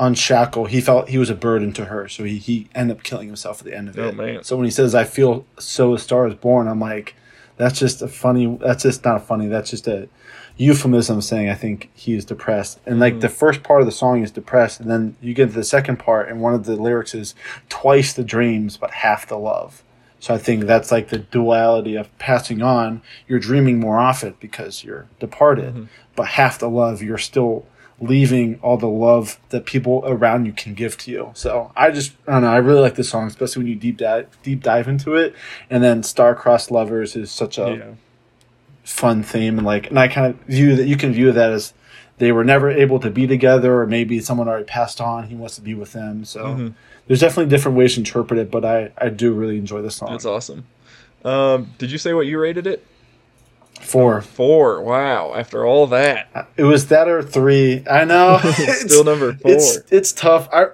unshackle 0.00 0.66
he 0.66 0.80
felt 0.80 1.08
he 1.08 1.18
was 1.18 1.28
a 1.28 1.34
burden 1.34 1.72
to 1.72 1.86
her 1.86 2.08
so 2.08 2.24
he 2.24 2.38
he 2.38 2.68
ended 2.74 2.96
up 2.96 3.02
killing 3.02 3.26
himself 3.26 3.60
at 3.60 3.64
the 3.64 3.76
end 3.76 3.88
of 3.88 3.98
oh, 3.98 4.08
it 4.08 4.16
man. 4.16 4.44
so 4.44 4.56
when 4.56 4.64
he 4.64 4.70
says 4.70 4.94
i 4.94 5.02
feel 5.02 5.44
so 5.58 5.94
a 5.94 5.98
star 5.98 6.26
is 6.28 6.34
born 6.34 6.68
i'm 6.68 6.80
like 6.80 7.14
that's 7.58 7.78
just 7.78 8.00
a 8.00 8.08
funny. 8.08 8.56
That's 8.60 8.84
just 8.84 9.04
not 9.04 9.26
funny. 9.26 9.48
That's 9.48 9.68
just 9.68 9.86
a 9.86 10.08
euphemism 10.56 11.20
saying 11.20 11.50
I 11.50 11.54
think 11.54 11.90
he 11.92 12.14
is 12.14 12.24
depressed. 12.24 12.80
And 12.86 12.98
like 12.98 13.16
mm. 13.16 13.20
the 13.20 13.28
first 13.28 13.62
part 13.62 13.80
of 13.80 13.86
the 13.86 13.92
song 13.92 14.22
is 14.22 14.30
depressed, 14.30 14.80
and 14.80 14.90
then 14.90 15.16
you 15.20 15.34
get 15.34 15.48
to 15.48 15.54
the 15.54 15.64
second 15.64 15.98
part, 15.98 16.28
and 16.28 16.40
one 16.40 16.54
of 16.54 16.64
the 16.64 16.76
lyrics 16.76 17.14
is 17.14 17.34
twice 17.68 18.12
the 18.12 18.24
dreams 18.24 18.76
but 18.76 18.92
half 18.92 19.26
the 19.26 19.36
love. 19.36 19.82
So 20.20 20.34
I 20.34 20.38
think 20.38 20.64
that's 20.64 20.90
like 20.90 21.08
the 21.08 21.18
duality 21.18 21.94
of 21.96 22.16
passing 22.18 22.62
on. 22.62 23.02
You're 23.26 23.38
dreaming 23.38 23.78
more 23.78 23.98
often 23.98 24.34
because 24.40 24.82
you're 24.84 25.06
departed, 25.20 25.74
mm-hmm. 25.74 25.84
but 26.16 26.28
half 26.28 26.58
the 26.58 26.68
love 26.68 27.02
you're 27.02 27.18
still 27.18 27.66
leaving 28.00 28.58
all 28.62 28.76
the 28.76 28.88
love 28.88 29.40
that 29.48 29.66
people 29.66 30.02
around 30.06 30.46
you 30.46 30.52
can 30.52 30.74
give 30.74 30.96
to 30.98 31.10
you. 31.10 31.30
So 31.34 31.72
I 31.76 31.90
just 31.90 32.12
I 32.26 32.32
don't 32.32 32.42
know, 32.42 32.50
I 32.50 32.56
really 32.56 32.80
like 32.80 32.94
this 32.94 33.08
song, 33.08 33.26
especially 33.26 33.60
when 33.60 33.72
you 33.72 33.76
deep 33.76 33.96
dive 33.96 34.28
deep 34.42 34.62
dive 34.62 34.88
into 34.88 35.14
it. 35.14 35.34
And 35.70 35.82
then 35.82 36.02
Star-Crossed 36.02 36.70
Lovers 36.70 37.16
is 37.16 37.30
such 37.30 37.58
a 37.58 37.76
yeah. 37.76 37.94
fun 38.84 39.22
theme 39.22 39.58
and 39.58 39.66
like 39.66 39.88
and 39.88 39.98
I 39.98 40.08
kind 40.08 40.34
of 40.34 40.40
view 40.46 40.76
that 40.76 40.86
you 40.86 40.96
can 40.96 41.12
view 41.12 41.32
that 41.32 41.52
as 41.52 41.72
they 42.18 42.32
were 42.32 42.44
never 42.44 42.70
able 42.70 43.00
to 43.00 43.10
be 43.10 43.26
together 43.26 43.80
or 43.80 43.86
maybe 43.86 44.20
someone 44.20 44.48
already 44.48 44.64
passed 44.64 45.00
on, 45.00 45.28
he 45.28 45.34
wants 45.34 45.56
to 45.56 45.62
be 45.62 45.74
with 45.74 45.92
them. 45.92 46.24
So 46.24 46.44
mm-hmm. 46.44 46.68
there's 47.06 47.20
definitely 47.20 47.50
different 47.50 47.78
ways 47.78 47.94
to 47.94 48.00
interpret 48.00 48.38
it, 48.38 48.50
but 48.50 48.64
I, 48.64 48.92
I 48.98 49.08
do 49.08 49.32
really 49.32 49.58
enjoy 49.58 49.82
this 49.82 49.96
song. 49.96 50.10
That's 50.10 50.24
awesome. 50.24 50.66
Um, 51.24 51.74
did 51.78 51.90
you 51.90 51.98
say 51.98 52.14
what 52.14 52.26
you 52.26 52.38
rated 52.38 52.66
it? 52.66 52.84
Four. 53.80 54.20
Four. 54.20 54.82
Wow. 54.82 55.34
After 55.34 55.64
all 55.64 55.86
that, 55.88 56.48
it 56.56 56.64
was 56.64 56.88
that 56.88 57.08
or 57.08 57.22
three. 57.22 57.84
I 57.88 58.04
know. 58.04 58.38
Still 58.52 59.04
number 59.04 59.34
four. 59.34 59.52
It's 59.52 59.78
it's 59.90 60.12
tough. 60.12 60.48
I 60.52 60.68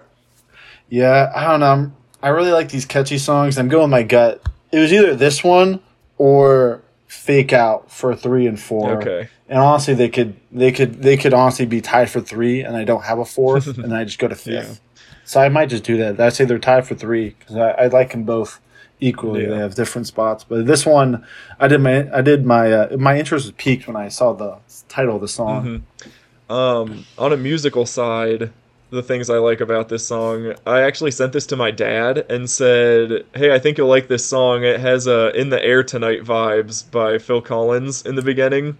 yeah. 0.88 1.30
I 1.34 1.44
don't 1.48 1.60
know. 1.60 1.66
I'm, 1.66 1.96
I 2.22 2.28
really 2.28 2.52
like 2.52 2.70
these 2.70 2.86
catchy 2.86 3.18
songs. 3.18 3.58
I'm 3.58 3.68
going 3.68 3.90
my 3.90 4.02
gut. 4.02 4.42
It 4.72 4.78
was 4.78 4.92
either 4.92 5.14
this 5.14 5.44
one 5.44 5.80
or 6.16 6.82
Fake 7.06 7.52
Out 7.52 7.90
for 7.90 8.14
three 8.14 8.46
and 8.46 8.60
four. 8.60 9.00
Okay. 9.00 9.28
And 9.48 9.58
honestly, 9.58 9.94
they 9.94 10.08
could 10.08 10.36
they 10.50 10.72
could 10.72 11.02
they 11.02 11.16
could 11.16 11.34
honestly 11.34 11.66
be 11.66 11.80
tied 11.80 12.10
for 12.10 12.20
three, 12.20 12.62
and 12.62 12.76
I 12.76 12.84
don't 12.84 13.04
have 13.04 13.18
a 13.18 13.24
fourth, 13.24 13.66
and 13.78 13.94
I 13.94 14.04
just 14.04 14.18
go 14.18 14.28
to 14.28 14.34
fifth. 14.34 14.80
Yeah. 14.82 15.02
So 15.24 15.40
I 15.40 15.48
might 15.48 15.70
just 15.70 15.84
do 15.84 15.96
that. 15.98 16.20
I'd 16.20 16.32
say 16.32 16.44
they're 16.44 16.58
tied 16.58 16.86
for 16.86 16.94
three 16.94 17.30
because 17.38 17.56
I, 17.56 17.70
I 17.70 17.86
like 17.86 18.12
them 18.12 18.24
both 18.24 18.60
equally. 19.00 19.42
Yeah. 19.42 19.50
They 19.50 19.58
have 19.58 19.74
different 19.74 20.06
spots, 20.06 20.44
but 20.44 20.66
this 20.66 20.86
one, 20.86 21.26
I 21.58 21.68
did 21.68 21.80
my 21.80 22.14
I 22.16 22.20
did 22.20 22.46
my 22.46 22.72
uh, 22.72 22.96
my 22.96 23.18
interest 23.18 23.46
was 23.46 23.52
peaked 23.52 23.86
when 23.86 23.96
I 23.96 24.08
saw 24.08 24.32
the 24.32 24.58
title 24.88 25.16
of 25.16 25.20
the 25.20 25.28
song. 25.28 25.64
Mm-hmm. 25.64 26.52
Um, 26.52 27.06
on 27.16 27.32
a 27.32 27.38
musical 27.38 27.86
side, 27.86 28.52
the 28.94 29.02
things 29.02 29.28
I 29.28 29.38
like 29.38 29.60
about 29.60 29.88
this 29.88 30.06
song. 30.06 30.54
I 30.66 30.82
actually 30.82 31.10
sent 31.10 31.32
this 31.32 31.46
to 31.46 31.56
my 31.56 31.70
dad 31.70 32.24
and 32.30 32.48
said, 32.48 33.24
"Hey, 33.34 33.52
I 33.52 33.58
think 33.58 33.76
you'll 33.76 33.88
like 33.88 34.08
this 34.08 34.24
song. 34.24 34.64
It 34.64 34.80
has 34.80 35.06
a 35.06 35.30
"In 35.38 35.50
the 35.50 35.62
Air 35.62 35.82
Tonight" 35.82 36.24
vibes 36.24 36.90
by 36.90 37.18
Phil 37.18 37.42
Collins 37.42 38.06
in 38.06 38.14
the 38.14 38.22
beginning." 38.22 38.78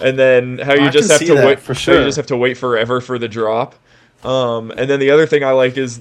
And 0.00 0.18
then 0.18 0.58
how 0.58 0.74
you 0.74 0.86
I 0.86 0.90
just 0.90 1.10
have 1.10 1.20
to 1.20 1.34
wait 1.34 1.60
for 1.60 1.74
sure. 1.74 1.98
you 1.98 2.04
just 2.06 2.16
have 2.16 2.26
to 2.26 2.36
wait 2.36 2.56
forever 2.56 3.00
for 3.00 3.18
the 3.18 3.28
drop. 3.28 3.74
Um, 4.24 4.70
and 4.72 4.88
then 4.88 4.98
the 4.98 5.10
other 5.10 5.26
thing 5.26 5.44
I 5.44 5.52
like 5.52 5.76
is 5.76 6.00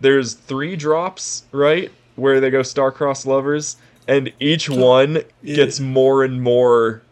there's 0.00 0.34
three 0.34 0.76
drops, 0.76 1.44
right? 1.52 1.90
Where 2.16 2.40
they 2.40 2.50
go 2.50 2.62
star-crossed 2.62 3.26
lovers, 3.26 3.76
and 4.06 4.32
each 4.38 4.70
one 4.70 5.22
gets 5.44 5.80
more 5.80 6.22
and 6.22 6.40
more 6.40 7.02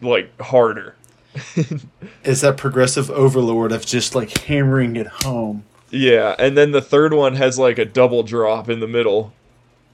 like 0.00 0.40
harder. 0.40 0.94
Is 2.24 2.40
that 2.40 2.56
progressive 2.56 3.10
overlord 3.10 3.72
of 3.72 3.86
just 3.86 4.14
like 4.14 4.36
hammering 4.38 4.96
it 4.96 5.06
home? 5.24 5.64
Yeah, 5.90 6.34
and 6.38 6.56
then 6.56 6.70
the 6.72 6.82
third 6.82 7.12
one 7.14 7.34
has 7.36 7.58
like 7.58 7.78
a 7.78 7.84
double 7.84 8.22
drop 8.22 8.68
in 8.68 8.80
the 8.80 8.86
middle, 8.88 9.32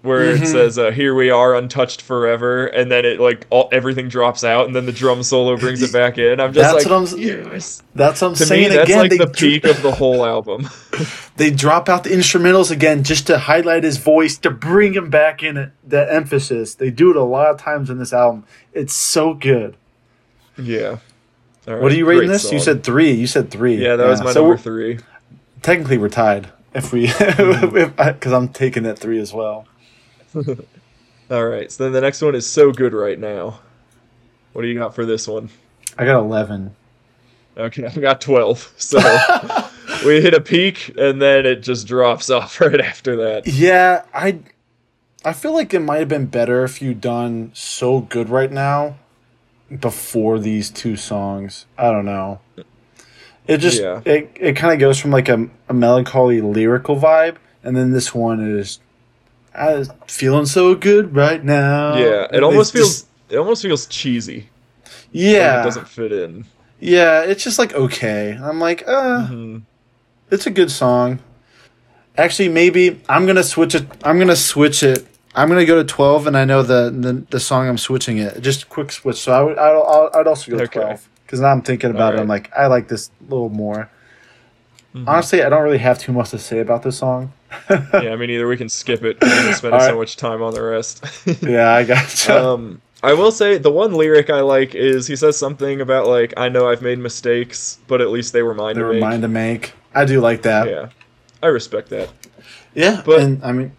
where 0.03 0.35
Mhm. 0.37 0.43
it 0.43 0.47
says 0.47 0.79
uh, 0.79 0.91
"Here 0.91 1.15
we 1.15 1.31
are, 1.31 1.55
untouched 1.55 2.03
forever," 2.03 2.67
and 2.67 2.91
then 2.91 3.05
it 3.05 3.19
like 3.21 3.47
all 3.51 3.69
everything 3.73 4.09
drops 4.09 4.45
out, 4.45 4.67
and 4.67 4.75
then 4.77 4.85
the 4.87 4.93
drum 4.93 5.23
solo 5.23 5.57
brings 5.57 5.83
it 5.83 5.93
back 5.93 6.19
in. 6.19 6.39
I'm 6.41 6.53
just 6.53 6.73
That's 6.73 6.85
like, 6.87 6.93
what 7.01 7.13
I'm 7.13 7.19
yes. 7.19 7.83
That's 7.95 8.21
what 8.21 8.29
I'm 8.29 8.35
To 8.35 8.45
saying 8.47 8.71
me, 8.71 8.77
that's 8.77 8.89
again. 8.91 8.99
like 9.01 9.11
they, 9.11 9.19
the 9.19 9.25
dr- 9.27 9.37
peak 9.37 9.65
of 9.65 9.83
the 9.83 9.93
whole 9.93 10.25
album. 10.27 10.69
they 11.37 11.51
drop 11.51 11.89
out 11.89 12.05
the 12.05 12.11
instrumentals 12.11 12.71
again 12.71 13.03
just 13.03 13.27
to 13.29 13.39
highlight 13.39 13.85
his 13.85 13.97
voice 13.99 14.37
to 14.39 14.51
bring 14.51 14.95
him 14.95 15.09
back 15.11 15.43
in 15.43 15.57
it. 15.57 15.71
The 15.87 16.13
emphasis. 16.13 16.75
They 16.75 16.91
do 16.91 17.11
it 17.11 17.17
a 17.17 17.25
lot 17.25 17.49
of 17.51 17.59
times 17.59 17.89
in 17.91 17.99
this 17.99 18.13
album. 18.13 18.45
It's 18.75 18.95
so 18.95 19.33
good. 19.35 19.77
yeah. 20.59 20.99
All 21.67 21.79
What 21.79 21.93
are 21.93 21.97
you 21.97 22.07
rating 22.07 22.29
this? 22.29 22.51
You 22.53 22.61
said 22.61 22.83
three. 22.85 23.13
You 23.13 23.27
said 23.27 23.51
three. 23.51 23.77
Yeah, 23.77 23.97
that 23.97 24.07
was 24.07 24.23
my 24.23 24.33
so 24.33 24.43
number 24.43 24.57
three. 24.57 25.01
Technically, 25.63 25.99
we're 25.99 26.09
tied. 26.09 26.51
If 26.75 26.93
we, 26.93 27.09
hmm. 27.13 27.89
because 27.97 28.33
I'm 28.33 28.49
taking 28.51 28.83
that 28.83 28.99
three 28.99 29.19
as 29.19 29.33
well. 29.33 29.67
All 31.31 31.47
right, 31.47 31.73
so 31.73 31.85
then 31.85 31.93
the 31.93 32.01
next 32.01 32.23
one 32.23 32.35
is 32.35 32.47
so 32.47 32.71
good 32.71 32.93
right 32.93 33.19
now. 33.19 33.61
What 34.53 34.63
do 34.63 34.69
you 34.69 34.79
got 34.79 34.95
for 34.95 35.05
this 35.05 35.27
one? 35.27 35.51
I 35.99 36.05
got 36.05 36.19
eleven. 36.19 36.77
Okay, 37.57 37.87
I 37.97 38.01
got 38.01 38.21
12. 38.21 38.75
So 38.77 38.99
we 40.05 40.21
hit 40.21 40.35
a 40.35 40.41
peak 40.41 40.95
and 40.99 41.21
then 41.21 41.47
it 41.47 41.63
just 41.63 41.87
drops 41.87 42.31
off 42.31 42.61
right 42.61 42.81
after 42.81 43.17
that. 43.17 43.47
Yeah, 43.47 44.05
I, 44.13 44.41
I 45.25 45.33
feel 45.33 45.55
like 45.55 45.73
it 45.75 45.81
might 45.81 45.99
have 45.99 46.09
been 46.09 46.27
better 46.27 46.65
if 46.65 46.83
you 46.83 46.95
done 46.95 47.51
so 47.55 48.01
good 48.01 48.29
right 48.29 48.53
now, 48.53 48.97
before 49.81 50.39
these 50.39 50.71
two 50.71 50.97
songs. 50.97 51.67
I 51.77 51.91
don't 51.91 52.05
know. 52.05 52.41
It 53.47 53.59
just 53.59 53.81
Yeah. 53.81 54.01
it, 54.05 54.31
it 54.41 54.57
kind 54.57 54.73
of 54.75 54.81
goes 54.81 54.99
from 54.99 55.11
like 55.13 55.29
a, 55.29 55.49
a 55.69 55.75
melancholy 55.75 56.41
lyrical 56.41 56.97
vibe, 56.97 57.37
and 57.63 57.77
then 57.77 57.93
this 57.93 58.15
one 58.15 58.41
is, 58.41 58.81
I 59.55 59.85
feeling 60.07 60.47
so 60.47 60.75
good 60.75 61.15
right 61.15 61.43
now. 61.43 61.97
Yeah, 61.97 62.27
it 62.33 62.43
almost 62.43 62.73
feels 62.73 62.89
just- 63.03 63.07
it 63.29 63.37
almost 63.39 63.63
feels 63.63 63.87
cheesy. 63.87 64.49
Yeah, 65.13 65.61
it 65.61 65.65
doesn't 65.65 65.89
fit 65.89 66.13
in. 66.13 66.45
yeah. 66.81 67.23
It's 67.23 67.43
just 67.43 67.59
like 67.59 67.73
okay. 67.75 68.39
I'm 68.41 68.61
like, 68.61 68.83
uh, 68.87 69.29
Mhm. 69.29 69.63
it's 70.31 70.47
a 70.47 70.51
good 70.51 70.71
song. 70.71 71.21
Actually, 72.19 72.49
maybe 72.49 73.01
I'm 73.09 73.27
gonna 73.27 73.43
switch 73.43 73.75
it. 73.75 73.87
I'm 74.03 74.19
gonna 74.19 74.37
switch 74.37 74.83
it. 74.83 75.07
I'm 75.37 75.49
gonna 75.49 75.67
go 75.67 75.77
to 75.77 75.85
12, 75.85 76.27
and 76.27 76.37
I 76.37 76.45
know 76.45 76.63
the 76.63 76.91
the, 76.91 77.25
the 77.31 77.41
song 77.41 77.69
I'm 77.69 77.79
switching 77.79 78.19
it. 78.19 78.41
Just 78.41 78.63
a 78.65 78.67
quick 78.67 78.91
switch. 78.91 79.19
So 79.21 79.33
I 79.33 79.43
would 79.43 79.59
I'd, 79.59 80.11
I'd, 80.15 80.27
also 80.27 80.51
go 80.51 80.57
Okay. 80.65 80.81
12 80.81 81.09
because 81.25 81.41
now 81.41 81.49
I'm 81.49 81.63
thinking 81.63 81.91
about 81.91 82.15
it. 82.15 82.21
I'm 82.21 82.29
like, 82.29 82.51
I 82.57 82.67
like 82.69 82.89
this 82.89 83.11
a 83.21 83.25
little 83.31 83.51
more. 83.51 83.91
Mhm. 84.95 85.07
Honestly, 85.07 85.43
I 85.43 85.49
don't 85.51 85.63
really 85.63 85.79
have 85.79 85.99
too 85.99 86.13
much 86.13 86.31
to 86.31 86.39
say 86.39 86.61
about 86.61 86.83
this 86.83 86.97
song. 86.99 87.33
yeah, 87.71 87.83
I 87.93 88.17
mean 88.17 88.31
either 88.31 88.49
we 88.49 88.57
can 88.57 88.69
skip 88.69 89.05
it 89.05 89.21
because 89.21 89.45
we're 89.45 89.53
spending 89.55 89.81
so 89.81 89.97
much 89.97 90.17
time 90.17 90.43
on 90.43 90.55
the 90.55 90.63
rest. 90.63 91.05
yeah, 91.43 91.73
I 91.75 91.85
gotcha. 91.85 92.45
um 92.45 92.81
I 93.03 93.13
will 93.13 93.31
say 93.31 93.59
the 93.59 93.71
one 93.71 93.93
lyric 93.93 94.31
I 94.31 94.41
like 94.41 94.75
is 94.75 95.07
he 95.07 95.17
says 95.17 95.37
something 95.37 95.81
about 95.83 96.07
like 96.07 96.33
I 96.39 96.49
know 96.49 96.69
I've 96.69 96.81
made 96.83 96.99
mistakes, 96.99 97.79
but 97.89 98.01
at 98.01 98.09
least 98.09 98.33
they 98.33 98.43
were 98.43 98.55
mine 98.55 98.75
they 98.75 98.81
to 98.81 98.87
were 98.87 98.93
make. 98.95 99.01
mine 99.01 99.21
to 99.21 99.29
make. 99.29 99.75
I 99.95 100.07
do 100.07 100.21
like 100.21 100.43
that. 100.43 100.67
Yeah. 100.69 100.89
I 101.43 101.49
respect 101.49 101.91
that. 101.91 102.09
Yeah, 102.75 103.03
But- 103.05 103.21
and 103.21 103.45
I 103.45 103.53
mean, 103.53 103.73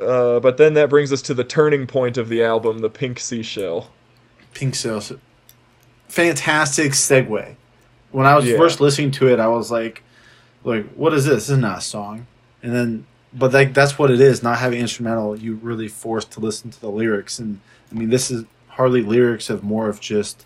Uh, 0.00 0.40
but 0.40 0.56
then 0.56 0.74
that 0.74 0.90
brings 0.90 1.12
us 1.12 1.22
to 1.22 1.34
the 1.34 1.44
turning 1.44 1.86
point 1.86 2.18
of 2.18 2.28
the 2.28 2.42
album, 2.42 2.80
the 2.80 2.90
Pink 2.90 3.18
Seashell. 3.18 3.90
Pink 4.54 4.74
Seashell. 4.74 5.18
Fantastic 6.08 6.92
segue. 6.92 7.56
When 8.12 8.26
I 8.26 8.34
was 8.36 8.46
Yeah. 8.46 8.56
first 8.56 8.80
listening 8.80 9.10
to 9.12 9.28
it, 9.28 9.40
I 9.40 9.48
was 9.48 9.70
like, 9.70 10.02
like, 10.64 10.86
what 10.94 11.12
is 11.14 11.24
this? 11.24 11.34
This 11.46 11.50
is 11.50 11.58
not 11.58 11.78
a 11.78 11.80
song. 11.82 12.26
And 12.62 12.74
then 12.74 13.06
but 13.32 13.52
like 13.52 13.74
that's 13.74 13.98
what 13.98 14.10
it 14.10 14.20
is, 14.20 14.42
not 14.42 14.58
having 14.58 14.80
instrumental, 14.80 15.36
you 15.38 15.56
really 15.56 15.88
forced 15.88 16.30
to 16.32 16.40
listen 16.40 16.70
to 16.70 16.80
the 16.80 16.88
lyrics 16.90 17.38
and 17.38 17.60
I 17.92 17.94
mean 17.94 18.08
this 18.10 18.30
is 18.30 18.44
hardly 18.68 19.02
lyrics 19.02 19.50
of 19.50 19.62
more 19.62 19.88
of 19.88 20.00
just 20.00 20.44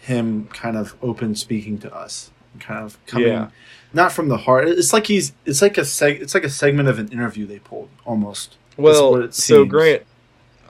him 0.00 0.48
kind 0.52 0.76
of 0.76 0.94
open 1.02 1.34
speaking 1.34 1.78
to 1.78 1.94
us. 1.94 2.30
Kind 2.60 2.84
of 2.84 2.98
coming 3.06 3.28
Yeah. 3.28 3.48
not 3.92 4.12
from 4.12 4.28
the 4.28 4.36
heart. 4.36 4.68
It's 4.68 4.92
like 4.92 5.06
he's 5.06 5.32
it's 5.46 5.62
like 5.62 5.78
a 5.78 5.82
seg 5.82 6.20
it's 6.20 6.34
like 6.34 6.44
a 6.44 6.50
segment 6.50 6.88
of 6.88 6.98
an 6.98 7.08
interview 7.08 7.46
they 7.46 7.58
pulled 7.58 7.88
almost. 8.04 8.56
Well, 8.76 9.30
so. 9.32 9.64
Grant, 9.64 10.02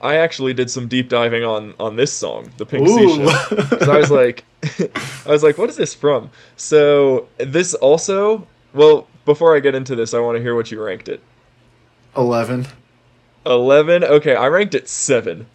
I 0.02 0.16
actually 0.16 0.54
did 0.54 0.70
some 0.70 0.88
deep 0.88 1.08
diving 1.08 1.44
on 1.44 1.74
on 1.78 1.96
this 1.96 2.12
song, 2.12 2.50
the 2.56 2.66
Pink 2.66 2.88
Ooh. 2.88 2.98
Seashell. 2.98 3.56
Because 3.68 3.88
I 3.88 3.98
was 3.98 4.10
like, 4.22 4.44
I 5.26 5.30
was 5.30 5.42
like, 5.42 5.58
what 5.58 5.70
is 5.70 5.76
this 5.76 5.94
from? 5.94 6.30
So 6.56 7.28
this 7.38 7.74
also, 7.74 8.46
well, 8.74 9.06
before 9.24 9.56
I 9.56 9.60
get 9.60 9.74
into 9.74 9.94
this, 9.94 10.14
I 10.14 10.18
want 10.18 10.36
to 10.36 10.42
hear 10.42 10.54
what 10.56 10.70
you 10.70 10.82
ranked 10.82 11.08
it. 11.08 11.22
Eleven. 12.16 12.66
Eleven. 13.46 14.04
Okay, 14.04 14.34
I 14.36 14.46
ranked 14.48 14.74
it 14.74 14.88
seven. 14.88 15.46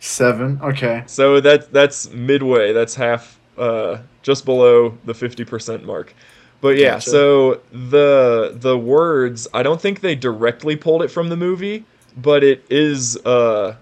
Seven. 0.00 0.60
Okay. 0.62 1.02
So 1.06 1.40
that 1.40 1.72
that's 1.72 2.10
midway. 2.10 2.72
That's 2.72 2.94
half, 2.94 3.35
uh, 3.58 3.98
just 4.22 4.44
below 4.44 4.96
the 5.04 5.14
fifty 5.14 5.44
percent 5.44 5.84
mark. 5.84 6.14
But 6.60 6.76
yeah, 6.78 6.92
Gotcha. 6.94 7.10
so 7.10 7.60
the 7.72 8.52
the 8.58 8.76
words, 8.78 9.46
I 9.52 9.62
don't 9.62 9.80
think 9.80 10.00
they 10.00 10.14
directly 10.14 10.74
pulled 10.76 11.02
it 11.02 11.08
from 11.08 11.28
the 11.28 11.36
movie, 11.36 11.84
but 12.16 12.42
it 12.42 12.64
is. 12.70 13.16
Uh, 13.24 13.76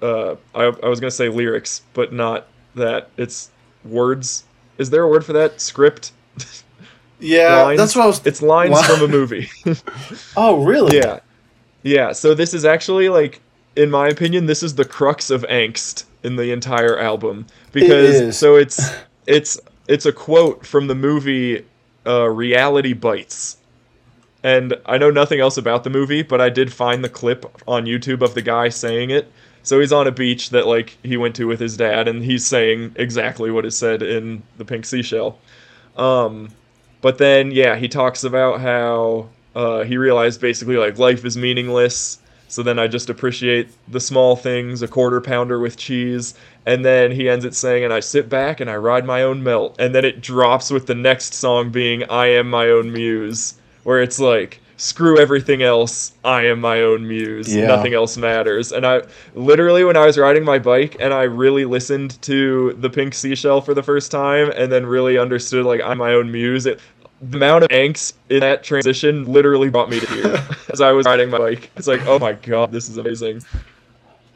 uh, 0.00 0.36
I 0.54 0.64
I 0.64 0.88
was 0.88 1.00
gonna 1.00 1.10
say 1.10 1.28
lyrics, 1.28 1.82
but 1.92 2.12
not 2.12 2.46
that. 2.74 3.10
It's 3.16 3.50
words. 3.84 4.44
Is 4.78 4.90
there 4.90 5.02
a 5.02 5.08
word 5.08 5.24
for 5.24 5.32
that? 5.34 5.60
Script. 5.60 6.12
Yeah, 7.20 7.62
lines? 7.62 7.78
that's 7.78 7.96
what 7.96 8.02
I 8.02 8.06
was. 8.06 8.26
It's 8.26 8.42
lines 8.42 8.72
What? 8.72 8.84
from 8.84 9.02
a 9.02 9.08
movie. 9.08 9.48
Oh, 10.36 10.62
really? 10.64 10.96
yeah, 10.98 11.20
yeah. 11.82 12.12
So 12.12 12.34
this 12.34 12.52
is 12.52 12.64
actually 12.64 13.08
like, 13.08 13.40
in 13.76 13.90
my 13.90 14.08
opinion, 14.08 14.44
this 14.46 14.62
is 14.62 14.74
the 14.74 14.84
crux 14.84 15.30
of 15.30 15.42
angst 15.48 16.04
in 16.24 16.36
the 16.36 16.50
entire 16.50 16.98
album 16.98 17.46
because 17.72 18.36
so 18.36 18.56
it's 18.56 18.90
it's 19.26 19.60
it's 19.86 20.06
a 20.06 20.12
quote 20.12 20.66
from 20.66 20.86
the 20.86 20.94
movie 20.94 21.64
uh, 22.06 22.28
Reality 22.28 22.92
Bites. 22.92 23.58
And 24.42 24.74
I 24.84 24.98
know 24.98 25.10
nothing 25.10 25.40
else 25.40 25.56
about 25.56 25.84
the 25.84 25.90
movie, 25.90 26.22
but 26.22 26.40
I 26.40 26.50
did 26.50 26.72
find 26.72 27.02
the 27.02 27.08
clip 27.08 27.46
on 27.66 27.86
YouTube 27.86 28.20
of 28.20 28.34
the 28.34 28.42
guy 28.42 28.68
saying 28.68 29.10
it. 29.10 29.30
So 29.62 29.80
he's 29.80 29.92
on 29.92 30.06
a 30.06 30.12
beach 30.12 30.50
that 30.50 30.66
like 30.66 30.98
he 31.02 31.16
went 31.16 31.34
to 31.36 31.46
with 31.46 31.58
his 31.58 31.76
dad, 31.78 32.08
and 32.08 32.22
he's 32.22 32.46
saying 32.46 32.94
exactly 32.96 33.50
what 33.50 33.64
is 33.64 33.76
said 33.76 34.02
in 34.02 34.42
the 34.58 34.64
Pink 34.64 34.84
Seashell. 34.84 35.38
Um, 35.96 36.50
but 37.00 37.16
then 37.16 37.50
yeah, 37.50 37.76
he 37.76 37.88
talks 37.88 38.24
about 38.24 38.60
how 38.60 39.30
uh, 39.54 39.84
he 39.84 39.96
realized 39.96 40.42
basically 40.42 40.76
like 40.76 40.98
life 40.98 41.24
is 41.24 41.38
meaningless. 41.38 42.18
So 42.48 42.62
then 42.62 42.78
I 42.78 42.86
just 42.86 43.10
appreciate 43.10 43.68
the 43.88 44.00
small 44.00 44.36
things, 44.36 44.82
a 44.82 44.88
quarter 44.88 45.20
pounder 45.20 45.58
with 45.58 45.76
cheese, 45.76 46.34
and 46.66 46.84
then 46.84 47.10
he 47.10 47.28
ends 47.28 47.44
it 47.44 47.54
saying, 47.54 47.84
"And 47.84 47.92
I 47.92 48.00
sit 48.00 48.28
back 48.28 48.60
and 48.60 48.70
I 48.70 48.76
ride 48.76 49.04
my 49.04 49.22
own 49.22 49.42
melt," 49.42 49.76
and 49.78 49.94
then 49.94 50.04
it 50.04 50.20
drops 50.20 50.70
with 50.70 50.86
the 50.86 50.94
next 50.94 51.34
song 51.34 51.70
being 51.70 52.04
"I 52.08 52.26
am 52.28 52.48
my 52.48 52.68
own 52.68 52.92
muse," 52.92 53.54
where 53.82 54.00
it's 54.00 54.20
like, 54.20 54.60
"Screw 54.76 55.18
everything 55.18 55.62
else, 55.62 56.12
I 56.24 56.46
am 56.46 56.60
my 56.60 56.80
own 56.80 57.08
muse. 57.08 57.54
Yeah. 57.54 57.66
Nothing 57.66 57.94
else 57.94 58.16
matters." 58.16 58.72
And 58.72 58.86
I 58.86 59.02
literally, 59.34 59.84
when 59.84 59.96
I 59.96 60.06
was 60.06 60.18
riding 60.18 60.44
my 60.44 60.58
bike 60.58 60.96
and 61.00 61.12
I 61.12 61.22
really 61.22 61.64
listened 61.64 62.20
to 62.22 62.76
the 62.80 62.90
Pink 62.90 63.14
Seashell 63.14 63.62
for 63.62 63.74
the 63.74 63.82
first 63.82 64.10
time, 64.10 64.52
and 64.54 64.70
then 64.70 64.86
really 64.86 65.18
understood 65.18 65.64
like 65.64 65.80
I'm 65.82 65.98
my 65.98 66.12
own 66.12 66.30
muse, 66.30 66.66
it 66.66 66.78
the 67.20 67.36
amount 67.38 67.64
of 67.64 67.70
angst 67.70 68.14
in 68.28 68.40
that 68.40 68.62
transition 68.64 69.24
literally 69.32 69.70
brought 69.70 69.88
me 69.88 70.00
to 70.00 70.06
tears 70.06 70.40
as 70.72 70.80
I 70.80 70.92
was 70.92 71.06
riding 71.06 71.30
my 71.30 71.38
bike. 71.38 71.70
It's 71.76 71.86
like, 71.86 72.02
oh 72.06 72.18
my 72.18 72.32
god, 72.34 72.72
this 72.72 72.88
is 72.88 72.96
amazing. 72.98 73.42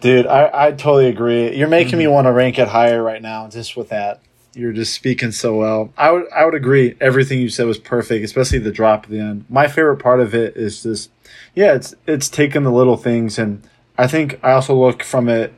Dude, 0.00 0.26
I, 0.26 0.50
I 0.68 0.70
totally 0.70 1.08
agree. 1.08 1.56
You're 1.56 1.68
making 1.68 1.98
me 1.98 2.04
Mm-hmm. 2.04 2.12
want 2.14 2.26
to 2.26 2.32
rank 2.32 2.58
it 2.58 2.68
higher 2.68 3.02
right 3.02 3.20
now 3.20 3.48
just 3.48 3.76
with 3.76 3.88
that. 3.88 4.20
You're 4.54 4.72
just 4.72 4.94
speaking 4.94 5.32
so 5.32 5.56
well. 5.56 5.92
I 5.98 6.10
would 6.10 6.24
I 6.32 6.44
would 6.44 6.54
agree. 6.54 6.96
Everything 7.00 7.40
you 7.40 7.48
said 7.48 7.66
was 7.66 7.78
perfect, 7.78 8.24
especially 8.24 8.58
the 8.58 8.72
drop 8.72 9.04
at 9.04 9.10
the 9.10 9.20
end. 9.20 9.44
My 9.48 9.66
favorite 9.68 9.98
part 9.98 10.20
of 10.20 10.34
it 10.34 10.56
is 10.56 10.82
just 10.82 11.10
yeah, 11.54 11.74
it's 11.74 11.94
it's 12.06 12.28
taking 12.28 12.62
the 12.62 12.72
little 12.72 12.96
things 12.96 13.38
and 13.38 13.62
I 13.96 14.06
think 14.06 14.38
I 14.42 14.52
also 14.52 14.74
look 14.74 15.02
from 15.02 15.28
it 15.28 15.52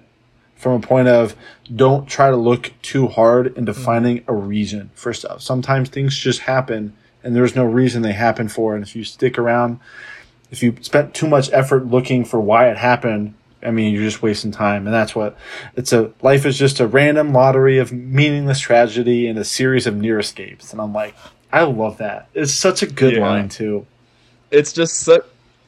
from 0.56 0.72
a 0.72 0.80
point 0.80 1.08
of 1.08 1.34
don't 1.74 2.06
try 2.08 2.30
to 2.30 2.36
look 2.36 2.72
too 2.82 3.06
hard 3.08 3.56
into 3.56 3.72
Mm-hmm. 3.72 3.82
finding 3.84 4.24
a 4.26 4.34
reason 4.34 4.90
for 4.94 5.12
stuff. 5.14 5.40
Sometimes 5.42 5.88
things 5.88 6.16
just 6.18 6.40
happen 6.40 6.94
and 7.22 7.34
there's 7.36 7.56
no 7.56 7.64
reason 7.64 8.02
they 8.02 8.12
happen 8.12 8.48
for. 8.48 8.74
And 8.74 8.82
if 8.82 8.94
you 8.96 9.04
stick 9.04 9.38
around, 9.38 9.80
if 10.50 10.62
you 10.62 10.76
spent 10.80 11.14
too 11.14 11.28
much 11.28 11.50
effort 11.52 11.86
looking 11.86 12.24
for 12.24 12.40
why 12.40 12.68
it 12.70 12.76
happened, 12.76 13.34
I 13.62 13.70
mean, 13.70 13.92
you're 13.92 14.02
just 14.02 14.22
wasting 14.22 14.50
time. 14.52 14.86
And 14.86 14.94
that's 14.94 15.14
what 15.14 15.36
it's 15.76 15.92
a 15.92 16.12
life 16.22 16.46
is 16.46 16.58
just 16.58 16.80
a 16.80 16.86
random 16.86 17.32
lottery 17.32 17.78
of 17.78 17.92
meaningless 17.92 18.58
tragedy 18.60 19.26
and 19.26 19.38
a 19.38 19.44
series 19.44 19.86
of 19.86 19.96
near 19.96 20.18
escapes. 20.18 20.72
And 20.72 20.80
I'm 20.80 20.92
like, 20.92 21.14
I 21.52 21.62
love 21.62 21.98
that. 21.98 22.28
It's 22.34 22.52
such 22.52 22.82
a 22.82 22.86
good 22.86 23.14
Yeah. 23.14 23.28
line 23.28 23.48
too. 23.48 23.86
It's 24.50 24.72
just 24.72 25.00
such 25.00 25.24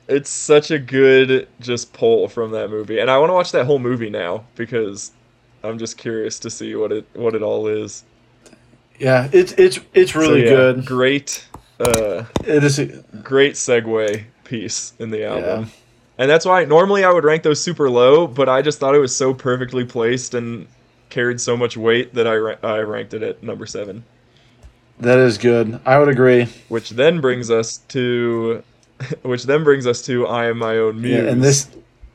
it's 0.08 0.30
such 0.30 0.70
a 0.70 0.78
good 0.78 1.48
just 1.60 1.92
pull 1.92 2.28
from 2.28 2.50
that 2.50 2.70
movie. 2.70 2.98
And 2.98 3.10
I 3.10 3.18
want 3.18 3.30
to 3.30 3.34
watch 3.34 3.52
that 3.52 3.66
whole 3.66 3.78
movie 3.78 4.10
now 4.10 4.44
because 4.56 5.12
I'm 5.62 5.78
just 5.78 5.96
curious 5.96 6.38
to 6.40 6.50
see 6.50 6.74
what 6.74 6.92
it 6.92 7.06
what 7.14 7.34
it 7.34 7.42
all 7.42 7.68
is. 7.68 8.04
Yeah, 9.02 9.28
it's 9.32 9.52
it's 9.58 9.80
it's 9.94 10.12
So, 10.12 10.20
really 10.20 10.44
yeah, 10.44 10.50
good. 10.50 10.86
Great 10.86 11.44
uh 11.80 12.24
It 12.44 12.62
is. 12.62 12.78
A 12.78 12.86
great 13.22 13.54
segue 13.54 14.24
piece 14.44 14.92
in 15.00 15.10
the 15.10 15.24
album. 15.24 15.64
Yeah. 15.64 15.70
And 16.18 16.30
that's 16.30 16.44
why 16.46 16.64
normally 16.64 17.04
I 17.04 17.10
would 17.10 17.24
rank 17.24 17.42
those 17.42 17.60
super 17.60 17.90
low, 17.90 18.28
but 18.28 18.48
I 18.48 18.62
just 18.62 18.78
thought 18.78 18.94
it 18.94 19.00
was 19.00 19.14
so 19.14 19.34
perfectly 19.34 19.84
placed 19.84 20.34
and 20.34 20.68
carried 21.10 21.40
so 21.40 21.56
much 21.56 21.76
weight 21.76 22.14
that 22.14 22.28
I 22.28 22.36
ra- 22.36 22.56
I 22.62 22.78
ranked 22.78 23.12
it 23.12 23.22
at 23.24 23.42
number 23.42 23.66
7. 23.66 24.04
That 25.00 25.18
is 25.18 25.36
good. 25.36 25.80
I 25.84 25.98
would 25.98 26.08
agree. 26.08 26.46
Which 26.68 26.90
then 26.90 27.20
brings 27.20 27.50
us 27.50 27.78
to 27.88 28.62
which 29.22 29.44
then 29.44 29.64
brings 29.64 29.84
us 29.86 30.00
to 30.06 30.28
I 30.28 30.46
am 30.46 30.58
my 30.58 30.78
own 30.78 31.00
muse. 31.00 31.24
Yeah, 31.24 31.30
and 31.30 31.42
this 31.42 31.66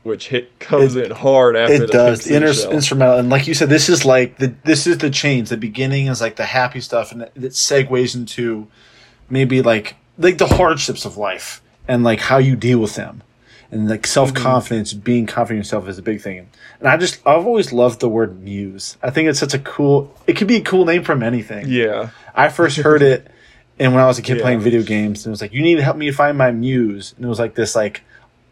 which 0.08 0.28
hit 0.28 0.58
comes 0.58 0.96
It- 0.96 1.06
in 1.06 1.10
hard 1.12 1.54
after 1.56 1.74
it 1.74 1.80
the 1.80 1.86
does 1.86 2.24
the 2.24 2.34
inter- 2.36 2.70
instrumental, 2.72 3.18
and 3.18 3.30
like 3.30 3.46
you 3.46 3.54
said, 3.54 3.68
this 3.68 3.88
is 3.88 4.04
like 4.04 4.38
the 4.38 4.54
this 4.64 4.86
is 4.88 4.98
the 4.98 5.10
change. 5.10 5.50
The 5.50 5.56
beginning 5.56 6.06
is 6.08 6.20
like 6.20 6.34
the 6.36 6.46
happy 6.46 6.80
stuff, 6.80 7.12
and 7.12 7.22
it, 7.22 7.32
it 7.36 7.52
segues 7.52 8.14
into 8.16 8.66
maybe 9.30 9.62
like 9.62 9.94
like 10.18 10.38
the 10.38 10.46
hardships 10.48 11.04
of 11.04 11.16
life 11.16 11.62
and 11.86 12.02
like 12.02 12.20
how 12.20 12.38
you 12.38 12.56
deal 12.56 12.78
with 12.80 12.96
them, 12.96 13.22
and 13.70 13.88
like 13.88 14.06
self 14.06 14.34
confidence, 14.34 14.92
mm-hmm. 14.92 15.02
being 15.02 15.26
confident 15.26 15.58
in 15.58 15.60
yourself 15.60 15.88
is 15.88 15.98
a 15.98 16.02
big 16.02 16.20
thing. 16.20 16.48
And 16.80 16.88
I 16.88 16.96
just 16.96 17.20
I've 17.26 17.46
always 17.46 17.72
loved 17.72 18.00
the 18.00 18.08
word 18.08 18.40
muse. 18.42 18.96
I 19.02 19.10
think 19.10 19.28
it's 19.28 19.38
such 19.38 19.54
a 19.54 19.58
cool. 19.60 20.12
It 20.26 20.34
could 20.36 20.48
be 20.48 20.56
a 20.56 20.60
cool 20.62 20.84
name 20.84 21.04
from 21.04 21.22
anything. 21.22 21.66
yeah, 21.68 22.10
I 22.34 22.48
first 22.48 22.76
heard 22.78 23.02
it, 23.02 23.28
and 23.78 23.94
when 23.94 24.02
I 24.02 24.06
was 24.06 24.18
a 24.18 24.22
kid 24.22 24.36
Yeah. 24.38 24.42
playing 24.42 24.60
video 24.60 24.82
games, 24.82 25.24
and 25.24 25.30
it 25.30 25.34
was 25.34 25.40
like, 25.40 25.52
"You 25.52 25.62
need 25.62 25.76
to 25.76 25.82
help 25.82 25.96
me 25.96 26.10
find 26.10 26.36
my 26.38 26.50
muse," 26.50 27.14
and 27.16 27.24
it 27.24 27.28
was 27.28 27.38
like 27.38 27.54
this, 27.54 27.74
like, 27.76 28.02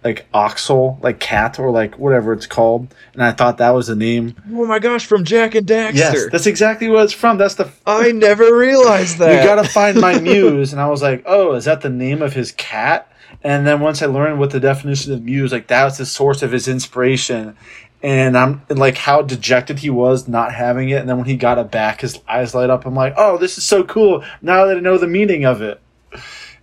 like 0.07 0.31
oxel, 0.33 1.03
like 1.03 1.19
cat, 1.19 1.59
or 1.59 1.73
like 1.73 1.99
whatever 1.99 2.33
it's 2.33 2.47
called, 2.47 2.95
and 3.13 3.25
I 3.25 3.33
thought 3.33 3.59
that 3.59 3.71
was 3.71 3.89
the 3.89 3.97
name. 3.97 4.37
oh 4.53 4.65
my 4.65 4.79
gosh, 4.79 5.05
from 5.05 5.25
Jak 5.25 5.57
and 5.57 5.67
Daxter. 5.67 5.95
Yes, 5.95 6.27
that's 6.31 6.47
exactly 6.47 6.89
what 6.89 7.05
it's 7.05 7.13
from. 7.13 7.39
That's 7.39 7.57
the. 7.57 7.69
I 7.87 8.13
never 8.13 8.57
realized 8.57 9.19
that. 9.19 9.43
You 9.43 9.49
gotta 9.49 9.69
find 9.69 10.01
my 10.01 10.19
muse, 10.21 10.73
and 10.73 10.81
I 10.81 10.89
was 10.89 11.03
like, 11.03 11.25
"Oh, 11.27 11.55
is 11.55 11.65
that 11.65 11.81
the 11.81 11.89
name 11.89 12.23
of 12.23 12.35
his 12.35 12.53
cat?" 12.53 13.11
And 13.43 13.67
then 13.67 13.81
once 13.81 14.01
I 14.01 14.07
learned 14.07 14.39
what 14.39 14.51
the 14.51 14.61
definition 14.61 15.13
of 15.13 15.25
muse, 15.25 15.51
like 15.51 15.67
that 15.67 15.85
was 15.85 15.99
the 15.99 16.07
source 16.07 16.43
of 16.43 16.53
his 16.53 16.69
inspiration. 16.69 17.57
And 18.01 18.39
I'm 18.39 18.63
and, 18.69 18.79
like 18.79 18.97
how 18.97 19.23
dejected 19.23 19.81
he 19.81 19.91
was 19.91 20.29
not 20.29 20.55
having 20.55 20.91
it, 20.91 21.01
and 21.01 21.09
then 21.09 21.17
when 21.17 21.27
he 21.27 21.37
got 21.37 21.59
it 21.59 21.73
back, 21.73 22.03
his 22.03 22.21
eyes 22.29 22.55
light 22.55 22.71
up. 22.71 22.87
I'm 22.87 22.95
like, 22.95 23.15
"Oh, 23.17 23.39
this 23.39 23.59
is 23.59 23.65
so 23.65 23.83
cool!" 23.83 24.23
Now 24.41 24.67
that 24.67 24.77
I 24.77 24.81
know 24.81 24.99
the 24.99 25.09
meaning 25.09 25.45
of 25.45 25.63
it, 25.63 25.81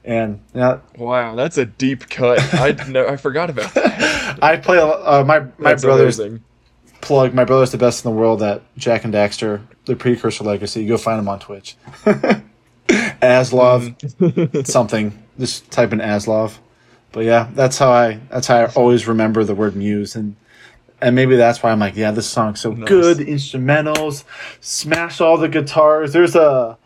and 0.06 0.40
yeah, 0.54 0.80
Wow, 0.98 1.36
that's 1.36 1.58
a 1.58 1.66
deep 1.66 2.10
cut. 2.10 2.40
I 2.54 2.72
know 2.90 3.08
I 3.08 3.18
forgot 3.18 3.50
about 3.50 3.74
that. 3.74 4.40
I 4.44 4.58
play 4.58 4.78
uh, 4.80 5.24
my 5.26 5.40
my 5.40 5.50
That's 5.60 5.84
brother's 5.84 6.20
amazing. 6.20 6.44
plug. 7.02 7.34
My 7.34 7.44
brother's 7.46 7.72
the 7.72 7.78
best 7.78 8.04
in 8.06 8.12
the 8.12 8.18
world 8.18 8.42
at 8.44 8.62
Jak 8.78 9.04
and 9.06 9.14
Daxter, 9.14 9.62
the 9.86 9.96
precursor 9.96 10.44
legacy. 10.44 10.86
Go 10.86 10.98
find 10.98 11.20
him 11.20 11.28
on 11.30 11.40
Twitch. 11.40 11.76
Aslov 12.88 14.68
something. 14.68 15.18
Just 15.40 15.70
type 15.72 15.94
in 15.94 16.00
Aslov. 16.00 16.58
But 17.12 17.26
yeah, 17.26 17.50
that's 17.54 17.78
how 17.78 17.92
I 17.92 18.20
that's 18.30 18.48
how 18.48 18.58
I 18.58 18.66
always 18.74 19.08
remember 19.08 19.44
the 19.44 19.56
word 19.56 19.76
muse 19.76 20.16
and 20.16 20.36
and 21.02 21.16
maybe 21.16 21.36
that's 21.36 21.62
why 21.62 21.72
I'm 21.72 21.80
like, 21.80 21.96
yeah, 21.98 22.12
this 22.12 22.28
song's 22.30 22.62
so 22.62 22.72
Nice. 22.72 22.88
good. 22.88 23.18
Instrumentals, 23.18 24.24
smash 24.62 25.20
all 25.22 25.38
the 25.38 25.50
guitars. 25.50 26.14
There's 26.14 26.36
a 26.36 26.78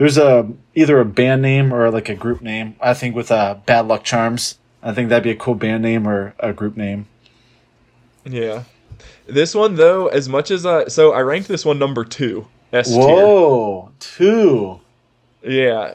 there's 0.00 0.16
a 0.16 0.50
either 0.74 0.98
a 0.98 1.04
band 1.04 1.42
name 1.42 1.74
or 1.74 1.90
like 1.90 2.08
a 2.08 2.14
group 2.14 2.40
name. 2.40 2.74
I 2.80 2.94
think 2.94 3.14
with 3.14 3.30
uh, 3.30 3.56
Bad 3.66 3.86
Luck 3.86 4.02
Charms. 4.02 4.58
I 4.82 4.94
think 4.94 5.10
that'd 5.10 5.22
be 5.22 5.30
a 5.30 5.36
cool 5.36 5.54
band 5.54 5.82
name 5.82 6.08
or 6.08 6.34
a 6.38 6.54
group 6.54 6.74
name. 6.74 7.06
Yeah. 8.24 8.64
This 9.26 9.54
one 9.54 9.74
though, 9.74 10.06
as 10.06 10.26
much 10.26 10.50
as 10.50 10.64
I 10.64 10.86
so 10.86 11.12
I 11.12 11.20
ranked 11.20 11.48
this 11.48 11.66
one 11.66 11.78
number 11.78 12.06
two. 12.06 12.46
S 12.72 12.88
tier. 12.88 12.98
Whoa, 12.98 13.92
two. 14.00 14.80
Yeah. 15.42 15.92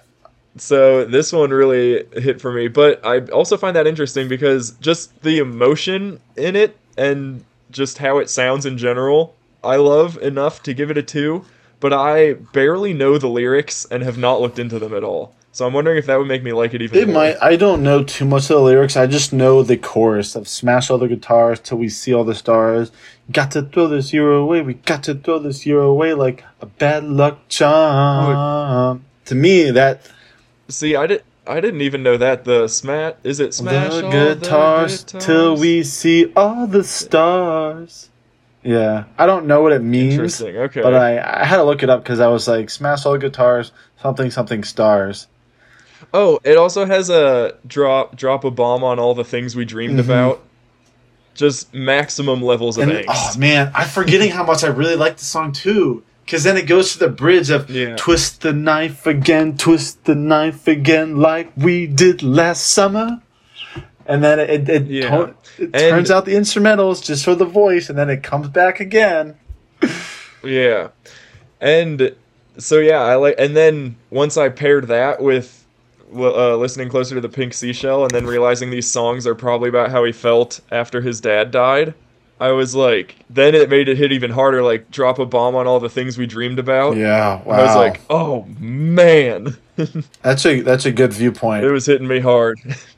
So 0.58 1.04
this 1.06 1.34
one 1.34 1.50
really 1.50 2.06
hit 2.14 2.40
for 2.40 2.54
me, 2.54 2.68
but 2.68 3.04
I 3.04 3.22
also 3.32 3.58
find 3.58 3.76
that 3.76 3.88
interesting 3.88 4.28
because 4.28 4.72
just 4.82 5.20
the 5.24 5.40
emotion 5.40 6.20
in 6.38 6.56
it 6.56 6.78
and 6.96 7.44
just 7.72 7.98
how 7.98 8.20
it 8.20 8.30
sounds 8.30 8.68
in 8.68 8.78
general, 8.78 9.36
I 9.64 9.78
love 9.78 10.20
enough 10.20 10.62
to 10.64 10.76
give 10.76 10.92
it 10.92 10.98
a 10.98 11.04
2, 11.04 11.44
but 11.86 11.94
I 11.94 12.34
barely 12.34 12.96
know 12.96 13.20
the 13.20 13.28
lyrics 13.28 13.86
and 13.92 14.02
have 14.02 14.18
not 14.18 14.42
looked 14.42 14.58
into 14.58 14.80
them 14.80 14.92
at 14.92 15.04
all. 15.04 15.36
So 15.52 15.68
I'm 15.68 15.74
wondering 15.74 16.00
if 16.00 16.08
that 16.08 16.18
would 16.18 16.28
make 16.28 16.42
me 16.42 16.52
like 16.52 16.74
it 16.74 16.82
even 16.82 16.98
It 16.98 17.06
more. 17.06 17.14
might. 17.14 17.38
I 17.44 17.58
don't 17.58 17.84
know 17.84 18.04
too 18.04 18.26
much 18.26 18.46
of 18.50 18.58
the 18.58 18.62
lyrics. 18.62 18.98
I 18.98 19.06
just 19.06 19.32
know 19.32 19.62
the 19.62 19.78
chorus 19.78 20.36
of 20.36 20.48
"Smash 20.48 20.90
all 20.90 20.98
the 20.98 21.08
guitars 21.08 21.60
till 21.60 21.78
we 21.78 21.90
see 21.90 22.12
all 22.12 22.24
the 22.24 22.34
stars." 22.34 22.92
Got 23.32 23.52
to 23.52 23.62
throw 23.62 23.88
this 23.88 24.12
year 24.14 24.34
away. 24.34 24.62
We 24.64 24.74
got 24.74 25.04
to 25.04 25.14
throw 25.14 25.38
this 25.38 25.64
year 25.68 25.80
away 25.80 26.16
like 26.16 26.44
a 26.60 26.66
bad 26.66 27.04
luck 27.04 27.48
charm. 27.50 29.06
To 29.26 29.36
me, 29.36 29.70
that 29.70 30.02
See, 30.68 30.96
I 30.96 31.06
did 31.06 31.22
I 31.46 31.62
didn't 31.62 31.82
even 31.82 32.02
know 32.02 32.18
that 32.18 32.46
the 32.46 32.68
smat 32.68 33.20
is 33.24 33.40
it 33.40 33.54
smash 33.54 33.94
the 33.94 34.10
guitars, 34.10 35.04
the 35.04 35.20
till 35.20 35.56
we 35.56 35.84
see 35.84 36.34
all 36.36 36.66
the 36.66 36.84
stars. 36.84 38.10
Yeah, 38.66 39.04
I 39.18 39.28
don't 39.28 39.46
know 39.46 39.62
what 39.62 39.72
it 39.74 39.84
means, 39.84 40.14
Interesting. 40.16 40.58
Okay. 40.58 40.82
but 40.82 40.94
I 40.96 41.42
I 41.42 41.46
had 41.46 41.58
to 41.58 41.64
look 41.64 41.84
it 41.84 41.90
up 41.90 42.02
because 42.04 42.20
I 42.20 42.28
was 42.28 42.48
like, 42.48 42.70
"Smash 42.72 43.06
all 43.06 43.14
the 43.14 43.20
guitars, 43.20 43.72
something 44.02 44.32
something 44.32 44.64
stars." 44.64 45.28
Oh, 46.14 46.40
it 46.44 46.58
also 46.58 46.86
has 46.86 47.10
a 47.10 47.56
drop 47.68 48.16
drop 48.16 48.44
a 48.44 48.52
bomb 48.52 48.84
on 48.84 48.98
all 49.00 49.14
the 49.14 49.24
things 49.24 49.56
we 49.56 49.66
dreamed 49.66 50.00
Mhm. 50.00 50.06
about. 50.06 50.42
Just 51.36 51.74
maximum 51.74 52.42
levels 52.42 52.78
of 52.78 52.84
And 52.90 52.92
angst. 52.94 53.06
oh 53.10 53.38
man, 53.38 53.72
I'm 53.76 53.88
forgetting 53.88 54.32
how 54.32 54.44
much 54.44 54.64
I 54.64 54.68
really 54.68 54.96
like 54.96 55.18
the 55.18 55.26
song 55.26 55.52
too. 55.52 56.02
Cause 56.28 56.44
then 56.44 56.58
it 56.58 56.66
goes 56.66 56.94
to 56.94 57.00
the 57.00 57.08
bridge 57.10 57.52
of 57.52 57.70
Yeah. 57.70 57.96
twist 57.98 58.42
the 58.42 58.52
knife 58.54 59.06
again, 59.06 59.58
twist 59.58 60.06
the 60.06 60.16
knife 60.16 60.68
again, 60.68 61.18
like 61.18 61.52
we 61.56 61.86
did 61.86 62.24
last 62.24 62.68
summer. 62.72 63.20
And 64.08 64.24
then 64.24 64.40
it 64.40 64.50
it, 64.50 64.70
it, 64.70 64.86
Yeah. 64.88 65.10
to- 65.10 65.36
it 65.58 65.74
turns 65.74 66.12
out 66.12 66.26
the 66.26 66.34
instrumentals 66.36 67.04
just 67.04 67.26
for 67.26 67.36
the 67.36 67.46
voice, 67.46 67.90
and 67.90 67.98
then 67.98 68.10
it 68.10 68.22
comes 68.24 68.48
back 68.50 68.80
again. 68.80 69.36
Yeah. 70.44 70.90
And 71.60 72.16
so 72.58 72.80
yeah, 72.80 73.00
I 73.02 73.16
like 73.16 73.36
and 73.38 73.56
then 73.56 73.96
once 74.12 74.38
I 74.38 74.50
paired 74.50 74.88
that 74.88 75.22
with 75.22 75.66
uh, 76.16 76.56
listening 76.56 76.88
closer 76.90 77.16
to 77.16 77.22
the 77.22 77.30
Pink 77.30 77.54
Seashell 77.54 78.04
and 78.04 78.12
then 78.12 78.26
realizing 78.26 78.70
these 78.70 78.90
songs 78.90 79.26
are 79.26 79.36
probably 79.36 79.70
about 79.70 79.90
how 79.90 80.04
he 80.04 80.12
felt 80.12 80.62
after 80.72 81.02
his 81.02 81.20
dad 81.20 81.50
died, 81.52 81.94
I 82.40 82.52
was 82.52 82.76
like 82.76 83.16
then 83.30 83.56
it 83.56 83.70
made 83.70 83.90
it 83.90 83.98
hit 83.98 84.12
even 84.12 84.30
harder 84.32 84.62
like 84.62 84.92
drop 84.92 85.18
a 85.20 85.26
bomb 85.26 85.56
on 85.56 85.66
all 85.68 85.80
the 85.80 85.90
things 85.90 86.18
we 86.18 86.28
dreamed 86.28 86.60
about. 86.60 86.96
Yeah, 86.96 87.42
wow. 87.44 87.56
I 87.56 87.64
was 87.64 87.76
like, 87.76 88.02
"Oh 88.10 88.46
man." 88.60 89.58
that's 90.22 90.46
a 90.46 90.62
that's 90.62 90.86
a 90.86 90.92
good 90.92 91.12
viewpoint. 91.12 91.64
it 91.66 91.72
was 91.72 91.86
hitting 91.86 92.08
me 92.08 92.20
hard. 92.20 92.60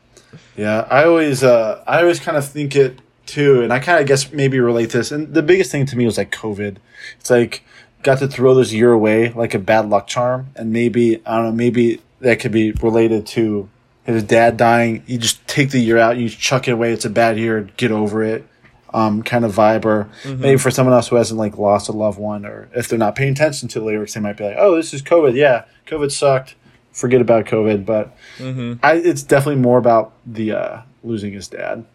Yeah, 0.57 0.87
I 0.89 1.05
always 1.05 1.43
uh 1.43 1.83
I 1.87 2.01
always 2.01 2.19
kind 2.19 2.35
of 2.35 2.45
think 2.45 2.75
it 2.75 2.99
too, 3.27 3.61
and 3.61 3.71
I 3.71 3.79
kind 3.79 3.99
of 4.01 4.07
guess 4.07 4.31
maybe 4.31 4.59
relate 4.59 4.89
this. 4.89 5.11
And 5.11 5.33
the 5.33 5.43
biggest 5.43 5.71
thing 5.71 5.85
to 5.85 5.95
me 5.95 6.05
was 6.05 6.17
like 6.17 6.31
COVID. 6.31 6.77
It's 7.19 7.29
like 7.29 7.63
got 8.03 8.19
to 8.19 8.27
throw 8.27 8.55
this 8.55 8.73
year 8.73 8.91
away 8.91 9.31
like 9.33 9.53
a 9.53 9.59
bad 9.59 9.89
luck 9.89 10.07
charm, 10.07 10.49
and 10.55 10.73
maybe 10.73 11.21
I 11.25 11.37
don't 11.37 11.45
know, 11.45 11.51
maybe 11.51 12.01
that 12.21 12.39
could 12.39 12.51
be 12.51 12.71
related 12.71 13.27
to 13.27 13.69
his 14.05 14.23
dad 14.23 14.57
dying. 14.57 15.03
You 15.05 15.19
just 15.19 15.45
take 15.47 15.69
the 15.69 15.79
year 15.79 15.97
out, 15.97 16.17
you 16.17 16.29
chuck 16.29 16.67
it 16.67 16.71
away. 16.71 16.91
It's 16.91 17.05
a 17.05 17.09
bad 17.09 17.37
year, 17.37 17.69
get 17.77 17.91
over 17.91 18.23
it. 18.23 18.47
Um, 18.93 19.21
kind 19.21 19.43
of 19.43 19.53
vibe, 19.53 19.83
or 19.83 20.09
maybe 20.25 20.57
for 20.57 20.71
someone 20.71 20.93
else 20.93 21.09
who 21.09 21.17
hasn't 21.17 21.37
like 21.37 21.57
lost 21.57 21.89
a 21.89 21.91
loved 21.91 22.17
one, 22.17 22.45
or 22.45 22.69
if 22.73 22.87
they're 22.87 22.97
not 22.97 23.15
paying 23.15 23.33
attention 23.33 23.67
to 23.67 23.79
the 23.79 23.85
lyrics, 23.85 24.13
they 24.13 24.21
might 24.21 24.37
be 24.37 24.45
like, 24.45 24.55
"Oh, 24.57 24.77
this 24.77 24.93
is 24.93 25.01
COVID. 25.01 25.35
Yeah, 25.35 25.65
COVID 25.85 26.09
sucked. 26.09 26.55
Forget 26.97 27.21
about 27.21 27.45
COVID." 27.45 27.85
But 27.85 28.15
hmm 28.37 28.73
I, 28.81 28.95
it's 28.95 29.23
definitely 29.23 29.61
more 29.61 29.77
about 29.77 30.13
the 30.25 30.51
uh, 30.51 30.81
losing 31.03 31.33
his 31.33 31.47
dad, 31.47 31.85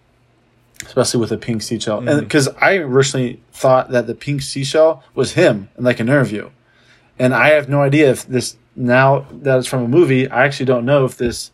especially 0.87 1.21
with 1.21 1.31
the 1.31 1.39
pink 1.39 1.63
seashell. 1.63 1.99
And 2.09 2.21
because 2.21 2.49
I 2.49 2.77
originally 2.77 3.41
thought 3.53 3.91
that 3.91 4.07
the 4.07 4.15
pink 4.15 4.43
seashell 4.43 5.03
was 5.15 5.33
him 5.33 5.69
in 5.77 5.85
like 5.85 6.01
an 6.01 6.09
interview, 6.09 6.51
and 7.19 7.35
I 7.35 7.49
have 7.51 7.69
no 7.69 7.83
idea 7.83 8.11
if 8.11 8.27
this 8.27 8.57
now 8.77 9.27
that 9.31 9.59
it's 9.59 9.69
from 9.69 9.83
a 9.83 9.89
movie. 9.89 10.29
I 10.29 10.45
actually 10.45 10.67
don't 10.67 10.85
know 10.85 11.05
if 11.05 11.17
this 11.17 11.51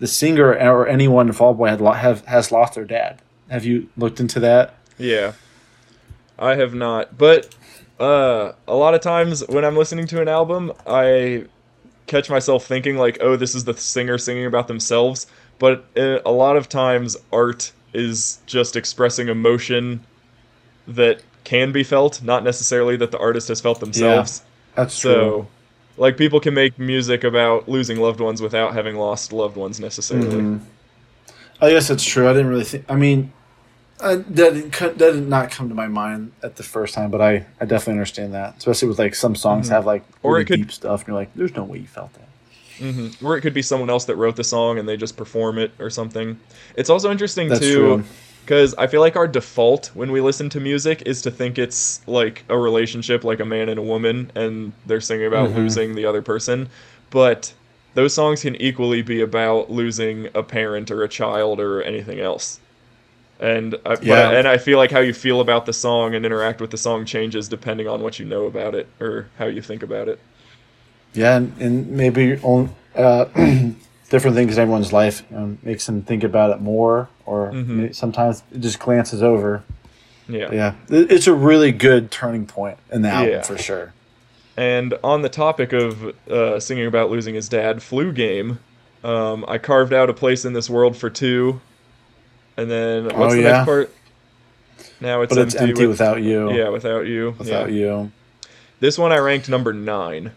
the 0.00 0.06
singer 0.06 0.52
or 0.52 0.86
anyone 0.86 1.28
in 1.28 1.32
Fall 1.32 1.54
Boy 1.54 1.68
had 1.68 1.80
lo- 1.80 1.92
have 1.92 2.24
has 2.26 2.50
lost 2.50 2.74
their 2.74 2.84
dad. 2.84 3.20
Have 3.50 3.64
you 3.64 3.88
looked 3.96 4.20
into 4.20 4.40
that? 4.40 4.74
Yeah. 4.98 5.32
I 6.38 6.54
have 6.56 6.74
not. 6.74 7.16
But 7.18 7.54
uh 7.98 8.52
a 8.66 8.74
lot 8.74 8.94
of 8.94 9.02
times 9.02 9.46
when 9.48 9.64
I'm 9.64 9.76
listening 9.76 10.06
to 10.08 10.22
an 10.22 10.28
album, 10.28 10.72
I 10.86 11.44
catch 12.10 12.28
myself 12.28 12.66
thinking 12.66 12.96
like, 12.96 13.18
"Oh, 13.22 13.36
this 13.36 13.54
is 13.54 13.64
the 13.64 13.74
singer 13.76 14.18
singing 14.18 14.44
about 14.46 14.68
themselves." 14.68 15.26
But 15.58 15.84
uh, 15.96 16.18
a 16.26 16.32
lot 16.32 16.56
of 16.56 16.68
times, 16.68 17.16
art 17.32 17.72
is 17.94 18.38
just 18.46 18.76
expressing 18.76 19.28
emotion 19.28 20.00
that 20.88 21.22
can 21.44 21.72
be 21.72 21.82
felt, 21.82 22.22
not 22.22 22.44
necessarily 22.44 22.96
that 22.96 23.10
the 23.10 23.18
artist 23.18 23.48
has 23.48 23.60
felt 23.60 23.80
themselves. 23.80 24.42
That's 24.74 24.94
So, 24.94 25.12
true. 25.14 25.46
like, 25.96 26.16
people 26.16 26.40
can 26.40 26.54
make 26.54 26.78
music 26.78 27.24
about 27.24 27.68
losing 27.68 27.98
loved 28.00 28.20
ones 28.20 28.40
without 28.42 28.72
having 28.74 28.96
lost 28.96 29.32
loved 29.32 29.56
ones 29.56 29.80
necessarily. 29.80 30.28
Mhm. 30.28 30.60
I 31.60 31.70
guess 31.70 31.88
that's 31.88 32.04
true. 32.04 32.28
I 32.28 32.32
didn't 32.32 32.48
really 32.48 32.64
think. 32.64 32.84
I 32.88 32.96
mean, 32.96 33.32
uh, 34.00 34.16
that 34.16 34.54
didn't, 34.54 34.72
that 34.72 34.98
did 34.98 35.28
not 35.28 35.50
come 35.50 35.68
to 35.68 35.74
my 35.74 35.86
mind 35.88 36.32
at 36.42 36.56
the 36.56 36.62
first 36.62 36.94
time, 36.94 37.10
but 37.10 37.20
I, 37.20 37.46
I 37.60 37.64
definitely 37.64 37.92
understand 37.94 38.34
that. 38.34 38.56
Especially 38.58 38.88
with 38.88 38.98
like 38.98 39.14
some 39.14 39.34
songs 39.34 39.68
Mhm. 39.68 39.72
have 39.72 39.86
like 39.86 40.02
Or 40.22 40.32
really 40.32 40.42
it 40.42 40.46
could- 40.46 40.56
deep 40.60 40.72
stuff, 40.72 41.00
and 41.00 41.08
you're 41.08 41.16
like, 41.16 41.30
"There's 41.34 41.54
no 41.54 41.64
way 41.64 41.78
you 41.78 41.86
felt 41.86 42.10
that." 42.14 42.28
hmm 42.78 43.08
Or 43.24 43.36
it 43.36 43.42
could 43.42 43.52
be 43.54 43.62
someone 43.62 43.90
else 43.90 44.06
that 44.06 44.16
wrote 44.16 44.36
the 44.36 44.44
song 44.44 44.78
and 44.78 44.88
they 44.88 44.96
just 44.96 45.16
perform 45.16 45.58
it 45.58 45.70
or 45.78 45.90
something. 45.90 46.38
It's 46.76 46.88
also 46.88 47.10
interesting 47.10 47.48
That's 47.48 47.60
too 47.60 48.04
because 48.46 48.74
I 48.78 48.86
feel 48.86 49.00
like 49.02 49.16
our 49.16 49.28
default 49.28 49.90
when 49.94 50.10
we 50.10 50.20
listen 50.22 50.48
to 50.50 50.60
music 50.60 51.02
is 51.06 51.20
to 51.22 51.30
think 51.30 51.58
it's 51.58 52.00
like 52.08 52.42
a 52.48 52.56
relationship, 52.58 53.22
like 53.22 53.38
a 53.40 53.44
man 53.44 53.68
and 53.68 53.78
a 53.78 53.82
woman, 53.82 54.32
and 54.34 54.72
they're 54.86 55.00
singing 55.02 55.26
about 55.26 55.50
Mhm. 55.50 55.56
losing 55.56 55.94
the 55.94 56.06
other 56.06 56.22
person. 56.22 56.68
But 57.10 57.52
those 57.94 58.14
songs 58.14 58.42
can 58.42 58.56
equally 58.56 59.02
be 59.02 59.20
about 59.20 59.70
losing 59.70 60.28
a 60.34 60.42
parent 60.42 60.90
or 60.90 61.02
a 61.02 61.08
child 61.08 61.60
or 61.60 61.82
anything 61.82 62.18
else. 62.18 62.60
And 63.40 63.74
I, 63.86 63.96
Yeah. 64.02 64.28
I- 64.28 64.34
and 64.34 64.46
I 64.46 64.58
feel 64.58 64.76
like 64.78 64.90
how 64.90 65.00
you 65.00 65.14
feel 65.14 65.40
about 65.40 65.64
the 65.66 65.72
song 65.72 66.14
and 66.14 66.24
interact 66.26 66.60
with 66.60 66.70
the 66.70 66.76
song 66.76 67.04
changes 67.06 67.48
depending 67.48 67.88
on 67.88 68.02
what 68.02 68.18
you 68.18 68.26
know 68.26 68.44
about 68.46 68.74
it 68.74 68.86
or 69.00 69.28
how 69.38 69.46
you 69.46 69.62
think 69.62 69.82
about 69.82 70.08
it. 70.08 70.20
Yeah, 71.14 71.36
and, 71.36 71.52
and 71.58 71.88
maybe 71.90 72.38
on 72.42 72.74
uh, 72.94 73.24
different 74.10 74.36
things 74.36 74.56
in 74.56 74.62
everyone's 74.62 74.92
life 74.92 75.22
um, 75.34 75.58
makes 75.62 75.86
them 75.86 76.02
think 76.02 76.22
about 76.22 76.50
it 76.50 76.60
more, 76.60 77.08
or 77.24 77.50
Mhm. 77.52 77.94
sometimes 77.94 78.42
it 78.52 78.60
just 78.60 78.78
glances 78.78 79.22
over. 79.22 79.62
Yeah. 80.28 80.52
Yeah, 80.52 80.72
it's 80.88 81.26
a 81.26 81.32
really 81.34 81.72
good 81.72 82.10
turning 82.10 82.46
point 82.46 82.78
in 82.92 83.02
the 83.02 83.08
album 83.08 83.30
Yeah. 83.32 83.42
for 83.42 83.58
sure. 83.58 83.92
And 84.56 84.94
on 85.02 85.22
the 85.22 85.28
topic 85.28 85.72
of 85.72 86.14
uh, 86.30 86.60
singing 86.60 86.86
about 86.86 87.10
losing 87.10 87.34
his 87.34 87.48
dad, 87.48 87.82
Flu 87.82 88.12
Game, 88.12 88.58
um, 89.02 89.44
I 89.48 89.58
carved 89.58 89.92
out 89.94 90.10
a 90.10 90.12
place 90.14 90.44
in 90.44 90.52
this 90.52 90.68
world 90.68 90.96
for 90.96 91.08
two. 91.08 91.60
And 92.60 92.70
then 92.70 93.04
what's 93.04 93.16
Oh, 93.16 93.30
the 93.36 93.42
yeah? 93.42 93.52
next 93.52 93.64
part? 93.64 93.90
Now 95.00 95.22
it's 95.22 95.34
But 95.34 95.46
it's 95.46 95.54
empty 95.54 95.72
with- 95.86 95.88
without 95.98 96.20
you. 96.22 96.52
Yeah, 96.52 96.68
without 96.68 97.06
you. 97.06 97.34
without 97.38 97.72
yeah. 97.72 97.76
you. 98.02 98.12
This 98.80 98.98
one 98.98 99.12
I 99.12 99.16
ranked 99.18 99.48
number 99.48 99.72
nine. 99.72 100.32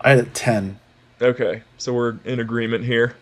I 0.00 0.10
had 0.10 0.18
a 0.20 0.22
ten. 0.22 0.78
Okay, 1.20 1.60
so 1.76 1.92
we're 1.92 2.14
in 2.24 2.40
agreement 2.40 2.84
here. 2.86 3.16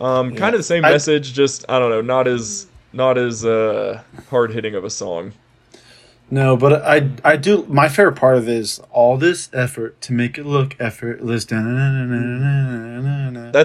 Um, 0.00 0.30
Yeah. 0.30 0.38
kind 0.38 0.54
of 0.54 0.60
the 0.60 0.64
same 0.64 0.84
I- 0.84 0.90
message, 0.92 1.32
just 1.32 1.64
I 1.68 1.80
don't 1.80 1.90
know, 1.90 2.00
not 2.02 2.28
as 2.28 2.68
not 2.92 3.18
as 3.18 3.44
uh, 3.44 4.00
hard 4.30 4.52
hitting 4.52 4.76
of 4.76 4.84
a 4.84 4.90
song. 4.90 5.32
No, 6.30 6.56
but 6.56 6.82
I 6.82 7.10
I 7.22 7.36
do. 7.36 7.64
My 7.68 7.88
favorite 7.88 8.16
part 8.16 8.36
of 8.36 8.48
it 8.48 8.56
is 8.56 8.80
all 8.90 9.16
this 9.16 9.50
effort 9.52 10.00
to 10.02 10.12
make 10.12 10.38
it 10.38 10.44
look 10.44 10.74
effortless. 10.80 11.44
That's 11.44 11.62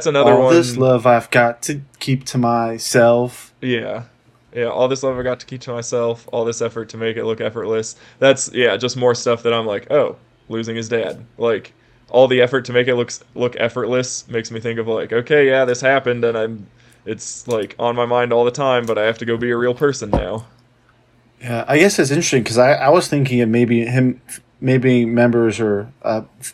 another 0.05 0.31
one 0.31 0.39
all 0.39 0.45
one. 0.45 0.53
this 0.53 0.77
love 0.77 1.07
I've 1.07 1.31
got 1.31 1.61
to 1.63 1.81
keep 1.99 2.25
to 2.25 2.37
myself. 2.37 3.53
Yeah. 3.61 4.03
Yeah, 4.53 4.65
all 4.65 4.87
this 4.87 5.03
love 5.03 5.17
I 5.17 5.23
got 5.23 5.39
to 5.41 5.45
keep 5.45 5.61
to 5.61 5.71
myself, 5.71 6.27
all 6.31 6.43
this 6.43 6.61
effort 6.61 6.89
to 6.89 6.97
make 6.97 7.17
it 7.17 7.23
look 7.25 7.39
effortless. 7.39 7.95
That's 8.17 8.51
yeah, 8.51 8.75
just 8.77 8.97
more 8.97 9.13
stuff 9.15 9.43
that 9.43 9.53
I'm 9.53 9.65
like, 9.65 9.89
oh, 9.91 10.17
losing 10.49 10.75
his 10.75 10.89
dad. 10.89 11.25
Like 11.37 11.73
all 12.09 12.27
the 12.27 12.41
effort 12.41 12.65
to 12.65 12.73
make 12.73 12.87
it 12.87 12.95
look 12.95 13.11
look 13.35 13.55
effortless 13.57 14.27
makes 14.27 14.51
me 14.51 14.59
think 14.59 14.79
of 14.79 14.87
like, 14.87 15.13
okay, 15.13 15.47
yeah, 15.47 15.65
this 15.65 15.81
happened 15.81 16.25
and 16.25 16.37
I'm 16.37 16.67
it's 17.05 17.47
like 17.47 17.75
on 17.79 17.95
my 17.95 18.05
mind 18.05 18.33
all 18.33 18.43
the 18.43 18.51
time, 18.51 18.85
but 18.85 18.97
I 18.97 19.05
have 19.05 19.17
to 19.19 19.25
go 19.25 19.37
be 19.37 19.51
a 19.51 19.57
real 19.57 19.73
person 19.73 20.09
now. 20.09 20.45
Yeah, 21.41 21.63
I 21.67 21.77
guess 21.79 21.99
it's 21.99 22.11
interesting 22.11 22.43
because 22.43 22.57
I, 22.57 22.73
I 22.73 22.89
was 22.89 23.07
thinking 23.07 23.39
of 23.41 23.49
maybe 23.49 23.85
him, 23.85 24.21
maybe 24.59 25.05
members 25.05 25.59
are 25.59 25.91
uh, 26.03 26.23
f- 26.39 26.53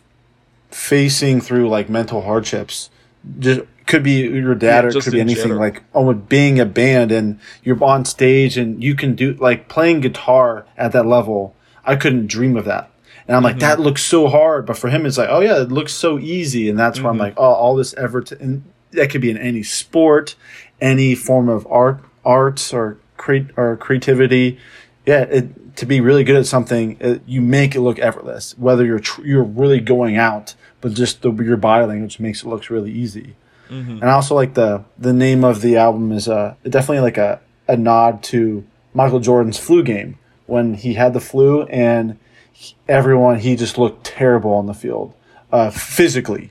facing 0.70 1.40
through 1.40 1.68
like 1.68 1.88
mental 1.88 2.22
hardships. 2.22 2.90
Just 3.38 3.62
could 3.86 4.02
be 4.02 4.20
your 4.22 4.54
dad 4.54 4.84
Yeah, 4.84 4.86
or 4.86 4.88
it 4.98 5.02
could 5.04 5.12
be 5.12 5.20
anything 5.20 5.42
general. 5.44 5.60
like 5.60 5.82
oh, 5.94 6.12
being 6.14 6.60
a 6.60 6.66
band 6.66 7.10
and 7.12 7.38
you're 7.64 7.82
on 7.82 8.04
stage 8.04 8.56
and 8.56 8.82
you 8.82 8.94
can 8.94 9.14
do 9.14 9.34
like 9.34 9.68
playing 9.68 10.00
guitar 10.00 10.66
at 10.76 10.92
that 10.92 11.06
level. 11.06 11.54
I 11.84 11.96
couldn't 11.96 12.26
dream 12.28 12.56
of 12.56 12.64
that. 12.66 12.90
And 13.28 13.36
I'm 13.36 13.42
like, 13.42 13.56
Mhm. 13.56 13.60
that 13.60 13.80
looks 13.80 14.04
so 14.04 14.28
hard. 14.28 14.66
But 14.66 14.78
for 14.78 14.88
him, 14.88 15.04
it's 15.04 15.18
like, 15.18 15.28
oh 15.30 15.40
yeah, 15.40 15.60
it 15.62 15.72
looks 15.72 15.92
so 15.92 16.18
easy. 16.18 16.68
And 16.70 16.78
that's 16.78 17.00
where 17.00 17.10
I'm 17.10 17.16
Mhm. 17.16 17.20
like, 17.20 17.34
oh, 17.36 17.42
all 17.54 17.74
this 17.74 17.94
effort. 17.96 18.30
And 18.32 18.62
that 18.92 19.10
could 19.10 19.20
be 19.20 19.30
in 19.30 19.36
any 19.38 19.64
sport, 19.64 20.36
any 20.80 21.16
form 21.16 21.48
of 21.48 21.66
art, 21.68 22.00
arts 22.24 22.72
or 22.72 22.98
create 23.16 23.46
or 23.56 23.76
creativity. 23.76 24.58
Yeah, 25.04 25.22
it, 25.22 25.76
to 25.76 25.86
be 25.86 26.00
really 26.00 26.24
good 26.24 26.36
at 26.36 26.46
something, 26.46 26.96
it, 27.00 27.22
you 27.26 27.40
make 27.40 27.74
it 27.74 27.80
look 27.80 27.98
effortless. 27.98 28.56
Whether 28.58 28.84
you're 28.84 28.98
tr- 28.98 29.24
you're 29.24 29.44
really 29.44 29.78
going 29.80 30.16
out, 30.16 30.54
but 30.80 30.94
just 30.94 31.22
the, 31.22 31.30
your 31.32 31.56
body 31.56 31.86
language 31.86 32.18
makes 32.18 32.42
it 32.42 32.48
look 32.48 32.68
really 32.70 32.90
easy. 32.92 33.36
hmm 33.68 33.98
And 34.00 34.04
I 34.04 34.12
also 34.12 34.34
like 34.34 34.54
the 34.54 34.84
the 34.98 35.12
name 35.12 35.44
of 35.44 35.60
the 35.60 35.76
album 35.76 36.12
is 36.12 36.28
uh 36.28 36.54
definitely 36.64 37.00
like 37.00 37.18
a, 37.18 37.40
a 37.68 37.76
nod 37.76 38.22
to 38.24 38.64
Michael 38.94 39.20
Jordan's 39.20 39.58
flu 39.58 39.82
game 39.82 40.18
when 40.46 40.74
he 40.74 40.94
had 40.94 41.12
the 41.12 41.20
flu 41.20 41.62
and 41.64 42.18
he- 42.52 42.74
everyone 42.88 43.38
he 43.38 43.54
just 43.56 43.76
looked 43.78 44.04
terrible 44.04 44.54
on 44.54 44.66
the 44.66 44.74
field 44.74 45.12
uh, 45.52 45.70
physically. 45.70 46.50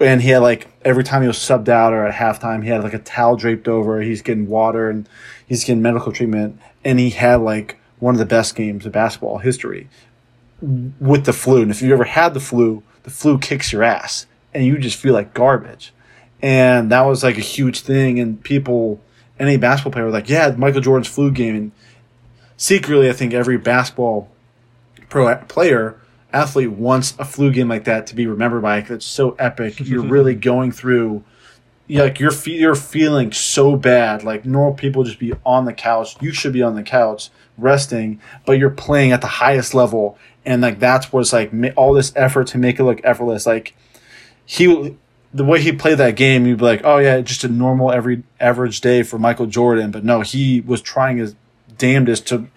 And 0.00 0.22
he 0.22 0.28
had 0.30 0.42
like 0.42 0.68
every 0.84 1.02
time 1.02 1.22
he 1.22 1.28
was 1.28 1.38
subbed 1.38 1.68
out 1.68 1.92
or 1.92 2.06
at 2.06 2.14
halftime, 2.14 2.62
he 2.62 2.68
had 2.70 2.84
like 2.84 2.94
a 2.94 2.98
towel 3.00 3.34
draped 3.34 3.66
over. 3.66 4.00
He's 4.00 4.22
getting 4.22 4.46
water 4.46 4.88
and 4.90 5.08
he's 5.48 5.64
getting 5.64 5.82
medical 5.82 6.12
treatment, 6.12 6.60
and 6.84 6.98
he 7.00 7.10
had 7.10 7.36
like 7.40 7.78
one 7.98 8.14
of 8.14 8.18
the 8.20 8.26
best 8.26 8.54
games 8.54 8.86
of 8.86 8.92
basketball 8.92 9.38
history 9.38 9.88
with 10.60 11.24
the 11.24 11.32
flu. 11.32 11.62
And 11.62 11.70
if 11.70 11.82
you 11.82 11.92
ever 11.92 12.04
had 12.04 12.34
the 12.34 12.40
flu, 12.40 12.82
the 13.02 13.10
flu 13.10 13.38
kicks 13.38 13.72
your 13.72 13.82
ass, 13.82 14.26
and 14.54 14.64
you 14.64 14.78
just 14.78 14.96
feel 14.96 15.14
like 15.14 15.34
garbage. 15.34 15.92
And 16.40 16.92
that 16.92 17.00
was 17.02 17.24
like 17.24 17.36
a 17.36 17.40
huge 17.40 17.80
thing 17.80 18.20
and 18.20 18.40
people 18.42 19.00
any 19.40 19.56
basketball 19.56 19.92
player 19.92 20.04
were 20.04 20.10
like 20.10 20.28
yeah 20.28 20.52
michael 20.56 20.80
jordan's 20.80 21.08
flu 21.08 21.30
game. 21.32 21.56
And 21.56 21.72
secretly 22.56 23.08
i 23.08 23.12
think 23.12 23.32
every 23.34 23.56
basketball 23.56 24.28
pro 25.08 25.34
player 25.48 25.96
athlete 26.32 26.70
wants 26.70 27.14
a 27.18 27.24
flu 27.24 27.50
game 27.52 27.68
like 27.68 27.84
that 27.84 28.06
to 28.08 28.14
be 28.14 28.26
remembered 28.26 28.62
by 28.62 28.80
'cause 28.80 28.90
it's 28.90 29.06
so 29.06 29.32
epic. 29.38 29.80
You're 29.80 30.02
really 30.16 30.34
going 30.34 30.72
through 30.72 31.24
like 31.88 32.20
you're 32.20 32.30
fe- 32.30 32.58
you're 32.58 32.74
feeling 32.74 33.32
so 33.32 33.76
bad 33.76 34.22
like 34.22 34.44
normal 34.44 34.74
people 34.74 35.04
just 35.04 35.18
be 35.18 35.32
on 35.44 35.64
the 35.64 35.72
couch 35.72 36.16
you 36.20 36.32
should 36.32 36.52
be 36.52 36.62
on 36.62 36.74
the 36.74 36.82
couch 36.82 37.30
resting 37.56 38.20
but 38.44 38.52
you're 38.52 38.70
playing 38.70 39.12
at 39.12 39.20
the 39.20 39.26
highest 39.26 39.74
level 39.74 40.18
and 40.44 40.62
like 40.62 40.78
that's 40.78 41.12
what's 41.12 41.32
like 41.32 41.52
ma- 41.52 41.68
all 41.76 41.92
this 41.92 42.12
effort 42.14 42.46
to 42.46 42.58
make 42.58 42.78
it 42.78 42.84
look 42.84 43.00
effortless 43.04 43.46
like 43.46 43.74
he 44.44 44.96
the 45.32 45.44
way 45.44 45.60
he 45.60 45.72
played 45.72 45.98
that 45.98 46.16
game, 46.16 46.46
you'd 46.46 46.58
be 46.58 46.64
like, 46.64 46.80
oh 46.84 46.98
yeah, 46.98 47.20
just 47.20 47.44
a 47.44 47.48
normal 47.48 47.92
every 47.92 48.22
average 48.40 48.80
day 48.80 49.02
for 49.02 49.18
Michael 49.18 49.46
Jordan. 49.46 49.90
But 49.90 50.04
no, 50.04 50.22
he 50.22 50.60
was 50.60 50.80
trying 50.80 51.18
his 51.18 51.34
damnedest 51.76 52.26
to 52.28 52.48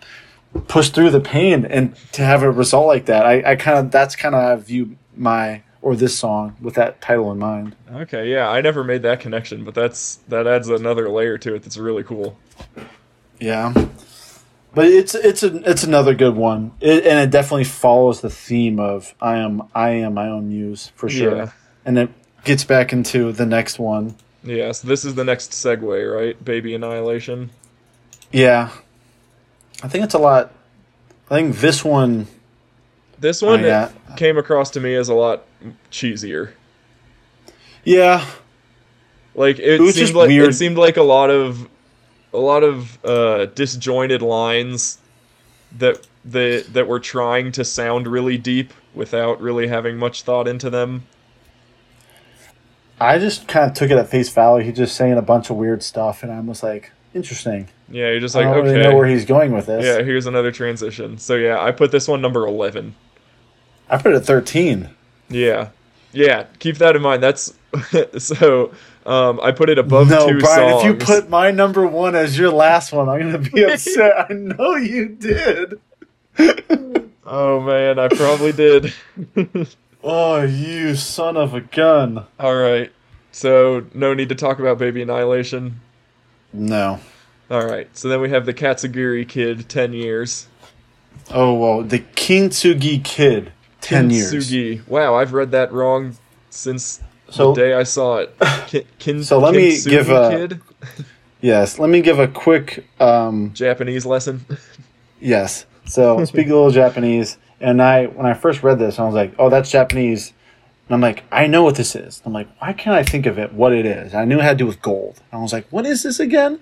push 0.67 0.89
through 0.89 1.11
the 1.11 1.19
pain 1.19 1.65
and 1.65 1.95
to 2.13 2.23
have 2.23 2.43
a 2.43 2.51
result 2.51 2.87
like 2.87 3.05
that. 3.05 3.25
I, 3.25 3.51
I 3.51 3.55
kind 3.55 3.77
of 3.77 3.91
that's 3.91 4.15
kind 4.15 4.35
of 4.35 4.65
view 4.65 4.97
my 5.15 5.63
or 5.81 5.95
this 5.95 6.17
song 6.17 6.55
with 6.61 6.75
that 6.75 7.01
title 7.01 7.31
in 7.31 7.39
mind. 7.39 7.75
Okay, 7.91 8.31
yeah, 8.31 8.49
I 8.49 8.61
never 8.61 8.83
made 8.83 9.01
that 9.03 9.19
connection, 9.19 9.63
but 9.63 9.73
that's 9.73 10.17
that 10.27 10.47
adds 10.47 10.67
another 10.69 11.09
layer 11.09 11.37
to 11.39 11.55
it 11.55 11.63
that's 11.63 11.77
really 11.77 12.03
cool. 12.03 12.37
Yeah, 13.39 13.73
but 14.73 14.85
it's 14.85 15.15
it's 15.15 15.41
a 15.43 15.69
it's 15.69 15.83
another 15.83 16.13
good 16.13 16.35
one, 16.35 16.71
it, 16.79 17.05
and 17.05 17.19
it 17.19 17.31
definitely 17.31 17.63
follows 17.63 18.21
the 18.21 18.29
theme 18.29 18.79
of 18.79 19.13
I 19.19 19.37
am 19.37 19.63
I 19.73 19.89
am 19.89 20.13
my 20.13 20.27
own 20.27 20.49
muse 20.49 20.91
for 20.95 21.09
sure, 21.09 21.35
Yeah. 21.35 21.51
and 21.85 21.97
it 21.97 22.09
gets 22.43 22.63
back 22.63 22.93
into 22.93 23.31
the 23.31 23.45
next 23.45 23.79
one. 23.79 24.15
Yeah, 24.43 24.71
so 24.71 24.87
this 24.87 25.05
is 25.05 25.15
the 25.15 25.23
next 25.23 25.51
segue, 25.51 26.15
right? 26.15 26.43
Baby 26.43 26.73
Annihilation. 26.75 27.49
Yeah, 28.31 28.69
I 29.83 29.87
think 29.87 30.03
it's 30.03 30.13
a 30.13 30.19
lot. 30.19 30.51
I 31.29 31.35
think 31.35 31.57
this 31.57 31.83
one. 31.83 32.27
This 33.21 33.41
one 33.41 33.63
Oh, 33.63 33.67
yeah. 33.67 33.91
came 34.17 34.37
across 34.37 34.71
to 34.71 34.79
me 34.81 34.95
as 34.95 35.07
a 35.07 35.13
lot 35.13 35.43
cheesier. 35.91 36.51
Yeah, 37.85 38.25
Like 39.35 39.59
it, 39.59 39.79
It 39.79 39.79
seemed 39.79 39.93
just 39.95 40.13
like 40.13 40.29
it 40.29 40.53
seemed 40.53 40.77
like 40.77 40.97
a 40.97 41.03
lot 41.03 41.29
of 41.29 41.67
a 42.33 42.37
lot 42.37 42.63
of 42.63 42.97
uh, 43.05 43.45
disjointed 43.45 44.21
lines 44.21 44.97
that 45.77 46.05
that 46.25 46.65
that 46.73 46.87
were 46.87 46.99
trying 46.99 47.51
to 47.53 47.63
sound 47.63 48.07
really 48.07 48.37
deep 48.37 48.73
without 48.93 49.39
really 49.41 49.67
having 49.67 49.97
much 49.97 50.23
thought 50.23 50.47
into 50.47 50.69
them. 50.69 51.05
I 52.99 53.17
just 53.17 53.47
kind 53.47 53.69
of 53.69 53.75
took 53.75 53.89
it 53.89 53.97
at 53.97 54.09
face 54.09 54.29
value. 54.29 54.65
He's 54.65 54.77
just 54.77 54.95
saying 54.95 55.13
a 55.17 55.21
bunch 55.23 55.49
of 55.49 55.55
weird 55.57 55.81
stuff, 55.81 56.21
and 56.23 56.31
I 56.31 56.39
was 56.39 56.61
like, 56.61 56.91
interesting. 57.15 57.67
Yeah, 57.89 58.09
you're 58.11 58.19
just 58.19 58.35
I 58.35 58.39
like 58.45 58.53
don't 58.53 58.65
okay. 58.65 58.73
really 58.77 58.89
know 58.89 58.95
where 58.95 59.07
he's 59.07 59.25
going 59.25 59.53
with 59.53 59.65
this. 59.65 59.83
yeah, 59.83 60.03
here's 60.03 60.27
another 60.27 60.51
transition. 60.51 61.17
So 61.17 61.35
yeah, 61.35 61.59
I 61.59 61.71
put 61.71 61.91
this 61.91 62.07
one 62.07 62.21
number 62.21 62.45
11. 62.45 62.95
I 63.91 63.97
put 63.97 64.13
it 64.13 64.15
at 64.15 64.25
thirteen. 64.25 64.89
Yeah. 65.29 65.69
yeah, 66.13 66.45
keep 66.59 66.77
that 66.79 66.95
in 66.95 67.01
mind. 67.01 67.21
That's 67.21 67.53
so. 68.17 68.71
Um, 69.03 69.39
I 69.41 69.51
put 69.51 69.69
it 69.69 69.79
above 69.79 70.09
no, 70.11 70.27
two 70.27 70.39
Bryan, 70.39 70.69
songs. 70.73 70.83
if 70.83 70.85
you 70.85 71.05
put 71.05 71.27
my 71.27 71.49
number 71.49 71.87
one 71.87 72.15
as 72.15 72.37
your 72.37 72.51
last 72.51 72.91
one, 72.91 73.09
I'm 73.09 73.19
gonna 73.19 73.39
be 73.39 73.63
upset. 73.71 74.29
I 74.29 74.33
know 74.33 74.75
you 74.75 75.09
did. 75.09 75.79
oh 77.25 77.59
man, 77.61 77.97
I 77.97 78.09
probably 78.09 78.51
did. 78.51 78.93
oh, 80.03 80.43
you 80.43 80.93
son 80.95 81.35
of 81.35 81.55
a 81.55 81.61
gun. 81.61 82.25
All 82.39 82.55
right, 82.55 82.91
so 83.31 83.87
no 83.95 84.13
need 84.13 84.29
to 84.29 84.35
talk 84.35 84.59
about 84.59 84.77
Baby 84.77 85.01
Annihilation. 85.01 85.81
No. 86.53 86.99
All 87.49 87.65
right, 87.65 87.89
so 87.97 88.07
then 88.07 88.21
we 88.21 88.29
have 88.29 88.45
the 88.45 88.53
Katsugiri 88.53 89.27
Kid, 89.27 89.67
ten 89.67 89.93
years. 89.93 90.47
Oh 91.31 91.55
well, 91.55 91.81
the 91.81 91.99
Kintsugi 91.99 93.03
Kid, 93.03 93.51
ten 93.81 94.09
years. 94.09 94.87
Wow, 94.87 95.15
I've 95.15 95.33
read 95.33 95.51
that 95.51 95.71
wrong 95.73 96.15
since 96.49 97.01
So- 97.29 97.53
the 97.53 97.61
day 97.61 97.73
I 97.73 97.83
saw 97.83 98.17
it. 98.17 98.35
Kin, 98.67 98.83
kin, 98.99 99.23
So 99.23 99.39
let 99.39 99.53
me 99.55 99.79
give 99.81 100.09
a- 100.09 100.29
Kid 100.29 100.61
Yes, 101.41 101.79
let 101.79 101.89
me 101.89 102.01
give 102.01 102.19
a 102.19 102.27
quick 102.27 102.85
um, 102.99 103.51
Japanese 103.53 104.05
lesson. 104.05 104.45
Yes. 105.19 105.65
So 105.85 106.23
speak 106.25 106.47
a 106.47 106.53
little 106.53 106.69
Japanese, 106.69 107.37
and 107.59 107.81
I 107.81 108.05
when 108.05 108.27
I 108.27 108.33
first 108.35 108.61
read 108.61 108.77
this, 108.77 108.99
I 108.99 109.05
was 109.05 109.15
like, 109.15 109.33
"Oh, 109.39 109.49
that's 109.49 109.71
Japanese," 109.71 110.33
and 110.87 110.93
I'm 110.93 111.01
like, 111.01 111.23
"I 111.31 111.47
know 111.47 111.63
what 111.63 111.75
this 111.75 111.95
is." 111.95 112.21
I'm 112.25 112.33
like, 112.33 112.47
"Why 112.59 112.73
can't 112.73 112.95
I 112.95 113.01
think 113.03 113.25
of 113.25 113.39
it? 113.39 113.53
What 113.53 113.73
it 113.73 113.87
is?" 113.87 114.13
I 114.13 114.23
knew 114.25 114.37
it 114.37 114.43
had 114.43 114.59
to 114.59 114.63
do 114.63 114.67
with 114.67 114.81
gold. 114.83 115.19
And 115.31 115.39
I 115.39 115.41
was 115.41 115.51
like, 115.51 115.65
"What 115.71 115.87
is 115.87 116.03
this 116.03 116.19
again?" 116.19 116.59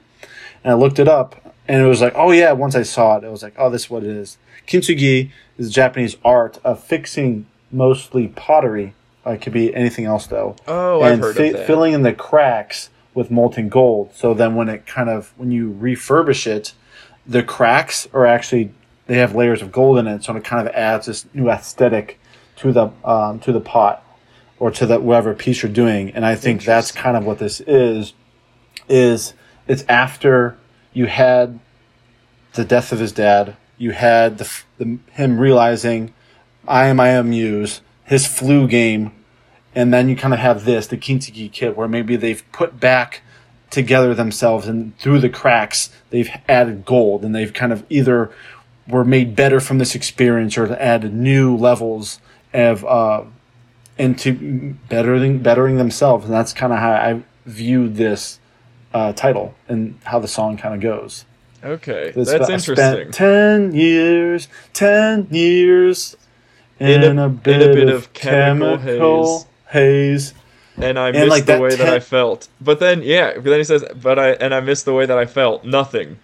And 0.63 0.71
I 0.71 0.75
looked 0.75 0.97
it 0.99 1.09
up, 1.09 1.53
and 1.67 1.81
it 1.81 1.85
was 1.85 1.99
like, 1.99 2.13
"Oh 2.15 2.31
yeah." 2.31 2.53
Once 2.53 2.73
I 2.75 2.83
saw 2.83 3.17
it, 3.17 3.25
it 3.25 3.29
was 3.31 3.43
like, 3.43 3.55
"Oh, 3.57 3.69
this 3.69 3.83
is 3.83 3.89
what 3.89 4.03
it 4.03 4.09
is." 4.11 4.37
Kintsugi 4.69 5.31
is 5.57 5.67
a 5.67 5.71
Japanese 5.71 6.15
art 6.23 6.59
of 6.63 6.81
fixing 6.81 7.47
mostly 7.71 8.27
pottery. 8.29 8.93
Uh, 9.25 9.31
it 9.31 9.41
could 9.41 9.51
be 9.51 9.75
anything 9.75 10.05
else 10.05 10.27
though 10.27 10.55
Oh, 10.67 11.01
I've 11.01 11.13
and 11.13 11.21
heard 11.23 11.35
fi- 11.35 11.47
of 11.47 11.53
that. 11.57 11.67
filling 11.67 11.93
in 11.93 12.03
the 12.03 12.13
cracks 12.13 12.89
with 13.13 13.29
molten 13.29 13.67
gold. 13.67 14.11
So 14.15 14.33
then 14.33 14.55
when 14.55 14.69
it 14.69 14.85
kind 14.85 15.09
of 15.09 15.33
when 15.35 15.51
you 15.51 15.71
refurbish 15.81 16.47
it, 16.47 16.73
the 17.27 17.43
cracks 17.43 18.07
are 18.13 18.25
actually 18.25 18.71
they 19.07 19.17
have 19.17 19.33
layers 19.35 19.61
of 19.63 19.71
gold 19.71 19.97
in 19.97 20.07
it, 20.07 20.23
so 20.23 20.35
it 20.35 20.43
kind 20.43 20.65
of 20.67 20.73
adds 20.75 21.07
this 21.07 21.25
new 21.33 21.49
aesthetic 21.49 22.19
to 22.57 22.71
the 22.71 22.89
um, 23.03 23.39
to 23.39 23.51
the 23.51 23.59
pot 23.59 24.05
or 24.59 24.69
to 24.71 24.85
the 24.85 24.99
whatever 24.99 25.33
piece 25.33 25.63
you're 25.63 25.71
doing. 25.71 26.11
And 26.11 26.23
I 26.25 26.35
think 26.35 26.63
that's 26.63 26.91
kind 26.91 27.17
of 27.17 27.25
what 27.25 27.39
this 27.39 27.59
is. 27.61 28.13
Is 28.87 29.33
it's 29.67 29.83
after 29.89 30.57
you 30.93 31.07
had 31.07 31.59
the 32.53 32.63
death 32.65 32.91
of 32.91 32.99
his 32.99 33.11
dad, 33.11 33.55
you 33.79 33.91
had 33.91 34.37
the, 34.37 34.51
the 34.77 34.99
him 35.13 35.39
realizing 35.39 36.13
I 36.67 36.85
am 36.85 36.99
I 36.99 37.09
am 37.09 37.31
muse, 37.31 37.81
his 38.03 38.27
flu 38.27 38.67
game, 38.67 39.11
and 39.73 39.91
then 39.91 40.07
you 40.07 40.15
kind 40.15 40.33
of 40.33 40.39
have 40.39 40.65
this 40.65 40.85
the 40.85 40.97
Kintsugi 40.97 41.51
kid 41.51 41.75
where 41.75 41.87
maybe 41.87 42.15
they've 42.15 42.43
put 42.51 42.79
back 42.79 43.23
together 43.71 44.13
themselves 44.13 44.67
and 44.67 44.97
through 44.97 45.19
the 45.19 45.29
cracks 45.29 45.91
they've 46.09 46.29
added 46.47 46.85
gold 46.85 47.23
and 47.23 47.35
they've 47.35 47.53
kind 47.53 47.71
of 47.71 47.85
either 47.89 48.31
were 48.87 49.05
made 49.05 49.35
better 49.35 49.59
from 49.59 49.77
this 49.77 49.93
experience 49.93 50.57
or 50.57 50.73
added 50.77 51.13
new 51.13 51.55
levels 51.55 52.19
of 52.51 52.83
uh, 52.85 53.23
into 53.97 54.75
bettering 54.89 55.37
bettering 55.39 55.77
themselves 55.77 56.25
and 56.25 56.33
that's 56.33 56.51
kind 56.51 56.73
of 56.73 56.79
how 56.79 56.91
I 56.91 57.23
viewed 57.45 57.95
this 57.95 58.39
uh, 58.93 59.13
title 59.13 59.53
and 59.67 59.99
how 60.05 60.19
the 60.19 60.27
song 60.27 60.57
kind 60.57 60.73
of 60.73 60.81
goes. 60.81 61.25
Okay, 61.63 62.11
that's 62.15 62.29
I 62.29 62.35
interesting. 62.53 62.75
Spent 62.75 63.13
ten 63.13 63.73
years, 63.75 64.47
ten 64.73 65.27
years 65.29 66.15
in, 66.79 67.03
In 67.03 67.19
a- 67.19 67.25
a, 67.25 67.29
bit 67.29 67.61
in 67.61 67.69
a 67.69 67.73
bit 67.73 67.89
of, 67.89 68.13
chemical 68.13 68.77
chemical 68.77 69.47
haze. 69.69 70.33
and 70.77 70.97
I 70.97 71.07
And, 71.09 71.17
missed 71.17 71.29
like, 71.29 71.45
the 71.45 71.53
that 71.53 71.61
way 71.61 71.75
that 71.75 71.89
I 71.89 71.99
felt. 71.99 72.47
But 72.61 72.79
then, 72.79 73.01
yeah, 73.03 73.33
but 73.35 73.43
then 73.43 73.59
he 73.59 73.65
says, 73.65 73.83
"But 74.01 74.17
I 74.17 74.29
and 74.33 74.53
I 74.55 74.61
missed 74.61 74.85
the 74.85 74.93
way 74.93 75.05
that 75.05 75.17
I 75.17 75.25
felt. 75.25 75.65
Nothing." 75.65 76.17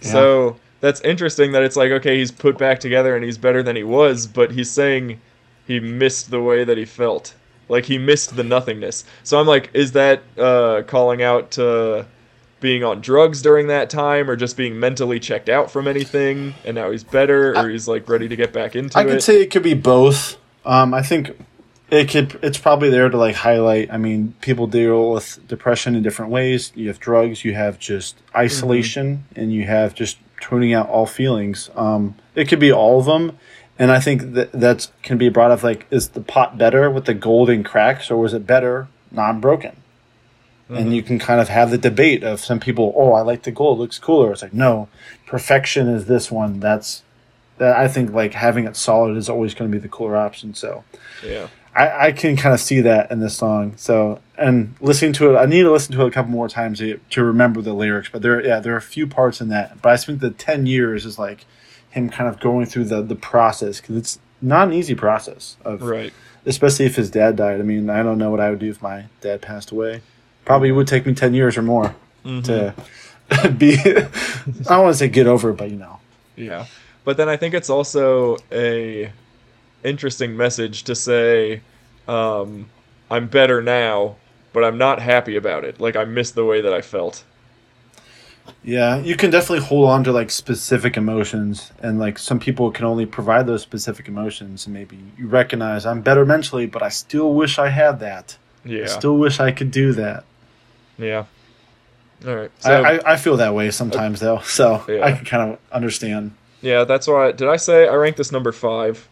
So 0.00 0.56
that's 0.80 1.00
interesting 1.02 1.52
that 1.52 1.62
it's 1.64 1.76
like, 1.76 1.90
okay, 1.90 2.16
he's 2.18 2.30
put 2.30 2.56
back 2.56 2.78
together 2.80 3.16
and 3.16 3.24
he's 3.24 3.36
better 3.36 3.62
than 3.64 3.74
he 3.76 3.82
was, 3.82 4.26
but 4.28 4.52
he's 4.52 4.70
saying 4.70 5.20
he 5.66 5.80
missed 5.80 6.30
the 6.30 6.40
way 6.40 6.62
that 6.64 6.78
he 6.78 6.84
felt. 6.84 7.34
Like 7.68 7.84
he 7.84 7.98
missed 7.98 8.36
the 8.36 8.44
nothingness. 8.44 9.04
So 9.24 9.38
I'm 9.40 9.46
like, 9.46 9.70
is 9.74 9.92
that 9.92 10.22
uh, 10.38 10.82
calling 10.86 11.20
out 11.22 11.50
to 11.52 12.06
being 12.60 12.84
on 12.84 13.00
drugs 13.00 13.42
during 13.42 13.68
that 13.68 13.90
time, 13.90 14.28
or 14.28 14.36
just 14.36 14.56
being 14.56 14.78
mentally 14.78 15.20
checked 15.20 15.48
out 15.48 15.70
from 15.70 15.86
anything, 15.86 16.54
and 16.64 16.74
now 16.74 16.90
he's 16.90 17.04
better, 17.04 17.56
or 17.56 17.68
he's 17.68 17.88
like 17.88 18.08
ready 18.08 18.28
to 18.28 18.36
get 18.36 18.52
back 18.52 18.74
into 18.74 18.98
I 18.98 19.02
it? 19.02 19.06
I 19.06 19.10
could 19.10 19.22
say 19.22 19.40
it 19.42 19.50
could 19.50 19.62
be 19.62 19.74
both. 19.74 20.36
Um, 20.64 20.92
I 20.92 21.02
think 21.02 21.38
it 21.90 22.08
could. 22.08 22.38
It's 22.42 22.58
probably 22.58 22.90
there 22.90 23.08
to 23.08 23.16
like 23.16 23.36
highlight. 23.36 23.92
I 23.92 23.96
mean, 23.96 24.34
people 24.40 24.66
deal 24.66 25.12
with 25.12 25.46
depression 25.48 25.94
in 25.94 26.02
different 26.02 26.30
ways. 26.30 26.72
You 26.74 26.88
have 26.88 27.00
drugs. 27.00 27.44
You 27.44 27.54
have 27.54 27.78
just 27.78 28.16
isolation, 28.34 29.24
and 29.34 29.52
you 29.52 29.64
have 29.64 29.94
just 29.94 30.18
tuning 30.40 30.72
out 30.74 30.88
all 30.88 31.06
feelings. 31.06 31.70
Um, 31.74 32.16
it 32.34 32.48
could 32.48 32.60
be 32.60 32.72
all 32.72 33.00
of 33.00 33.06
them, 33.06 33.38
and 33.78 33.90
I 33.90 34.00
think 34.00 34.34
that 34.34 34.52
that's 34.52 34.92
can 35.02 35.18
be 35.18 35.28
brought 35.28 35.50
up. 35.50 35.62
Like, 35.62 35.86
is 35.90 36.10
the 36.10 36.20
pot 36.20 36.58
better 36.58 36.90
with 36.90 37.06
the 37.06 37.14
golden 37.14 37.64
cracks, 37.64 38.10
or 38.10 38.16
was 38.16 38.34
it 38.34 38.46
better 38.46 38.88
non-broken? 40.68 40.86
And 40.86 40.96
you 40.96 41.02
can 41.02 41.18
kind 41.18 41.40
of 41.40 41.48
have 41.48 41.70
the 41.70 41.78
debate 41.78 42.22
of 42.24 42.40
some 42.40 42.60
people. 42.60 42.92
Oh, 42.96 43.12
I 43.12 43.22
like 43.22 43.42
the 43.42 43.50
gold; 43.50 43.78
it 43.78 43.82
looks 43.82 43.98
cooler. 43.98 44.32
It's 44.32 44.42
like 44.42 44.54
no, 44.54 44.88
perfection 45.26 45.88
is 45.88 46.06
this 46.06 46.30
one. 46.30 46.60
That's 46.60 47.02
that 47.58 47.76
I 47.76 47.88
think 47.88 48.12
like 48.12 48.34
having 48.34 48.66
it 48.66 48.76
solid 48.76 49.16
is 49.16 49.28
always 49.28 49.54
going 49.54 49.70
to 49.70 49.76
be 49.76 49.80
the 49.80 49.88
cooler 49.88 50.16
option. 50.16 50.54
So 50.54 50.84
yeah. 51.24 51.48
I, 51.74 52.08
I 52.08 52.12
can 52.12 52.36
kind 52.36 52.54
of 52.54 52.60
see 52.60 52.80
that 52.80 53.10
in 53.10 53.20
this 53.20 53.36
song. 53.36 53.74
So 53.76 54.20
and 54.36 54.74
listening 54.80 55.12
to 55.14 55.34
it, 55.34 55.38
I 55.38 55.46
need 55.46 55.62
to 55.62 55.70
listen 55.72 55.94
to 55.94 56.02
it 56.02 56.08
a 56.08 56.10
couple 56.10 56.30
more 56.30 56.48
times 56.48 56.78
to, 56.78 56.98
to 57.10 57.24
remember 57.24 57.60
the 57.60 57.72
lyrics. 57.72 58.08
But 58.10 58.22
there, 58.22 58.44
yeah, 58.44 58.60
there 58.60 58.74
are 58.74 58.78
a 58.78 58.82
few 58.82 59.06
parts 59.06 59.40
in 59.40 59.48
that. 59.48 59.82
But 59.82 59.92
I 59.92 59.96
think 59.96 60.20
the 60.20 60.30
ten 60.30 60.66
years 60.66 61.04
is 61.04 61.18
like 61.18 61.44
him 61.90 62.10
kind 62.10 62.28
of 62.28 62.38
going 62.40 62.66
through 62.66 62.84
the 62.84 63.02
the 63.02 63.16
process 63.16 63.80
because 63.80 63.96
it's 63.96 64.18
not 64.40 64.68
an 64.68 64.74
easy 64.74 64.94
process 64.94 65.56
of 65.64 65.82
Right. 65.82 66.12
especially 66.46 66.86
if 66.86 66.94
his 66.96 67.10
dad 67.10 67.34
died. 67.36 67.58
I 67.58 67.64
mean, 67.64 67.90
I 67.90 68.02
don't 68.04 68.18
know 68.18 68.30
what 68.30 68.40
I 68.40 68.50
would 68.50 68.60
do 68.60 68.70
if 68.70 68.80
my 68.80 69.06
dad 69.20 69.42
passed 69.42 69.70
away. 69.72 70.02
Probably 70.48 70.72
would 70.72 70.88
take 70.88 71.04
me 71.06 71.14
ten 71.14 71.34
years 71.34 71.56
or 71.58 71.62
more 71.62 71.94
to 72.24 72.74
be. 73.58 73.78
I 73.78 74.08
don't 74.64 74.82
want 74.82 74.94
to 74.94 74.98
say 74.98 75.08
get 75.08 75.26
over 75.26 75.50
it, 75.50 75.58
but 75.58 75.70
you 75.70 75.76
know. 75.76 76.00
Yeah. 76.36 76.66
But 77.04 77.16
then 77.18 77.28
I 77.28 77.36
think 77.36 77.54
it's 77.54 77.70
also 77.70 78.38
a 78.50 79.12
interesting 79.84 80.36
message 80.36 80.84
to 80.84 80.94
say 80.94 81.60
um, 82.06 82.68
I'm 83.10 83.28
better 83.28 83.62
now, 83.62 84.16
but 84.52 84.64
I'm 84.64 84.78
not 84.78 85.00
happy 85.00 85.36
about 85.36 85.64
it. 85.64 85.80
Like 85.80 85.96
I 85.96 86.04
miss 86.04 86.30
the 86.30 86.44
way 86.44 86.60
that 86.60 86.72
I 86.72 86.80
felt. 86.80 87.24
Yeah, 88.64 88.98
you 88.98 89.14
can 89.16 89.30
definitely 89.30 89.66
hold 89.66 89.90
on 89.90 90.04
to 90.04 90.12
like 90.12 90.30
specific 90.30 90.96
emotions, 90.96 91.72
and 91.80 91.98
like 91.98 92.18
some 92.18 92.40
people 92.40 92.70
can 92.70 92.86
only 92.86 93.04
provide 93.04 93.46
those 93.46 93.62
specific 93.62 94.08
emotions. 94.08 94.66
And 94.66 94.74
maybe 94.74 94.98
you 95.18 95.26
recognize 95.26 95.84
I'm 95.84 96.00
better 96.00 96.24
mentally, 96.24 96.66
but 96.66 96.82
I 96.82 96.88
still 96.88 97.34
wish 97.34 97.58
I 97.58 97.68
had 97.68 98.00
that. 98.00 98.38
Yeah. 98.64 98.84
I 98.84 98.86
still 98.86 99.16
wish 99.16 99.38
I 99.40 99.52
could 99.52 99.70
do 99.70 99.92
that. 99.92 100.24
Yeah. 100.98 101.24
All 102.26 102.34
right. 102.36 102.50
So 102.58 102.82
I, 102.82 102.96
I, 102.96 103.12
I 103.12 103.16
feel 103.16 103.36
that 103.36 103.54
way 103.54 103.70
sometimes 103.70 104.20
though, 104.20 104.40
so 104.40 104.84
Yeah. 104.88 105.04
I 105.04 105.12
can 105.12 105.24
kind 105.24 105.52
of 105.52 105.58
understand. 105.70 106.32
yeah, 106.60 106.84
that's 106.84 107.06
why. 107.06 107.32
Did 107.32 107.48
I 107.48 107.56
say 107.56 107.86
I 107.88 107.94
ranked 107.94 108.16
this 108.18 108.32
number 108.32 108.50
five? 108.52 109.08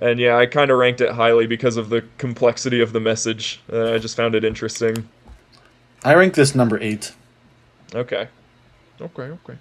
And 0.00 0.18
yeah, 0.18 0.36
I 0.36 0.46
kind 0.46 0.70
of 0.70 0.78
ranked 0.78 1.00
it 1.00 1.10
highly 1.12 1.46
because 1.46 1.76
of 1.76 1.88
the 1.88 2.04
complexity 2.18 2.80
of 2.80 2.92
the 2.92 3.00
message. 3.00 3.60
Uh, 3.72 3.92
I 3.94 3.98
just 3.98 4.16
found 4.16 4.34
it 4.34 4.44
interesting. 4.44 5.08
I 6.04 6.14
ranked 6.14 6.34
this 6.36 6.54
number 6.54 6.80
eight. 6.80 7.12
Okay. 7.94 8.28
Okay, 9.00 9.22
okay. 9.22 9.58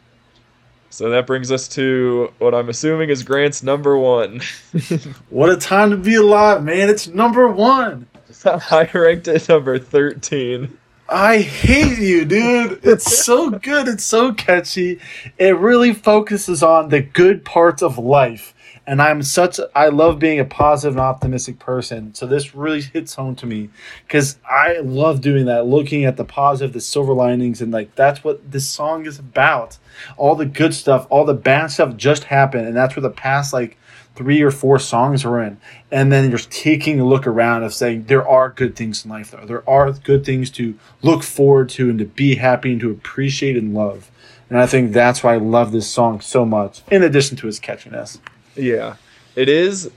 So 0.90 1.10
that 1.10 1.26
brings 1.26 1.52
us 1.52 1.68
to 1.70 2.34
what 2.40 2.54
I'm 2.54 2.70
assuming 2.70 3.10
is 3.10 3.24
Grant's 3.24 3.64
number 3.64 3.98
one. 3.98 4.42
What 5.30 5.50
a 5.50 5.58
time 5.58 5.92
to 5.92 5.98
be 5.98 6.16
alive, 6.16 6.64
man! 6.64 6.90
It's 6.90 7.08
number 7.08 7.48
one. 7.48 8.08
I 8.46 8.90
ranked 8.94 9.28
it 9.28 9.48
number 9.48 9.80
13. 9.80 10.78
I 11.12 11.40
hate 11.40 11.98
you, 12.00 12.24
dude. 12.24 12.80
It's 12.84 13.24
so 13.24 13.50
good. 13.50 13.90
It's 13.90 14.06
so 14.06 14.34
catchy. 14.34 15.02
It 15.38 15.58
really 15.58 15.94
focuses 15.94 16.64
on 16.64 16.88
the 16.88 17.02
good 17.02 17.44
parts 17.44 17.82
of 17.82 17.98
life. 17.98 18.54
And 18.88 19.02
I'm 19.02 19.22
such, 19.22 19.60
I 19.76 19.90
love 19.90 20.20
being 20.20 20.40
a 20.40 20.46
positive 20.46 20.94
and 20.94 21.02
optimistic 21.02 21.60
person. 21.60 22.14
So 22.14 22.26
this 22.26 22.56
really 22.56 22.82
hits 22.82 23.14
home 23.16 23.36
to 23.36 23.46
me 23.46 23.70
because 24.08 24.38
I 24.50 24.78
love 24.80 25.20
doing 25.20 25.46
that, 25.46 25.68
looking 25.68 26.06
at 26.06 26.16
the 26.16 26.26
positive, 26.26 26.74
the 26.74 26.80
silver 26.80 27.14
linings. 27.14 27.62
And 27.62 27.74
like, 27.74 27.94
that's 27.96 28.24
what 28.24 28.50
this 28.50 28.68
song 28.70 29.06
is 29.06 29.20
about. 29.20 29.78
All 30.16 30.36
the 30.36 30.46
good 30.46 30.74
stuff, 30.74 31.08
all 31.10 31.26
the 31.26 31.34
bad 31.34 31.68
stuff 31.68 31.98
just 31.98 32.24
happened. 32.24 32.68
And 32.68 32.76
that's 32.76 32.96
where 32.96 33.02
the 33.02 33.10
past, 33.10 33.52
like, 33.54 33.78
three 34.22 34.42
or 34.42 34.52
four 34.52 34.78
songs 34.78 35.26
are 35.26 35.42
in 35.42 35.58
and 35.92 36.12
then 36.12 36.30
you're 36.30 36.40
taking 36.40 37.00
a 37.00 37.06
look 37.06 37.26
around 37.26 37.64
of 37.64 37.74
saying 37.74 38.04
there 38.04 38.28
are 38.28 38.50
good 38.50 38.76
things 38.76 39.04
in 39.04 39.12
life 39.12 39.32
though 39.32 39.46
there 39.46 39.68
are 39.68 39.92
good 39.92 40.24
things 40.24 40.52
to 40.52 40.78
look 41.02 41.24
forward 41.24 41.70
to 41.70 41.90
and 41.90 41.98
to 42.00 42.06
be 42.06 42.36
happy 42.36 42.74
and 42.74 42.82
to 42.82 42.92
appreciate 42.92 43.58
and 43.58 43.74
love 43.74 44.12
and 44.50 44.60
i 44.60 44.68
think 44.68 44.92
that's 44.94 45.24
why 45.24 45.34
i 45.34 45.38
love 45.38 45.72
this 45.72 45.88
song 45.90 46.22
so 46.22 46.46
much 46.46 46.82
in 46.92 47.02
addition 47.04 47.36
to 47.36 47.48
its 47.48 47.60
catchiness 47.60 48.20
Yeah, 48.56 48.96
it 49.36 49.50
is. 49.50 49.90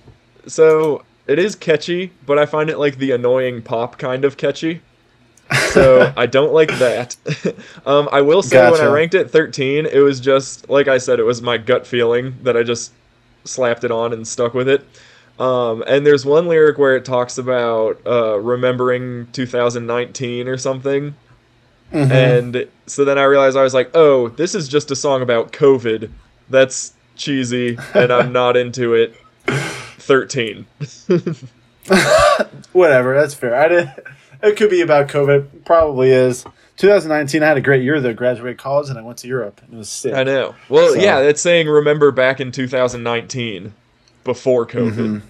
So 0.47 1.05
it 1.27 1.39
is 1.39 1.57
catchy, 1.57 2.13
but 2.27 2.39
I 2.39 2.47
find 2.47 2.71
it 2.71 2.79
like 2.79 2.99
the 2.99 3.13
annoying 3.13 3.63
pop 3.63 3.99
kind 3.99 4.25
of 4.25 4.37
catchy. 4.37 4.81
So 5.73 6.13
I 6.17 6.27
don't 6.27 6.53
like 6.53 6.71
that. 6.79 7.17
um, 7.87 8.09
I 8.13 8.21
will 8.21 8.43
say 8.43 8.71
when 8.71 8.81
I 8.81 8.87
ranked 8.87 9.15
it 9.15 9.31
13, 9.31 9.87
it 9.87 9.99
was 9.99 10.21
just 10.21 10.69
like 10.69 10.89
I 10.89 10.99
said, 10.99 11.19
it 11.19 11.25
was 11.25 11.43
my 11.43 11.59
gut 11.59 11.87
feeling 11.87 12.37
that 12.43 12.57
I 12.57 12.63
just 12.63 12.93
slapped 13.45 13.85
it 13.85 13.91
on 13.91 14.13
and 14.13 14.27
stuck 14.27 14.55
with 14.55 14.69
it. 14.69 14.87
Um, 15.39 15.83
and 15.87 16.07
there's 16.07 16.25
one 16.25 16.47
lyric 16.47 16.79
where 16.79 16.97
it 16.97 17.05
talks 17.05 17.39
about 17.39 18.01
uh, 18.07 18.39
remembering 18.39 19.27
2019 19.33 20.47
or 20.49 20.57
something. 20.57 21.15
Mhm. 21.93 22.11
And 22.11 22.69
so 22.87 23.05
then 23.05 23.19
I 23.19 23.25
realized 23.25 23.57
I 23.57 23.63
was 23.63 23.75
like, 23.75 23.91
oh, 23.95 24.29
this 24.29 24.55
is 24.55 24.69
just 24.69 24.91
a 24.91 24.97
song 24.97 25.23
about 25.23 25.53
COVID. 25.53 26.11
That's 26.51 26.95
cheesy, 27.17 27.79
and 27.95 28.13
I'm 28.13 28.33
not 28.41 28.57
into 28.57 28.95
it. 28.95 29.15
13. 29.47 30.67
Whatever, 32.73 33.15
that's 33.15 33.35
fair. 33.35 33.55
I 33.55 33.69
did. 33.69 33.91
It 34.43 34.57
could 34.57 34.71
be 34.71 34.81
about 34.81 35.09
COVID. 35.09 35.65
Probably 35.65 36.11
is. 36.11 36.45
2019, 36.77 37.43
I 37.43 37.47
had 37.47 37.57
a 37.57 37.61
great 37.61 37.83
year 37.83 38.01
though. 38.01 38.13
Graduated 38.15 38.59
college 38.59 38.89
and 38.89 38.99
I 38.99 39.03
went 39.03 39.19
to 39.19 39.29
Europe. 39.29 39.61
and 39.65 39.75
It 39.75 39.77
was 39.77 39.89
sick. 39.89 40.15
I 40.15 40.25
know. 40.25 40.55
Well, 40.69 40.95
So- 40.95 41.01
yeah, 41.01 41.21
it's 41.21 41.41
saying 41.41 41.69
remember 41.69 42.11
back 42.11 42.41
in 42.41 42.51
2019 42.53 43.73
before 44.25 44.67
COVID. 44.67 44.99
Um, 44.99 45.23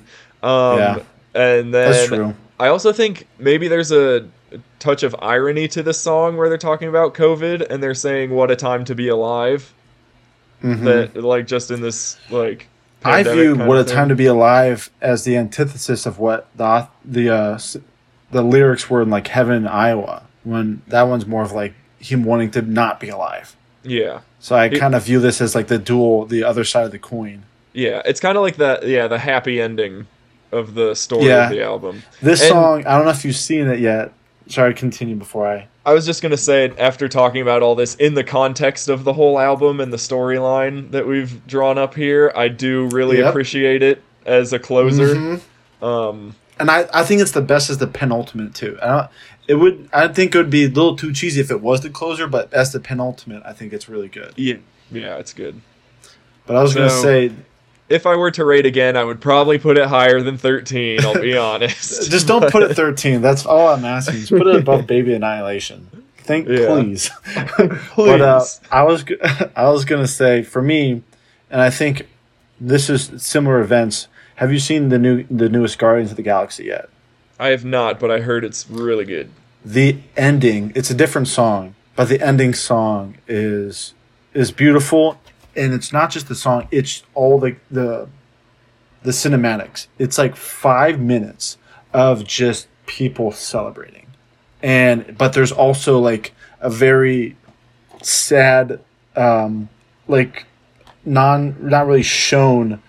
Mm-hmm. 0.43 0.79
Yeah. 0.79 0.99
And 1.35 1.75
then 1.75 1.91
That's 1.91 2.07
true. 2.07 2.35
I 2.61 2.69
also 2.69 2.93
think 2.93 3.27
maybe 3.39 3.67
there's 3.69 3.91
a 3.91 4.27
touch 4.79 5.03
of 5.03 5.17
irony 5.21 5.67
to 5.69 5.83
this 5.83 5.99
song 5.99 6.37
where 6.37 6.49
they're 6.49 6.59
talking 6.59 6.89
about 6.89 7.15
COVID 7.15 7.67
and 7.69 7.83
they're 7.83 7.95
saying 7.95 8.31
what 8.31 8.51
a 8.51 8.57
time 8.57 8.85
to 8.85 8.95
be 8.95 9.09
alive. 9.09 9.73
Mhm. 10.63 10.85
That 10.85 11.17
like 11.25 11.47
just 11.47 11.71
in 11.71 11.81
this 11.81 12.17
like 12.31 12.69
I 13.05 13.23
view 13.23 13.55
"What 13.57 13.77
a 13.79 13.85
Time 13.85 14.09
to. 14.09 14.15
Be 14.15 14.25
Alive" 14.27 14.89
as 15.03 15.25
the 15.25 15.37
antithesis 15.37 16.07
of 16.07 16.19
what 16.19 16.47
the 16.57 16.87
the 17.05 17.29
uh, 17.29 17.59
the 18.31 18.41
lyrics 18.43 18.89
were 18.89 19.03
in 19.03 19.11
like 19.11 19.27
"Heaven 19.29 19.67
Iowa." 19.67 20.23
When 20.45 20.83
that 20.89 21.03
one's 21.03 21.27
more 21.27 21.43
of 21.43 21.53
like 21.53 21.75
him 21.99 22.25
wanting 22.25 22.51
to 22.53 22.63
not 22.63 23.01
be 23.01 23.09
alive. 23.09 23.57
Yeah. 23.83 24.21
So 24.41 24.55
I 24.57 24.69
kind 24.69 24.95
of 24.95 25.05
view 25.05 25.21
this 25.21 25.41
as 25.41 25.55
like 25.55 25.67
the 25.69 25.79
dual, 25.79 26.27
the 26.27 26.45
other 26.45 26.65
side 26.65 26.85
of 26.85 26.91
the 26.93 26.99
coin. 26.99 27.45
Yeah, 27.73 28.03
it's 28.05 28.21
kind 28.21 28.37
of 28.37 28.43
like 28.43 28.57
the 28.57 28.81
yeah, 28.85 29.09
the 29.09 29.19
happy 29.19 29.61
ending 29.61 30.07
of 30.53 30.75
the 30.75 30.95
story 30.95 31.27
Yeah. 31.27 31.45
of 31.47 31.51
the 31.51 31.63
album. 31.63 32.03
This 32.23 32.41
And- 32.43 32.51
song, 32.51 32.87
I 32.87 32.97
don't 32.97 33.05
know 33.05 33.11
if 33.11 33.25
you've 33.25 33.35
seen 33.37 33.67
it 33.69 33.81
yet. 33.81 34.13
Sorry, 34.47 34.75
to 34.75 34.79
continue 34.79 35.17
before 35.17 35.47
I. 35.47 35.67
I 35.87 35.93
was 35.95 36.05
just 36.07 36.23
gonna 36.23 36.37
say, 36.37 36.71
after 36.79 37.09
talking 37.09 37.41
about 37.43 37.63
all 37.63 37.75
this 37.75 37.95
in 37.97 38.15
the 38.15 38.25
context 38.25 38.89
of 38.89 39.05
the 39.05 39.13
whole 39.15 39.39
album 39.39 39.81
and 39.81 39.93
the 39.93 39.97
storyline 39.97 40.91
that 40.93 41.07
we've 41.07 41.47
drawn 41.47 41.79
up 41.79 41.95
here, 41.95 42.31
I 42.37 42.49
do 42.49 42.89
really 42.93 43.19
Yep. 43.19 43.31
appreciate 43.31 43.83
it 43.83 44.03
as 44.27 44.53
a 44.53 44.59
closer. 44.59 45.15
Mhm. 45.15 45.41
Um, 45.83 46.35
And 46.59 46.71
I, 46.71 46.87
I 46.95 47.03
think 47.05 47.21
it's 47.21 47.33
the 47.33 47.41
best 47.43 47.69
as 47.71 47.79
the 47.79 47.87
penultimate 47.87 48.55
too. 48.55 48.79
I 48.83 48.87
don't, 48.87 49.11
it 49.49 49.55
would 49.57 49.89
I 49.93 50.09
think 50.09 50.35
it 50.35 50.39
would 50.39 50.51
be 50.51 50.65
a 50.65 50.69
little 50.69 50.97
too 50.97 51.13
cheesy 51.13 51.41
if 51.41 51.51
it 51.51 51.61
was 51.61 51.81
the 51.83 51.91
closer, 51.91 52.27
but 52.27 52.53
as 52.55 52.73
the 52.73 52.81
penultimate, 52.81 53.43
I 53.45 53.53
think 53.53 53.73
it's 53.73 53.89
really 53.89 54.09
good. 54.09 54.33
yeah, 54.37 54.57
yeah, 54.91 55.17
it's 55.17 55.33
good. 55.33 55.61
But 56.47 56.57
I 56.57 56.63
was 56.63 56.75
gonna 56.75 56.91
say, 56.91 57.33
If 57.89 58.07
I 58.07 58.17
were 58.17 58.31
to 58.33 58.45
rate 58.45 58.67
again, 58.67 58.97
I 58.97 59.05
would 59.05 59.21
probably 59.21 59.59
put 59.59 59.77
it 59.79 59.87
higher 59.89 60.21
than 60.23 60.39
thirteen. 60.39 61.05
I'll 61.05 61.21
be 61.21 61.37
honest. 61.39 62.11
just 62.11 62.27
don't 62.27 62.51
put 62.51 62.63
it 62.63 62.75
thirteen. 62.75 63.21
That's 63.21 63.45
all 63.45 63.69
I'm 63.69 63.85
asking. 63.85 64.21
Just 64.21 64.31
put 64.31 64.47
it 64.47 64.57
above 64.57 64.87
Baby 64.87 65.15
Annihilation. 65.15 65.89
Think, 66.19 66.49
Yeah. 66.49 66.69
please. 66.69 67.11
But 67.97 68.21
uh, 68.23 68.39
Please. 68.41 68.61
I 68.71 68.83
was 68.85 69.05
I 69.57 69.69
was 69.69 69.85
gonna 69.85 70.07
say 70.07 70.43
for 70.43 70.63
me, 70.63 71.03
and 71.51 71.61
I 71.61 71.71
think 71.71 72.07
this 72.61 72.89
is 72.89 73.11
similar 73.23 73.61
events. 73.61 74.09
Have 74.37 74.53
you 74.53 74.59
seen 74.59 74.89
the 74.89 74.99
new 74.99 75.25
the 75.31 75.49
newest 75.49 75.79
Guardians 75.79 76.11
of 76.11 76.17
the 76.17 76.23
Galaxy 76.23 76.65
yet? 76.65 76.89
I 77.39 77.49
have 77.49 77.65
not, 77.65 77.99
but 78.01 78.11
I 78.11 78.21
heard 78.21 78.45
it's 78.45 78.69
really 78.69 79.05
good. 79.05 79.31
the 79.65 79.97
ending 80.17 80.73
it's 80.75 80.91
a 80.91 80.95
different 80.95 81.27
song 81.27 81.75
but 81.97 82.09
the 82.11 82.21
ending 82.21 82.53
song 82.53 83.17
is 83.27 83.95
is 84.35 84.51
beautiful 84.53 85.19
and 85.57 85.73
it's 85.73 85.91
not 85.93 86.11
just 86.11 86.29
the 86.29 86.35
song 86.35 86.69
it's 86.71 87.03
all 87.15 87.39
the 87.41 87.57
the 87.71 88.07
the 89.03 89.11
cinematics 89.11 89.87
it's 89.99 90.19
like 90.19 90.37
five 90.37 91.01
minutes 91.01 91.57
of 91.95 92.25
just 92.27 92.69
people 92.87 93.33
celebrating 93.33 94.07
and 94.63 95.17
but 95.17 95.33
there's 95.33 95.53
also 95.53 95.99
like 95.99 96.35
a 96.61 96.69
very 96.69 97.35
sad 98.03 98.81
um 99.17 99.69
like 100.09 100.45
non 101.07 101.57
not 101.61 101.87
really 101.87 102.03
shown 102.03 102.83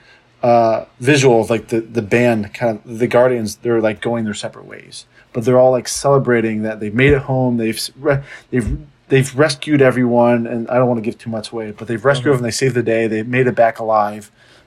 uh 0.49 0.85
visual 0.99 1.37
of 1.41 1.49
like 1.49 1.65
the 1.73 1.79
the 1.81 2.01
band 2.15 2.53
kind 2.53 2.79
of 2.85 2.99
the 2.99 3.07
guardians 3.07 3.49
they're 3.63 3.81
like 3.89 3.99
going 4.01 4.25
their 4.25 4.33
separate 4.45 4.65
ways. 4.73 5.05
But 5.33 5.43
they're 5.43 5.59
all 5.63 5.71
like 5.71 5.87
celebrating 5.87 6.57
that 6.63 6.79
they've 6.79 6.93
made 7.03 7.13
it 7.13 7.23
home 7.31 7.57
they've 7.57 7.79
re- 8.07 8.21
they've 8.51 8.69
they've 9.09 9.31
rescued 9.45 9.81
everyone 9.81 10.39
and 10.51 10.67
i 10.69 10.75
don't 10.77 10.87
want 10.91 10.97
to 11.03 11.07
give 11.09 11.17
too 11.17 11.29
much 11.29 11.51
away 11.51 11.67
but 11.71 11.87
they've 11.87 12.03
rescued 12.11 12.27
everyone 12.27 12.43
they 12.43 12.51
saved 12.63 12.75
the 12.75 12.83
day 12.95 13.01
they 13.07 13.21
made 13.37 13.47
it 13.47 13.55
back 13.55 13.79
alive. 13.79 14.23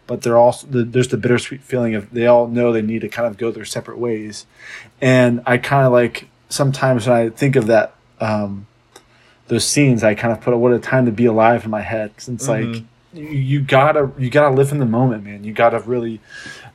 But 0.09 0.23
they're 0.23 0.39
also 0.39 0.67
the, 0.75 0.85
there's 0.85 1.09
the 1.09 1.19
bittersweet 1.19 1.63
feeling 1.71 1.95
of 1.95 2.03
they 2.13 2.27
all 2.27 2.47
know 2.57 2.73
they 2.73 2.81
need 2.93 3.03
to 3.03 3.11
kind 3.11 3.27
of 3.29 3.37
go 3.37 3.51
their 3.51 3.67
separate 3.77 3.99
ways. 3.99 4.47
And 5.01 5.43
i 5.53 5.59
kind 5.59 5.85
of 5.87 5.93
like 5.93 6.29
sometimes 6.49 7.07
when 7.07 7.17
i 7.17 7.29
think 7.29 7.55
of 7.57 7.67
that 7.67 7.89
um 8.21 8.67
those 9.49 9.65
scenes 9.73 10.03
i 10.03 10.15
kind 10.15 10.33
of 10.33 10.41
put 10.41 10.53
a 10.55 10.57
what 10.57 10.73
a 10.73 10.79
time 10.79 11.05
to 11.07 11.13
be 11.13 11.27
alive 11.27 11.65
in 11.67 11.71
my 11.71 11.83
head. 11.83 12.09
Since 12.17 12.49
like 12.49 12.65
Mhm. 12.65 12.85
You, 13.19 13.29
you 13.29 13.61
gotta 13.61 14.11
you 14.19 14.31
gotta 14.31 14.55
live 14.55 14.73
in 14.73 14.79
the 14.79 14.87
moment 14.87 15.25
man. 15.25 15.45
You 15.45 15.53
gotta 15.53 15.81
really 15.81 16.21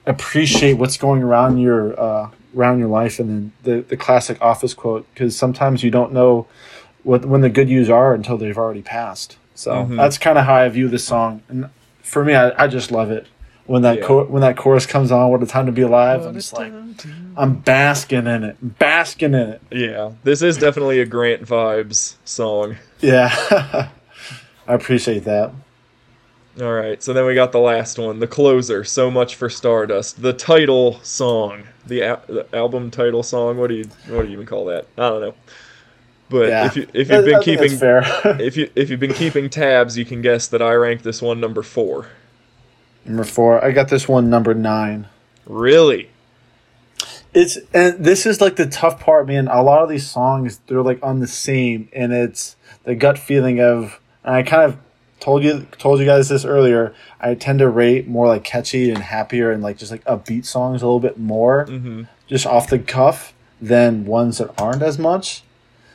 appreciate 0.05 0.73
what's 0.73 0.97
going 0.97 1.23
around 1.23 1.57
your 1.59 1.99
uh 1.99 2.29
around 2.55 2.79
your 2.79 2.89
life 2.89 3.19
and 3.19 3.29
then 3.29 3.51
the 3.63 3.81
the 3.87 3.97
classic 3.97 4.39
office 4.41 4.73
quote 4.73 5.07
because 5.13 5.35
sometimes 5.35 5.83
you 5.83 5.89
don't 5.89 6.11
know 6.13 6.45
what 7.03 7.25
when 7.25 7.41
the 7.41 7.49
good 7.49 7.69
years 7.69 7.89
are 7.89 8.13
until 8.13 8.37
they've 8.37 8.57
already 8.57 8.81
passed. 8.81 9.37
So 9.55 9.71
Mhm. 9.71 9.97
that's 9.97 10.17
kind 10.17 10.37
of 10.37 10.45
how 10.45 10.55
i 10.55 10.69
view 10.69 10.87
this 10.87 11.05
song. 11.05 11.41
And 11.49 11.69
for 12.01 12.23
me 12.25 12.35
i, 12.35 12.63
I 12.63 12.67
just 12.67 12.91
love 12.91 13.11
it. 13.11 13.27
When 13.65 13.81
that 13.83 13.99
Yeah. 13.99 14.07
cho- 14.07 14.25
when 14.25 14.41
that 14.41 14.57
chorus 14.57 14.85
comes 14.85 15.09
on 15.11 15.29
what 15.31 15.41
a 15.41 15.45
time 15.45 15.67
to 15.67 15.71
be 15.71 15.83
alive 15.83 16.25
i'm 16.25 16.33
just 16.33 16.51
like 16.53 16.73
i'm 17.37 17.53
basking 17.55 18.27
in 18.27 18.43
it 18.43 18.57
basking 18.77 19.33
in 19.33 19.49
it. 19.55 19.61
Yeah, 19.71 20.11
this 20.23 20.41
is 20.41 20.57
definitely 20.57 20.99
a 20.99 21.05
Grant 21.05 21.43
vibes 21.45 22.15
song. 22.25 22.75
yeah. 22.99 23.31
I 24.67 24.73
appreciate 24.75 25.23
that 25.25 25.51
All 26.61 26.71
right, 26.71 27.01
so 27.01 27.13
then 27.13 27.25
we 27.25 27.33
got 27.33 27.51
the 27.51 27.59
last 27.59 27.97
one, 27.97 28.19
the 28.19 28.27
closer. 28.27 28.83
So 28.83 29.09
much 29.09 29.35
for 29.35 29.49
Stardust, 29.49 30.21
the 30.21 30.33
title 30.33 30.99
song, 31.01 31.63
the, 31.87 32.03
al- 32.03 32.21
the 32.27 32.47
album 32.53 32.91
title 32.91 33.23
song. 33.23 33.57
What 33.57 33.67
do 33.67 33.75
you 33.75 33.85
what 34.07 34.21
do 34.21 34.27
you 34.27 34.33
even 34.33 34.45
call 34.45 34.65
that? 34.65 34.85
I 34.97 35.09
don't 35.09 35.21
know. 35.21 35.35
But 36.29 36.49
yeah 36.49 36.65
if 36.67 36.75
you 36.75 36.87
if 36.93 37.09
you've 37.09 37.25
been 37.25 37.41
keeping 37.41 37.71
if 38.39 38.55
you 38.57 38.69
if 38.75 38.89
you've 38.89 38.99
been 38.99 39.13
keeping 39.13 39.49
tabs, 39.49 39.97
you 39.97 40.05
can 40.05 40.21
guess 40.21 40.47
that 40.47 40.61
I 40.61 40.73
ranked 40.73 41.03
this 41.03 41.21
one 41.21 41.39
number 41.39 41.63
four. 41.63 42.07
number 43.05 43.23
four 43.23 43.63
i 43.63 43.71
got 43.71 43.89
this 43.89 44.07
one 44.07 44.29
number 44.29 44.53
nine 44.53 45.07
Really? 45.45 46.09
It's 47.33 47.57
and 47.73 48.03
this 48.03 48.25
is 48.25 48.39
like 48.41 48.55
the 48.57 48.67
tough 48.67 48.99
part, 48.99 49.27
man. 49.27 49.47
A 49.47 49.63
lot 49.63 49.81
of 49.81 49.89
these 49.89 50.09
songs 50.09 50.59
they're 50.67 50.83
like 50.83 50.99
on 51.01 51.19
the 51.19 51.27
same, 51.27 51.89
and 51.91 52.13
it's 52.13 52.55
the 52.83 52.95
gut 52.95 53.17
feeling 53.17 53.59
of. 53.59 53.99
And 54.23 54.35
I 54.35 54.43
kind 54.43 54.63
of 54.63 54.77
told 55.23 55.43
you 55.43 55.65
told 55.77 55.99
you 55.99 56.05
guys 56.05 56.27
this 56.29 56.43
earlier. 56.43 56.93
I 57.21 57.33
tend 57.35 57.59
to 57.59 57.69
rate 57.69 58.07
more 58.07 58.27
like 58.27 58.43
catchy 58.43 58.89
and 58.91 58.97
happier 58.99 59.51
and 59.51 59.63
like 59.63 59.77
just 59.77 59.91
like 59.91 60.03
upbeat 60.03 60.45
songs 60.45 60.81
a 60.81 60.85
little 60.85 60.99
bit 60.99 61.17
more, 61.17 61.65
Mm-hmm. 61.65 62.03
just 62.27 62.45
off 62.45 62.69
the 62.69 62.79
cuff 62.79 63.33
than 63.61 64.05
ones 64.05 64.39
that 64.39 64.53
aren't 64.61 64.81
as 64.83 64.99
much. 64.99 65.43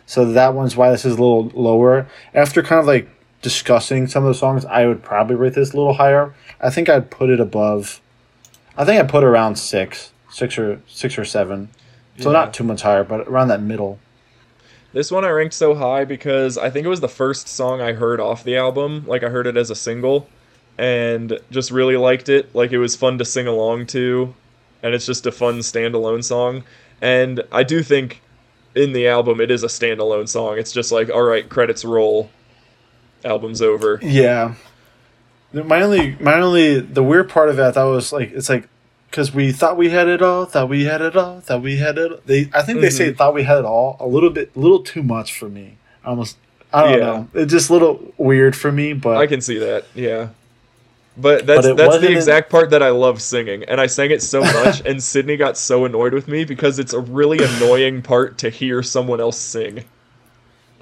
So 0.06 0.24
that 0.32 0.54
one's 0.54 0.74
why 0.76 0.90
this 0.90 1.04
is 1.04 1.14
a 1.18 1.20
little 1.20 1.50
lower. 1.54 2.06
After 2.32 2.62
kind 2.62 2.80
of 2.80 2.86
like 2.86 3.06
discussing 3.42 4.06
some 4.06 4.24
of 4.24 4.28
the 4.28 4.38
songs, 4.38 4.64
I 4.64 4.86
would 4.86 5.02
probably 5.02 5.36
rate 5.36 5.52
this 5.54 5.72
a 5.74 5.76
little 5.76 5.94
higher. 5.94 6.34
I 6.60 6.70
think 6.70 6.88
I'd 6.88 7.10
put 7.10 7.28
it 7.28 7.38
above. 7.40 8.00
I 8.78 8.84
think 8.86 8.98
I'd 8.98 9.08
put 9.10 9.24
around 9.24 9.56
six, 9.58 10.12
six 10.30 10.58
or 10.58 10.80
six 10.88 11.18
or 11.18 11.26
seven. 11.26 11.68
So 12.18 12.30
Yeah. 12.30 12.38
not 12.38 12.54
too 12.54 12.64
much 12.64 12.80
higher, 12.82 13.04
but 13.04 13.28
around 13.28 13.48
that 13.48 13.60
middle. 13.60 13.98
This 14.92 15.10
one 15.10 15.24
I 15.24 15.28
ranked 15.28 15.54
so 15.54 15.74
high 15.74 16.04
because 16.04 16.56
I 16.56 16.70
think 16.70 16.86
it 16.86 16.88
was 16.88 17.00
the 17.00 17.08
first 17.08 17.46
song 17.48 17.80
I 17.80 17.92
heard 17.92 18.20
off 18.20 18.44
the 18.44 18.56
album. 18.56 19.04
Like 19.06 19.22
I 19.22 19.28
heard 19.28 19.46
it 19.46 19.56
as 19.56 19.70
a 19.70 19.74
single 19.74 20.28
and 20.78 21.38
just 21.50 21.70
really 21.70 21.96
liked 21.96 22.28
it. 22.28 22.54
Like 22.54 22.72
it 22.72 22.78
was 22.78 22.96
fun 22.96 23.18
to 23.18 23.24
sing 23.24 23.46
along 23.46 23.86
to 23.88 24.34
and 24.82 24.94
it's 24.94 25.06
just 25.06 25.26
a 25.26 25.32
fun 25.32 25.58
standalone 25.58 26.24
song. 26.24 26.64
And 27.02 27.42
I 27.52 27.64
do 27.64 27.82
think 27.82 28.22
in 28.74 28.92
the 28.92 29.08
album 29.08 29.40
it 29.40 29.50
is 29.50 29.62
a 29.62 29.68
standalone 29.68 30.28
song. 30.28 30.58
It's 30.58 30.72
just 30.72 30.90
like 30.90 31.10
all 31.10 31.22
right, 31.22 31.48
credits 31.48 31.84
roll. 31.84 32.30
Album's 33.24 33.60
over. 33.60 33.98
Yeah. 34.02 34.54
My 35.52 35.82
only, 35.82 36.14
my 36.16 36.34
only, 36.40 36.80
the 36.80 37.02
weird 37.02 37.28
part 37.28 37.48
of 37.48 37.56
that 37.56 37.74
thought 37.74 37.90
was 37.90 38.12
like, 38.12 38.32
it's 38.32 38.48
like, 38.48 38.68
because 39.10 39.32
we 39.34 39.52
thought 39.52 39.76
we 39.76 39.90
had 39.90 40.08
it 40.08 40.22
all, 40.22 40.44
thought 40.44 40.68
we 40.68 40.84
had 40.84 41.00
it 41.00 41.16
all, 41.16 41.40
thought 41.40 41.62
we 41.62 41.76
had 41.78 41.98
it. 41.98 42.26
They, 42.26 42.50
I 42.54 42.62
think 42.62 42.80
they 42.80 42.90
say 42.90 43.08
mm-hmm. 43.08 43.16
thought 43.16 43.34
we 43.34 43.42
had 43.44 43.58
it 43.58 43.64
all 43.64 43.96
a 44.00 44.06
little 44.06 44.30
bit, 44.30 44.50
a 44.54 44.58
little 44.58 44.80
too 44.80 45.02
much 45.02 45.36
for 45.38 45.48
me. 45.48 45.76
Almost, 46.04 46.36
I 46.72 46.82
don't 46.84 46.92
Yeah. 46.92 47.04
know. 47.04 47.28
It's 47.34 47.50
just 47.52 47.70
a 47.70 47.72
little 47.72 48.12
weird 48.18 48.54
for 48.56 48.70
me, 48.70 48.92
but 48.92 49.16
I 49.16 49.26
can 49.26 49.40
see 49.40 49.58
that. 49.58 49.84
Yeah. 49.94 50.28
But 51.16 51.46
that's 51.46 51.66
But 51.66 51.76
that's 51.76 51.98
the 51.98 52.12
exact 52.12 52.48
part 52.48 52.70
that 52.70 52.82
I 52.82 52.90
love 52.90 53.20
singing, 53.20 53.64
and 53.64 53.80
I 53.80 53.86
sang 53.86 54.12
it 54.12 54.22
so 54.22 54.40
much, 54.40 54.82
and 54.86 55.02
Sydney 55.12 55.36
got 55.36 55.56
so 55.58 55.84
annoyed 55.84 56.12
with 56.14 56.28
me 56.28 56.44
because 56.44 56.78
it's 56.78 56.92
a 56.92 57.00
really 57.00 57.38
annoying 57.42 58.02
part 58.02 58.38
to 58.38 58.50
hear 58.50 58.82
someone 58.84 59.20
else 59.20 59.36
sing. 59.38 59.84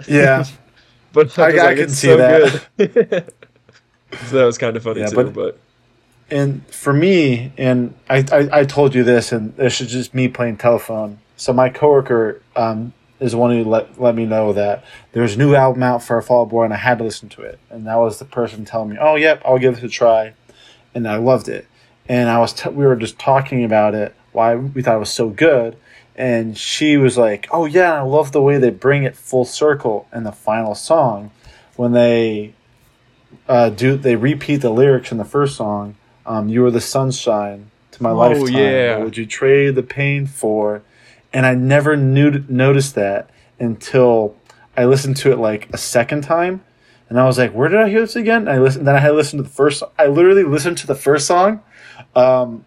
Yeah, 0.06 0.44
But 1.14 1.38
I, 1.38 1.44
I- 1.44 1.52
was 1.52 1.60
I 1.62 1.74
can 1.74 1.88
see 1.88 2.06
so 2.08 2.16
that. 2.18 2.66
good. 2.76 3.32
so 4.26 4.36
that 4.36 4.44
was 4.44 4.58
kind 4.58 4.76
of 4.76 4.82
funny 4.82 5.00
Yeah, 5.00 5.06
too. 5.06 5.16
but- 5.16 5.32
But, 5.32 5.58
and 6.30 6.66
for 6.66 6.92
me, 6.92 7.52
and 7.56 7.94
I, 8.10 8.24
I, 8.32 8.60
I 8.60 8.64
told 8.64 8.94
you 8.94 9.04
this, 9.04 9.32
and 9.32 9.54
this 9.56 9.80
is 9.80 9.90
just 9.90 10.14
me 10.14 10.28
playing 10.28 10.56
telephone. 10.56 11.18
So 11.36 11.52
my 11.52 11.68
coworker 11.68 12.42
um, 12.56 12.92
is 13.20 13.32
the 13.32 13.38
one 13.38 13.52
who 13.52 13.64
let 13.64 14.00
let 14.00 14.14
me 14.14 14.24
know 14.26 14.52
that 14.52 14.84
there's 15.12 15.36
a 15.36 15.38
new 15.38 15.54
album 15.54 15.82
out 15.82 16.02
for 16.02 16.20
Fall 16.22 16.42
Out 16.42 16.48
Boy, 16.48 16.64
and 16.64 16.74
I 16.74 16.78
had 16.78 16.98
to 16.98 17.04
listen 17.04 17.28
to 17.30 17.42
it. 17.42 17.60
And 17.70 17.86
that 17.86 17.96
was 17.96 18.18
the 18.18 18.24
person 18.24 18.64
telling 18.64 18.90
me, 18.90 18.96
"Oh, 19.00 19.14
yep, 19.14 19.40
I'll 19.44 19.58
give 19.58 19.78
it 19.78 19.84
a 19.84 19.88
try," 19.88 20.34
and 20.94 21.06
I 21.06 21.16
loved 21.16 21.48
it. 21.48 21.66
And 22.08 22.28
I 22.28 22.38
was 22.38 22.52
t- 22.52 22.70
we 22.70 22.84
were 22.84 22.96
just 22.96 23.18
talking 23.18 23.64
about 23.64 23.94
it, 23.94 24.14
why 24.32 24.56
we 24.56 24.82
thought 24.82 24.96
it 24.96 25.00
was 25.00 25.12
so 25.12 25.28
good, 25.28 25.76
and 26.16 26.58
she 26.58 26.96
was 26.96 27.16
like, 27.16 27.46
"Oh 27.52 27.66
yeah, 27.66 27.94
I 27.94 28.02
love 28.02 28.32
the 28.32 28.42
way 28.42 28.58
they 28.58 28.70
bring 28.70 29.04
it 29.04 29.16
full 29.16 29.44
circle 29.44 30.08
in 30.12 30.24
the 30.24 30.32
final 30.32 30.74
song, 30.74 31.30
when 31.76 31.92
they 31.92 32.54
uh, 33.48 33.70
do 33.70 33.96
they 33.96 34.16
repeat 34.16 34.56
the 34.56 34.70
lyrics 34.70 35.12
in 35.12 35.18
the 35.18 35.24
first 35.24 35.54
song." 35.56 35.94
Um, 36.26 36.48
you 36.48 36.62
were 36.62 36.70
the 36.70 36.80
sunshine 36.80 37.70
to 37.92 38.02
my 38.02 38.10
Oh, 38.10 38.16
lifetime. 38.16 38.52
yeah. 38.54 38.96
What 38.96 39.04
would 39.04 39.16
you 39.16 39.26
trade 39.26 39.74
the 39.74 39.82
pain 39.82 40.26
for? 40.26 40.82
And 41.32 41.46
I 41.46 41.54
never 41.54 41.96
knew 41.96 42.44
noticed 42.48 42.94
that 42.96 43.30
until 43.60 44.34
I 44.76 44.84
listened 44.84 45.16
to 45.18 45.32
it 45.32 45.38
like 45.38 45.68
a 45.72 45.78
second 45.78 46.22
time, 46.22 46.62
and 47.08 47.18
I 47.20 47.24
was 47.24 47.38
like, 47.38 47.52
"Where 47.52 47.68
did 47.68 47.78
I 47.80 47.88
hear 47.88 48.00
this 48.00 48.16
again?" 48.16 48.42
And 48.42 48.50
I 48.50 48.58
listened. 48.58 48.86
Then 48.86 48.96
I 48.96 48.98
had 48.98 49.08
to 49.08 49.14
listen 49.14 49.36
to 49.38 49.42
the 49.42 49.48
first. 49.48 49.82
I 49.98 50.06
literally 50.06 50.42
listened 50.44 50.78
to 50.78 50.86
the 50.86 50.94
first 50.94 51.26
song, 51.26 51.60
um, 52.14 52.64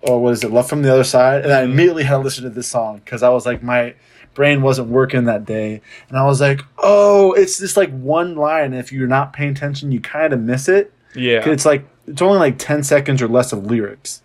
or 0.00 0.20
what 0.20 0.32
is 0.32 0.42
it? 0.44 0.50
Love 0.50 0.68
from 0.68 0.82
the 0.82 0.92
other 0.92 1.04
side, 1.04 1.42
and 1.42 1.52
I 1.52 1.60
Mhm. 1.62 1.72
immediately 1.72 2.02
had 2.04 2.16
to 2.16 2.22
listen 2.22 2.44
to 2.44 2.50
this 2.50 2.66
song 2.68 3.00
because 3.04 3.22
I 3.22 3.28
was 3.28 3.44
like, 3.46 3.62
my 3.62 3.94
brain 4.34 4.62
wasn't 4.62 4.88
working 4.88 5.24
that 5.24 5.44
day, 5.44 5.80
and 6.08 6.18
I 6.18 6.24
was 6.24 6.40
like, 6.40 6.62
"Oh, 6.78 7.32
it's 7.32 7.58
just 7.58 7.76
like 7.76 7.90
one 7.90 8.34
line. 8.34 8.72
If 8.72 8.92
you're 8.92 9.06
not 9.08 9.32
paying 9.32 9.50
attention, 9.50 9.92
you 9.92 10.00
kind 10.00 10.32
of 10.32 10.40
miss 10.40 10.68
it." 10.68 10.92
yeah, 11.14 11.46
it's 11.48 11.66
like 11.66 11.84
it's 12.06 12.22
only 12.22 12.38
like 12.38 12.58
10 12.58 12.82
seconds 12.82 13.22
or 13.22 13.28
less 13.28 13.52
of 13.52 13.66
lyrics 13.66 14.22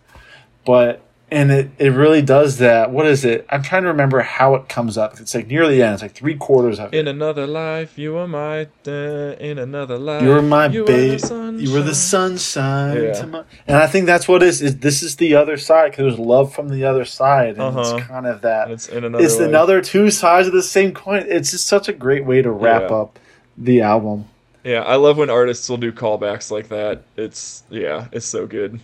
but 0.65 1.01
and 1.29 1.51
it, 1.51 1.69
it 1.77 1.89
really 1.89 2.21
does 2.21 2.57
that 2.59 2.89
what 2.89 3.05
is 3.05 3.25
it 3.25 3.45
i'm 3.49 3.61
trying 3.61 3.81
to 3.83 3.89
remember 3.89 4.21
how 4.21 4.55
it 4.55 4.69
comes 4.69 4.97
up 4.97 5.19
it's 5.19 5.35
like 5.35 5.47
near 5.47 5.67
the 5.67 5.83
end 5.83 5.93
it's 5.93 6.01
like 6.01 6.13
three 6.13 6.35
quarters 6.35 6.79
of 6.79 6.93
it 6.93 6.97
in 6.99 7.07
another 7.07 7.45
life, 7.45 7.97
you 7.97 8.13
were 8.13 8.27
my. 8.27 8.61
Uh, 8.87 9.35
in 9.39 9.57
another 9.59 9.97
life, 9.97 10.23
you 10.23 10.29
were 10.29 10.41
my 10.41 10.67
you 10.67 10.85
babe 10.85 11.19
you 11.59 11.73
were 11.73 11.81
the 11.81 11.93
sunshine. 11.93 12.37
sunshine 12.37 13.03
Yeah. 13.03 13.25
my 13.25 13.43
and 13.67 13.75
i 13.77 13.87
think 13.87 14.05
that's 14.05 14.27
what 14.27 14.41
it 14.41 14.47
is, 14.47 14.61
is 14.61 14.77
this 14.79 15.03
is 15.03 15.17
the 15.17 15.35
other 15.35 15.57
side 15.57 15.91
because 15.91 16.03
there's 16.15 16.19
love 16.19 16.53
from 16.53 16.69
the 16.69 16.85
other 16.85 17.03
side 17.03 17.49
and 17.57 17.61
Uh-huh. 17.61 17.97
it's 17.97 18.07
kind 18.07 18.25
of 18.25 18.41
that 18.41 18.63
And 18.63 18.71
It's 18.73 18.87
in 18.87 19.03
another. 19.03 19.23
it's 19.25 19.37
life. 19.37 19.47
another 19.49 19.81
two 19.81 20.09
sides 20.09 20.47
of 20.47 20.53
the 20.53 20.63
same 20.63 20.93
coin 20.93 21.25
it's 21.27 21.51
just 21.51 21.67
such 21.67 21.89
a 21.89 21.93
great 21.93 22.23
way 22.25 22.41
to 22.41 22.49
wrap 22.51 22.89
Yeah. 22.89 22.95
up 22.95 23.19
the 23.57 23.81
album 23.81 24.25
Yeah, 24.67 24.81
I 24.81 24.97
love 24.97 25.17
when 25.17 25.29
artists 25.29 25.69
will 25.69 25.77
do 25.77 25.93
callbacks 25.93 26.51
like 26.51 26.67
that. 26.67 27.03
It's 27.15 27.63
yeah, 27.69 28.07
it's 28.11 28.25
so 28.25 28.45
good. 28.45 28.81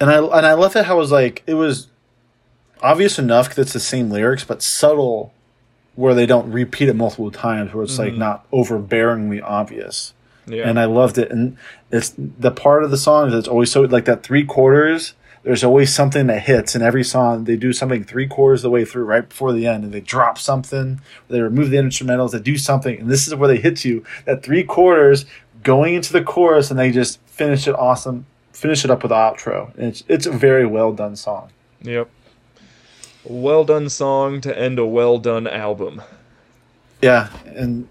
and 0.00 0.10
I 0.10 0.18
and 0.18 0.44
I 0.46 0.52
love 0.52 0.76
it 0.76 0.84
how 0.84 0.96
it 0.96 0.98
was 0.98 1.10
like 1.10 1.42
it 1.46 1.54
was 1.54 1.86
obvious 2.82 3.18
enough 3.18 3.48
because 3.48 3.58
it's 3.62 3.72
the 3.72 3.80
same 3.80 4.10
lyrics, 4.10 4.44
but 4.44 4.62
subtle 4.62 5.32
where 5.94 6.14
they 6.14 6.26
don't 6.26 6.52
repeat 6.52 6.90
it 6.90 6.94
multiple 6.94 7.30
times, 7.30 7.72
where 7.72 7.82
it's 7.84 7.98
like 7.98 8.12
Mhm. 8.12 8.18
not 8.18 8.48
overbearingly 8.52 9.42
obvious. 9.42 10.12
Yeah, 10.46 10.68
And 10.68 10.78
I 10.78 10.84
loved 10.84 11.16
it, 11.18 11.30
and 11.30 11.56
it's 11.90 12.12
the 12.18 12.50
part 12.50 12.84
of 12.84 12.90
the 12.90 12.96
song 12.98 13.30
that's 13.30 13.48
always 13.48 13.70
so 13.72 13.80
like 13.82 14.04
that 14.04 14.22
three 14.22 14.44
quarters. 14.44 15.14
There's 15.42 15.64
always 15.64 15.94
something 15.94 16.26
that 16.26 16.42
hits 16.42 16.74
in 16.74 16.82
every 16.82 17.04
song. 17.04 17.44
They 17.44 17.56
do 17.56 17.72
something 17.72 18.04
three 18.04 18.26
quarters 18.26 18.60
of 18.60 18.64
the 18.64 18.70
way 18.70 18.84
through, 18.84 19.04
right 19.04 19.28
before 19.28 19.52
the 19.52 19.66
end, 19.66 19.84
and 19.84 19.92
they 19.92 20.00
drop 20.00 20.38
something. 20.38 21.00
They 21.28 21.40
remove 21.40 21.70
the 21.70 21.76
instrumentals. 21.76 22.32
They 22.32 22.40
do 22.40 22.58
something, 22.58 23.00
and 23.00 23.10
this 23.10 23.26
is 23.26 23.34
where 23.34 23.48
they 23.48 23.58
hit 23.58 23.84
you 23.84 24.04
that 24.24 24.42
three 24.42 24.64
quarters 24.64 25.26
going 25.62 25.94
into 25.94 26.12
the 26.12 26.22
chorus, 26.22 26.70
and 26.70 26.78
they 26.78 26.90
just 26.90 27.20
finish 27.26 27.66
it 27.66 27.74
awesome. 27.78 28.26
Finish 28.52 28.84
it 28.84 28.90
up 28.90 29.02
with 29.02 29.10
the 29.10 29.14
outro. 29.14 29.72
And 29.74 29.86
it's 29.86 30.02
it's 30.08 30.26
a 30.26 30.32
very 30.32 30.66
well 30.66 30.92
done 30.92 31.14
song. 31.16 31.50
yep. 31.80 32.10
Well 33.24 33.64
done 33.64 33.88
song 33.88 34.40
to 34.40 34.58
end 34.58 34.78
a 34.78 34.86
well 34.86 35.18
done 35.18 35.46
album. 35.46 36.02
Yeah, 37.02 37.30
and 37.44 37.88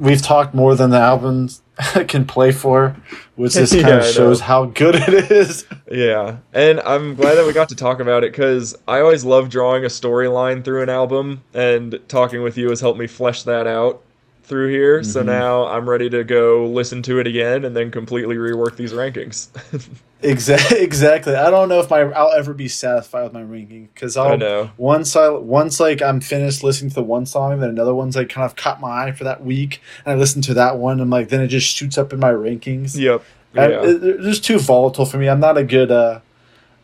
we've 0.00 0.22
talked 0.22 0.54
more 0.54 0.74
than 0.74 0.90
the 0.90 0.98
albums 0.98 1.62
can 2.08 2.24
play 2.24 2.50
for, 2.50 2.96
which 3.36 3.52
just 3.52 3.72
kind 3.74 3.86
Yeah, 3.88 3.96
of 3.98 4.06
shows 4.06 4.40
how 4.40 4.64
good 4.66 4.96
it 4.96 5.30
is. 5.30 5.66
Yeah, 5.90 6.38
and 6.52 6.80
I'm 6.80 7.14
glad 7.14 7.34
that 7.36 7.46
we 7.46 7.52
got 7.52 7.68
to 7.68 7.76
talk 7.76 8.00
about 8.00 8.24
it 8.24 8.32
because 8.32 8.74
I 8.88 9.00
always 9.00 9.24
love 9.24 9.48
drawing 9.50 9.84
a 9.84 9.88
storyline 9.88 10.64
through 10.64 10.82
an 10.82 10.88
album, 10.88 11.42
and 11.54 12.00
talking 12.08 12.42
with 12.42 12.56
you 12.58 12.70
has 12.70 12.80
helped 12.80 12.98
me 12.98 13.06
flesh 13.06 13.42
that 13.44 13.66
out 13.66 14.02
through 14.50 14.68
here. 14.68 15.02
So 15.02 15.22
Mhm. 15.22 15.26
now 15.26 15.66
I'm 15.66 15.88
ready 15.88 16.10
to 16.10 16.22
go 16.24 16.66
listen 16.66 17.00
to 17.04 17.18
it 17.20 17.26
again 17.26 17.64
and 17.64 17.74
then 17.74 17.90
completely 17.90 18.36
rework 18.36 18.76
these 18.76 18.92
rankings. 18.92 19.48
Exactly. 20.22 20.80
Exactly. 20.82 21.34
I 21.34 21.48
don't 21.48 21.70
know 21.70 21.80
if 21.80 21.88
my 21.88 22.00
I'll 22.02 22.32
ever 22.32 22.52
be 22.52 22.68
satisfied 22.68 23.22
with 23.22 23.32
my 23.32 23.40
ranking 23.42 23.88
because 23.94 24.18
I 24.18 24.36
know. 24.36 24.70
once 24.76 25.16
I 25.16 25.30
once 25.30 25.80
like 25.80 26.02
I'm 26.02 26.20
finished 26.20 26.62
listening 26.62 26.90
to 26.90 26.96
the 26.96 27.02
one 27.02 27.24
song, 27.24 27.58
then 27.58 27.70
another 27.70 27.94
one's 27.94 28.16
like 28.16 28.28
kind 28.28 28.44
of 28.44 28.54
caught 28.54 28.82
my 28.82 29.04
eye 29.06 29.12
for 29.12 29.24
that 29.24 29.42
week, 29.42 29.80
and 30.04 30.12
I 30.14 30.18
listen 30.18 30.42
to 30.42 30.52
that 30.54 30.76
one, 30.76 31.00
and 31.00 31.08
like 31.10 31.30
then 31.30 31.40
it 31.40 31.46
just 31.46 31.74
shoots 31.74 31.96
up 31.96 32.12
in 32.12 32.18
my 32.20 32.32
rankings. 32.32 32.98
Yep. 32.98 33.22
I- 33.56 33.68
Yeah. 33.70 33.82
it- 33.82 34.04
it's 34.04 34.24
just 34.24 34.44
too 34.44 34.58
volatile 34.58 35.06
for 35.06 35.16
me. 35.16 35.26
I'm 35.26 35.40
not 35.40 35.56
a 35.56 35.64
good. 35.64 35.90
uh 35.90 36.20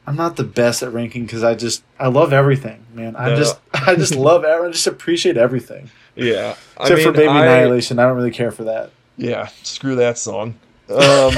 I'm 0.07 0.16
not 0.16 0.36
the 0.36 0.44
best 0.44 0.82
at 0.82 0.92
ranking 0.92 1.24
because 1.24 1.42
I 1.42 1.54
just 1.54 1.82
I 1.98 2.09
love 2.09 2.32
everything, 2.32 2.84
man. 2.94 3.16
I 3.16 3.30
No. 3.30 3.36
just 3.36 3.59
I 3.74 3.94
just 3.96 4.14
love. 4.16 4.44
I 4.44 4.70
just 4.70 4.86
appreciate 4.86 5.36
everything. 5.36 5.90
Yeah. 6.14 6.54
I 6.78 6.82
Except 6.84 7.02
for 7.02 7.12
Baby 7.12 7.28
I- 7.28 7.44
Annihilation, 7.46 7.98
I 7.98 8.04
don't 8.04 8.16
really 8.16 8.30
care 8.30 8.50
for 8.50 8.64
that. 8.64 8.90
Yeah, 9.18 9.48
screw 9.62 9.96
that 9.96 10.18
song. 10.18 10.54
Um, 10.88 11.32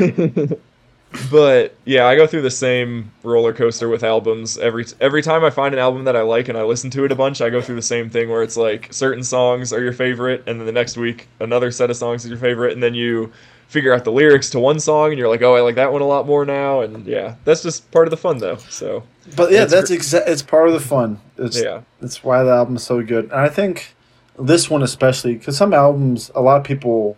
but 1.30 1.74
yeah, 1.84 2.06
I 2.06 2.16
go 2.16 2.26
through 2.26 2.42
the 2.42 2.50
same 2.50 3.10
roller 3.22 3.52
coaster 3.52 3.88
with 3.88 4.02
albums 4.02 4.58
every 4.58 4.84
every 5.00 5.22
time 5.22 5.44
I 5.44 5.50
find 5.50 5.74
an 5.74 5.78
album 5.80 6.04
that 6.04 6.16
I 6.16 6.22
like 6.22 6.48
and 6.48 6.58
I 6.58 6.62
listen 6.62 6.90
to 6.90 7.04
it 7.04 7.12
a 7.12 7.14
bunch. 7.14 7.40
I 7.40 7.50
go 7.50 7.60
through 7.60 7.76
the 7.76 7.82
same 7.82 8.10
thing 8.10 8.28
where 8.28 8.42
it's 8.42 8.56
like 8.56 8.92
certain 8.92 9.22
songs 9.24 9.72
are 9.72 9.82
your 9.82 9.92
favorite, 9.92 10.44
and 10.46 10.58
then 10.60 10.66
the 10.66 10.72
next 10.72 10.96
week 10.96 11.28
another 11.40 11.70
set 11.70 11.90
of 11.90 11.96
songs 11.96 12.24
is 12.24 12.30
your 12.30 12.38
favorite, 12.38 12.72
and 12.72 12.82
then 12.82 12.94
you 12.94 13.32
figure 13.76 13.92
out 13.94 14.04
the 14.04 14.12
lyrics 14.12 14.48
to 14.50 14.58
one 14.58 14.80
song 14.80 15.10
and 15.10 15.18
you're 15.18 15.28
like, 15.28 15.42
oh, 15.42 15.54
I 15.54 15.60
like 15.60 15.74
that 15.74 15.92
one 15.92 16.00
a 16.00 16.06
lot 16.06 16.26
more 16.26 16.44
now, 16.46 16.80
and 16.80 17.06
yeah, 17.06 17.34
that's 17.44 17.62
just 17.62 17.90
part 17.90 18.06
of 18.06 18.10
the 18.10 18.16
fun 18.16 18.38
though. 18.38 18.56
So 18.70 19.02
But 19.36 19.52
yeah, 19.52 19.66
that's 19.66 19.90
gr- 19.90 19.96
exa- 19.98 20.26
it's 20.26 20.42
part 20.42 20.68
of 20.68 20.74
the 20.74 20.80
fun. 20.80 21.20
It's 21.36 21.60
yeah, 21.62 21.82
That's 22.00 22.24
why 22.24 22.42
the 22.42 22.50
album 22.52 22.76
is 22.76 22.82
so 22.84 23.02
good. 23.02 23.24
And 23.24 23.34
I 23.34 23.48
think 23.50 23.94
this 24.38 24.70
one 24.70 24.82
especially, 24.82 25.34
because 25.34 25.56
some 25.58 25.74
albums, 25.74 26.30
a 26.34 26.40
lot 26.40 26.56
of 26.58 26.64
people 26.64 27.16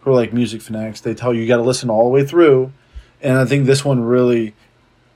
who 0.00 0.10
are 0.10 0.14
like 0.14 0.32
music 0.32 0.62
fanatics, 0.62 1.00
they 1.02 1.12
tell 1.14 1.34
you 1.34 1.42
you 1.42 1.48
got 1.48 1.56
to 1.58 1.62
listen 1.72 1.90
all 1.90 2.04
the 2.04 2.10
way 2.10 2.24
through. 2.24 2.72
And 3.20 3.36
I 3.36 3.44
think 3.44 3.66
this 3.66 3.84
one 3.84 4.00
really, 4.02 4.54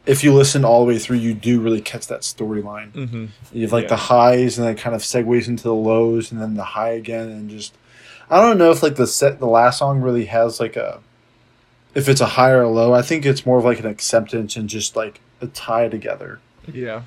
if 0.06 0.22
you 0.24 0.34
listen 0.34 0.64
all 0.64 0.80
the 0.84 0.88
way 0.92 0.98
through, 0.98 1.18
you 1.18 1.32
do 1.34 1.60
really 1.60 1.80
catch 1.80 2.06
that 2.08 2.20
storyline. 2.22 2.90
hmm 2.92 3.26
You 3.52 3.62
have 3.62 3.72
like 3.72 3.84
Yeah. 3.84 3.88
the 3.96 3.96
highs, 3.96 4.58
and 4.58 4.66
then 4.66 4.74
it 4.76 4.78
kind 4.80 4.94
of 4.96 5.02
segues 5.02 5.48
into 5.48 5.62
the 5.62 5.74
lows, 5.74 6.30
and 6.32 6.40
then 6.40 6.54
the 6.54 6.64
high 6.76 6.90
again, 7.02 7.28
and 7.30 7.48
just 7.48 7.72
I 8.30 8.40
don't 8.40 8.58
know 8.58 8.70
if 8.70 8.82
like 8.82 8.96
the 8.96 9.06
set 9.06 9.38
the 9.40 9.46
last 9.46 9.78
song 9.78 10.00
really 10.00 10.26
has 10.26 10.60
like 10.60 10.76
a 10.76 11.00
if 11.94 12.08
it's 12.08 12.20
a 12.20 12.26
high 12.26 12.50
or 12.50 12.62
a 12.62 12.70
low. 12.70 12.92
I 12.94 13.02
think 13.02 13.26
it's 13.26 13.44
more 13.44 13.58
of 13.58 13.64
like 13.64 13.80
an 13.80 13.86
acceptance 13.86 14.56
and 14.56 14.68
just 14.68 14.96
like 14.96 15.20
a 15.40 15.46
tie 15.48 15.88
together. 15.88 16.40
yeah, 16.72 17.02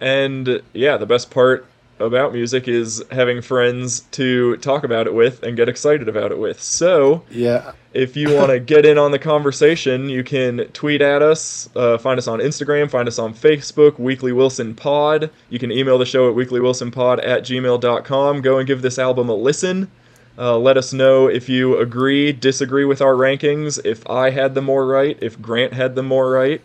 and 0.00 0.62
yeah, 0.72 0.96
the 0.96 1.06
best 1.06 1.30
part 1.30 1.66
about 2.00 2.32
music 2.32 2.68
is 2.68 3.02
having 3.10 3.42
friends 3.42 4.00
to 4.12 4.56
talk 4.58 4.84
about 4.84 5.06
it 5.06 5.14
with 5.14 5.42
and 5.42 5.56
get 5.56 5.68
excited 5.68 6.08
about 6.08 6.30
it 6.30 6.38
with. 6.38 6.62
So 6.62 7.24
Yeah, 7.30 7.72
If 7.92 8.16
you 8.16 8.34
want 8.34 8.50
to 8.50 8.60
get 8.74 8.86
in 8.86 8.98
on 8.98 9.10
the 9.10 9.18
conversation, 9.18 10.08
you 10.08 10.22
can 10.22 10.58
tweet 10.72 11.02
at 11.02 11.22
us, 11.22 11.68
uh, 11.74 11.98
find 11.98 12.18
us 12.18 12.28
on 12.28 12.38
Instagram, 12.38 12.90
find 12.90 13.08
us 13.08 13.18
on 13.18 13.34
Facebook, 13.34 13.98
Weekly 13.98 14.32
Wilson 14.32 14.74
Pod. 14.74 15.30
You 15.50 15.58
can 15.58 15.72
email 15.72 15.98
the 15.98 16.06
show 16.06 16.30
at 16.30 16.36
weeklywilsonpod 16.36 17.26
at 17.26 17.42
gmail.com. 17.42 18.40
Go 18.42 18.58
and 18.58 18.66
give 18.66 18.82
this 18.82 18.98
album 18.98 19.28
a 19.28 19.34
listen. 19.34 19.90
Uh, 20.38 20.56
let 20.56 20.76
us 20.76 20.92
know 20.92 21.26
if 21.26 21.48
you 21.48 21.78
agree, 21.78 22.32
disagree 22.32 22.84
with 22.84 23.02
our 23.02 23.14
rankings, 23.14 23.84
if 23.84 24.08
I 24.08 24.30
had 24.30 24.54
them 24.54 24.64
more 24.66 24.86
right, 24.86 25.18
if 25.20 25.40
Grant 25.42 25.72
had 25.72 25.96
them 25.96 26.06
more 26.06 26.30
right. 26.30 26.60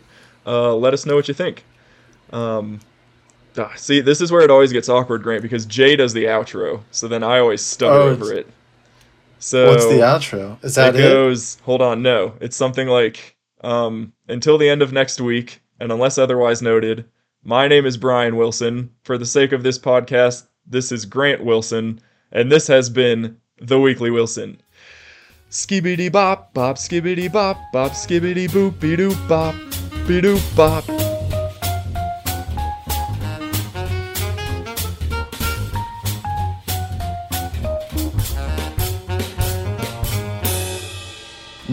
Uh, 0.46 0.74
let 0.76 0.94
us 0.94 1.04
know 1.06 1.16
what 1.16 1.26
you 1.26 1.34
think. 1.34 1.64
Um, 2.32 2.78
ah, 3.58 3.72
see, 3.76 4.00
this 4.00 4.20
is 4.20 4.30
where 4.30 4.42
it 4.42 4.50
always 4.50 4.72
gets 4.72 4.88
awkward, 4.88 5.22
Grant, 5.24 5.42
because 5.42 5.66
Jay 5.66 5.96
does 5.96 6.12
the 6.12 6.24
outro, 6.26 6.82
so 6.92 7.08
then 7.08 7.24
I 7.24 7.40
always 7.40 7.62
stutter 7.62 7.94
Oh, 7.94 8.08
over 8.10 8.32
it. 8.32 8.46
So 9.38 9.68
what's 9.70 9.86
the 9.86 10.00
outro? 10.00 10.62
Is 10.64 10.76
that 10.76 10.94
it 10.94 11.00
it? 11.00 11.02
goes 11.02 11.58
hold 11.64 11.82
on 11.82 12.00
no 12.02 12.32
it's 12.40 12.56
something 12.56 12.88
like 12.88 13.36
um 13.62 14.12
until 14.28 14.56
the 14.56 14.68
end 14.68 14.80
of 14.80 14.90
next 14.92 15.20
week 15.20 15.60
and 15.80 15.92
unless 15.92 16.16
otherwise 16.16 16.62
noted 16.62 17.04
my 17.42 17.68
name 17.68 17.84
is 17.84 17.98
bryan 17.98 18.36
wilson 18.36 18.90
for 19.02 19.18
the 19.18 19.26
sake 19.26 19.52
of 19.52 19.62
this 19.62 19.78
podcast 19.78 20.46
this 20.66 20.90
is 20.90 21.04
grant 21.04 21.44
wilson 21.44 22.00
and 22.32 22.50
this 22.50 22.66
has 22.66 22.88
been 22.88 23.36
the 23.66 23.80
weekly 23.80 24.10
wilson 24.10 24.60
Skibbity 25.50 26.10
bop, 26.10 26.52
bop, 26.52 26.76
skibbity 26.76 27.32
bop, 27.32 27.56
bop, 27.72 27.92
skibbity 27.92 28.48
boopy 28.48 28.96
doop 28.96 29.28
bop, 29.28 29.54
be 30.08 30.20
bop. 30.56 31.03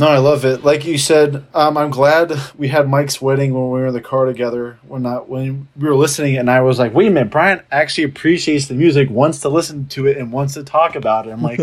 No, 0.01 0.07
I 0.07 0.17
love 0.17 0.43
it. 0.45 0.63
Like 0.63 0.83
you 0.83 0.97
said, 0.97 1.45
um, 1.53 1.77
I'm 1.77 1.91
glad 1.91 2.33
we 2.57 2.69
had 2.69 2.89
Mike's 2.89 3.21
wedding 3.21 3.53
when 3.53 3.65
we 3.65 3.79
were 3.79 3.87
in 3.87 3.93
the 3.93 4.01
car 4.01 4.25
together. 4.25 4.79
When 4.87 5.03
not 5.03 5.29
when 5.29 5.67
we 5.77 5.87
were 5.87 5.95
listening, 5.95 6.37
and 6.37 6.49
I 6.49 6.61
was 6.61 6.79
like, 6.79 6.93
"Wait 6.93 7.07
a 7.07 7.11
minute, 7.11 7.29
Bryan 7.29 7.61
actually 7.71 8.05
appreciates 8.05 8.67
the 8.67 8.73
music, 8.73 9.09
wants 9.11 9.39
to 9.41 9.49
listen 9.49 9.87
to 9.89 10.07
it, 10.07 10.17
and 10.17 10.31
wants 10.31 10.55
to 10.55 10.63
talk 10.63 10.95
about 10.95 11.27
it." 11.27 11.31
I'm 11.31 11.43
like, 11.43 11.59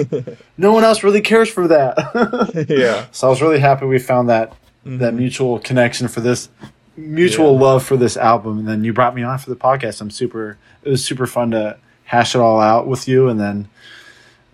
no 0.56 0.72
one 0.72 0.84
else 0.84 1.02
really 1.02 1.20
cares 1.20 1.48
for 1.50 1.66
that. 1.68 2.66
yeah. 2.68 3.06
So 3.10 3.26
I 3.26 3.30
was 3.30 3.42
really 3.42 3.58
happy 3.58 3.84
we 3.86 3.98
found 3.98 4.28
that 4.30 4.52
Mm-hmm. 4.86 4.98
that 4.98 5.12
mutual 5.12 5.58
connection 5.58 6.06
for 6.06 6.20
this 6.20 6.48
mutual 6.96 7.54
Yeah. 7.54 7.60
love 7.60 7.82
for 7.84 7.96
this 7.96 8.16
album, 8.16 8.58
and 8.60 8.68
then 8.68 8.84
you 8.84 8.92
brought 8.92 9.14
me 9.14 9.24
on 9.24 9.36
for 9.38 9.50
the 9.50 9.56
podcast. 9.56 10.00
I'm 10.00 10.10
super. 10.10 10.56
It 10.84 10.90
was 10.90 11.04
super 11.04 11.26
fun 11.26 11.50
to 11.50 11.76
hash 12.04 12.36
it 12.36 12.38
all 12.38 12.60
out 12.60 12.86
with 12.86 13.08
you, 13.08 13.28
and 13.28 13.40
then 13.40 13.68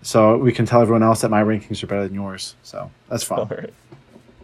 so 0.04 0.36
we 0.36 0.52
can 0.52 0.66
tell 0.66 0.82
everyone 0.82 1.02
else 1.02 1.22
that 1.22 1.30
my 1.30 1.42
rankings 1.42 1.82
are 1.82 1.86
better 1.86 2.04
than 2.04 2.14
yours. 2.14 2.54
So 2.62 2.90
that's 3.08 3.24
fun. 3.24 3.40
All 3.40 3.46
right. 3.46 3.72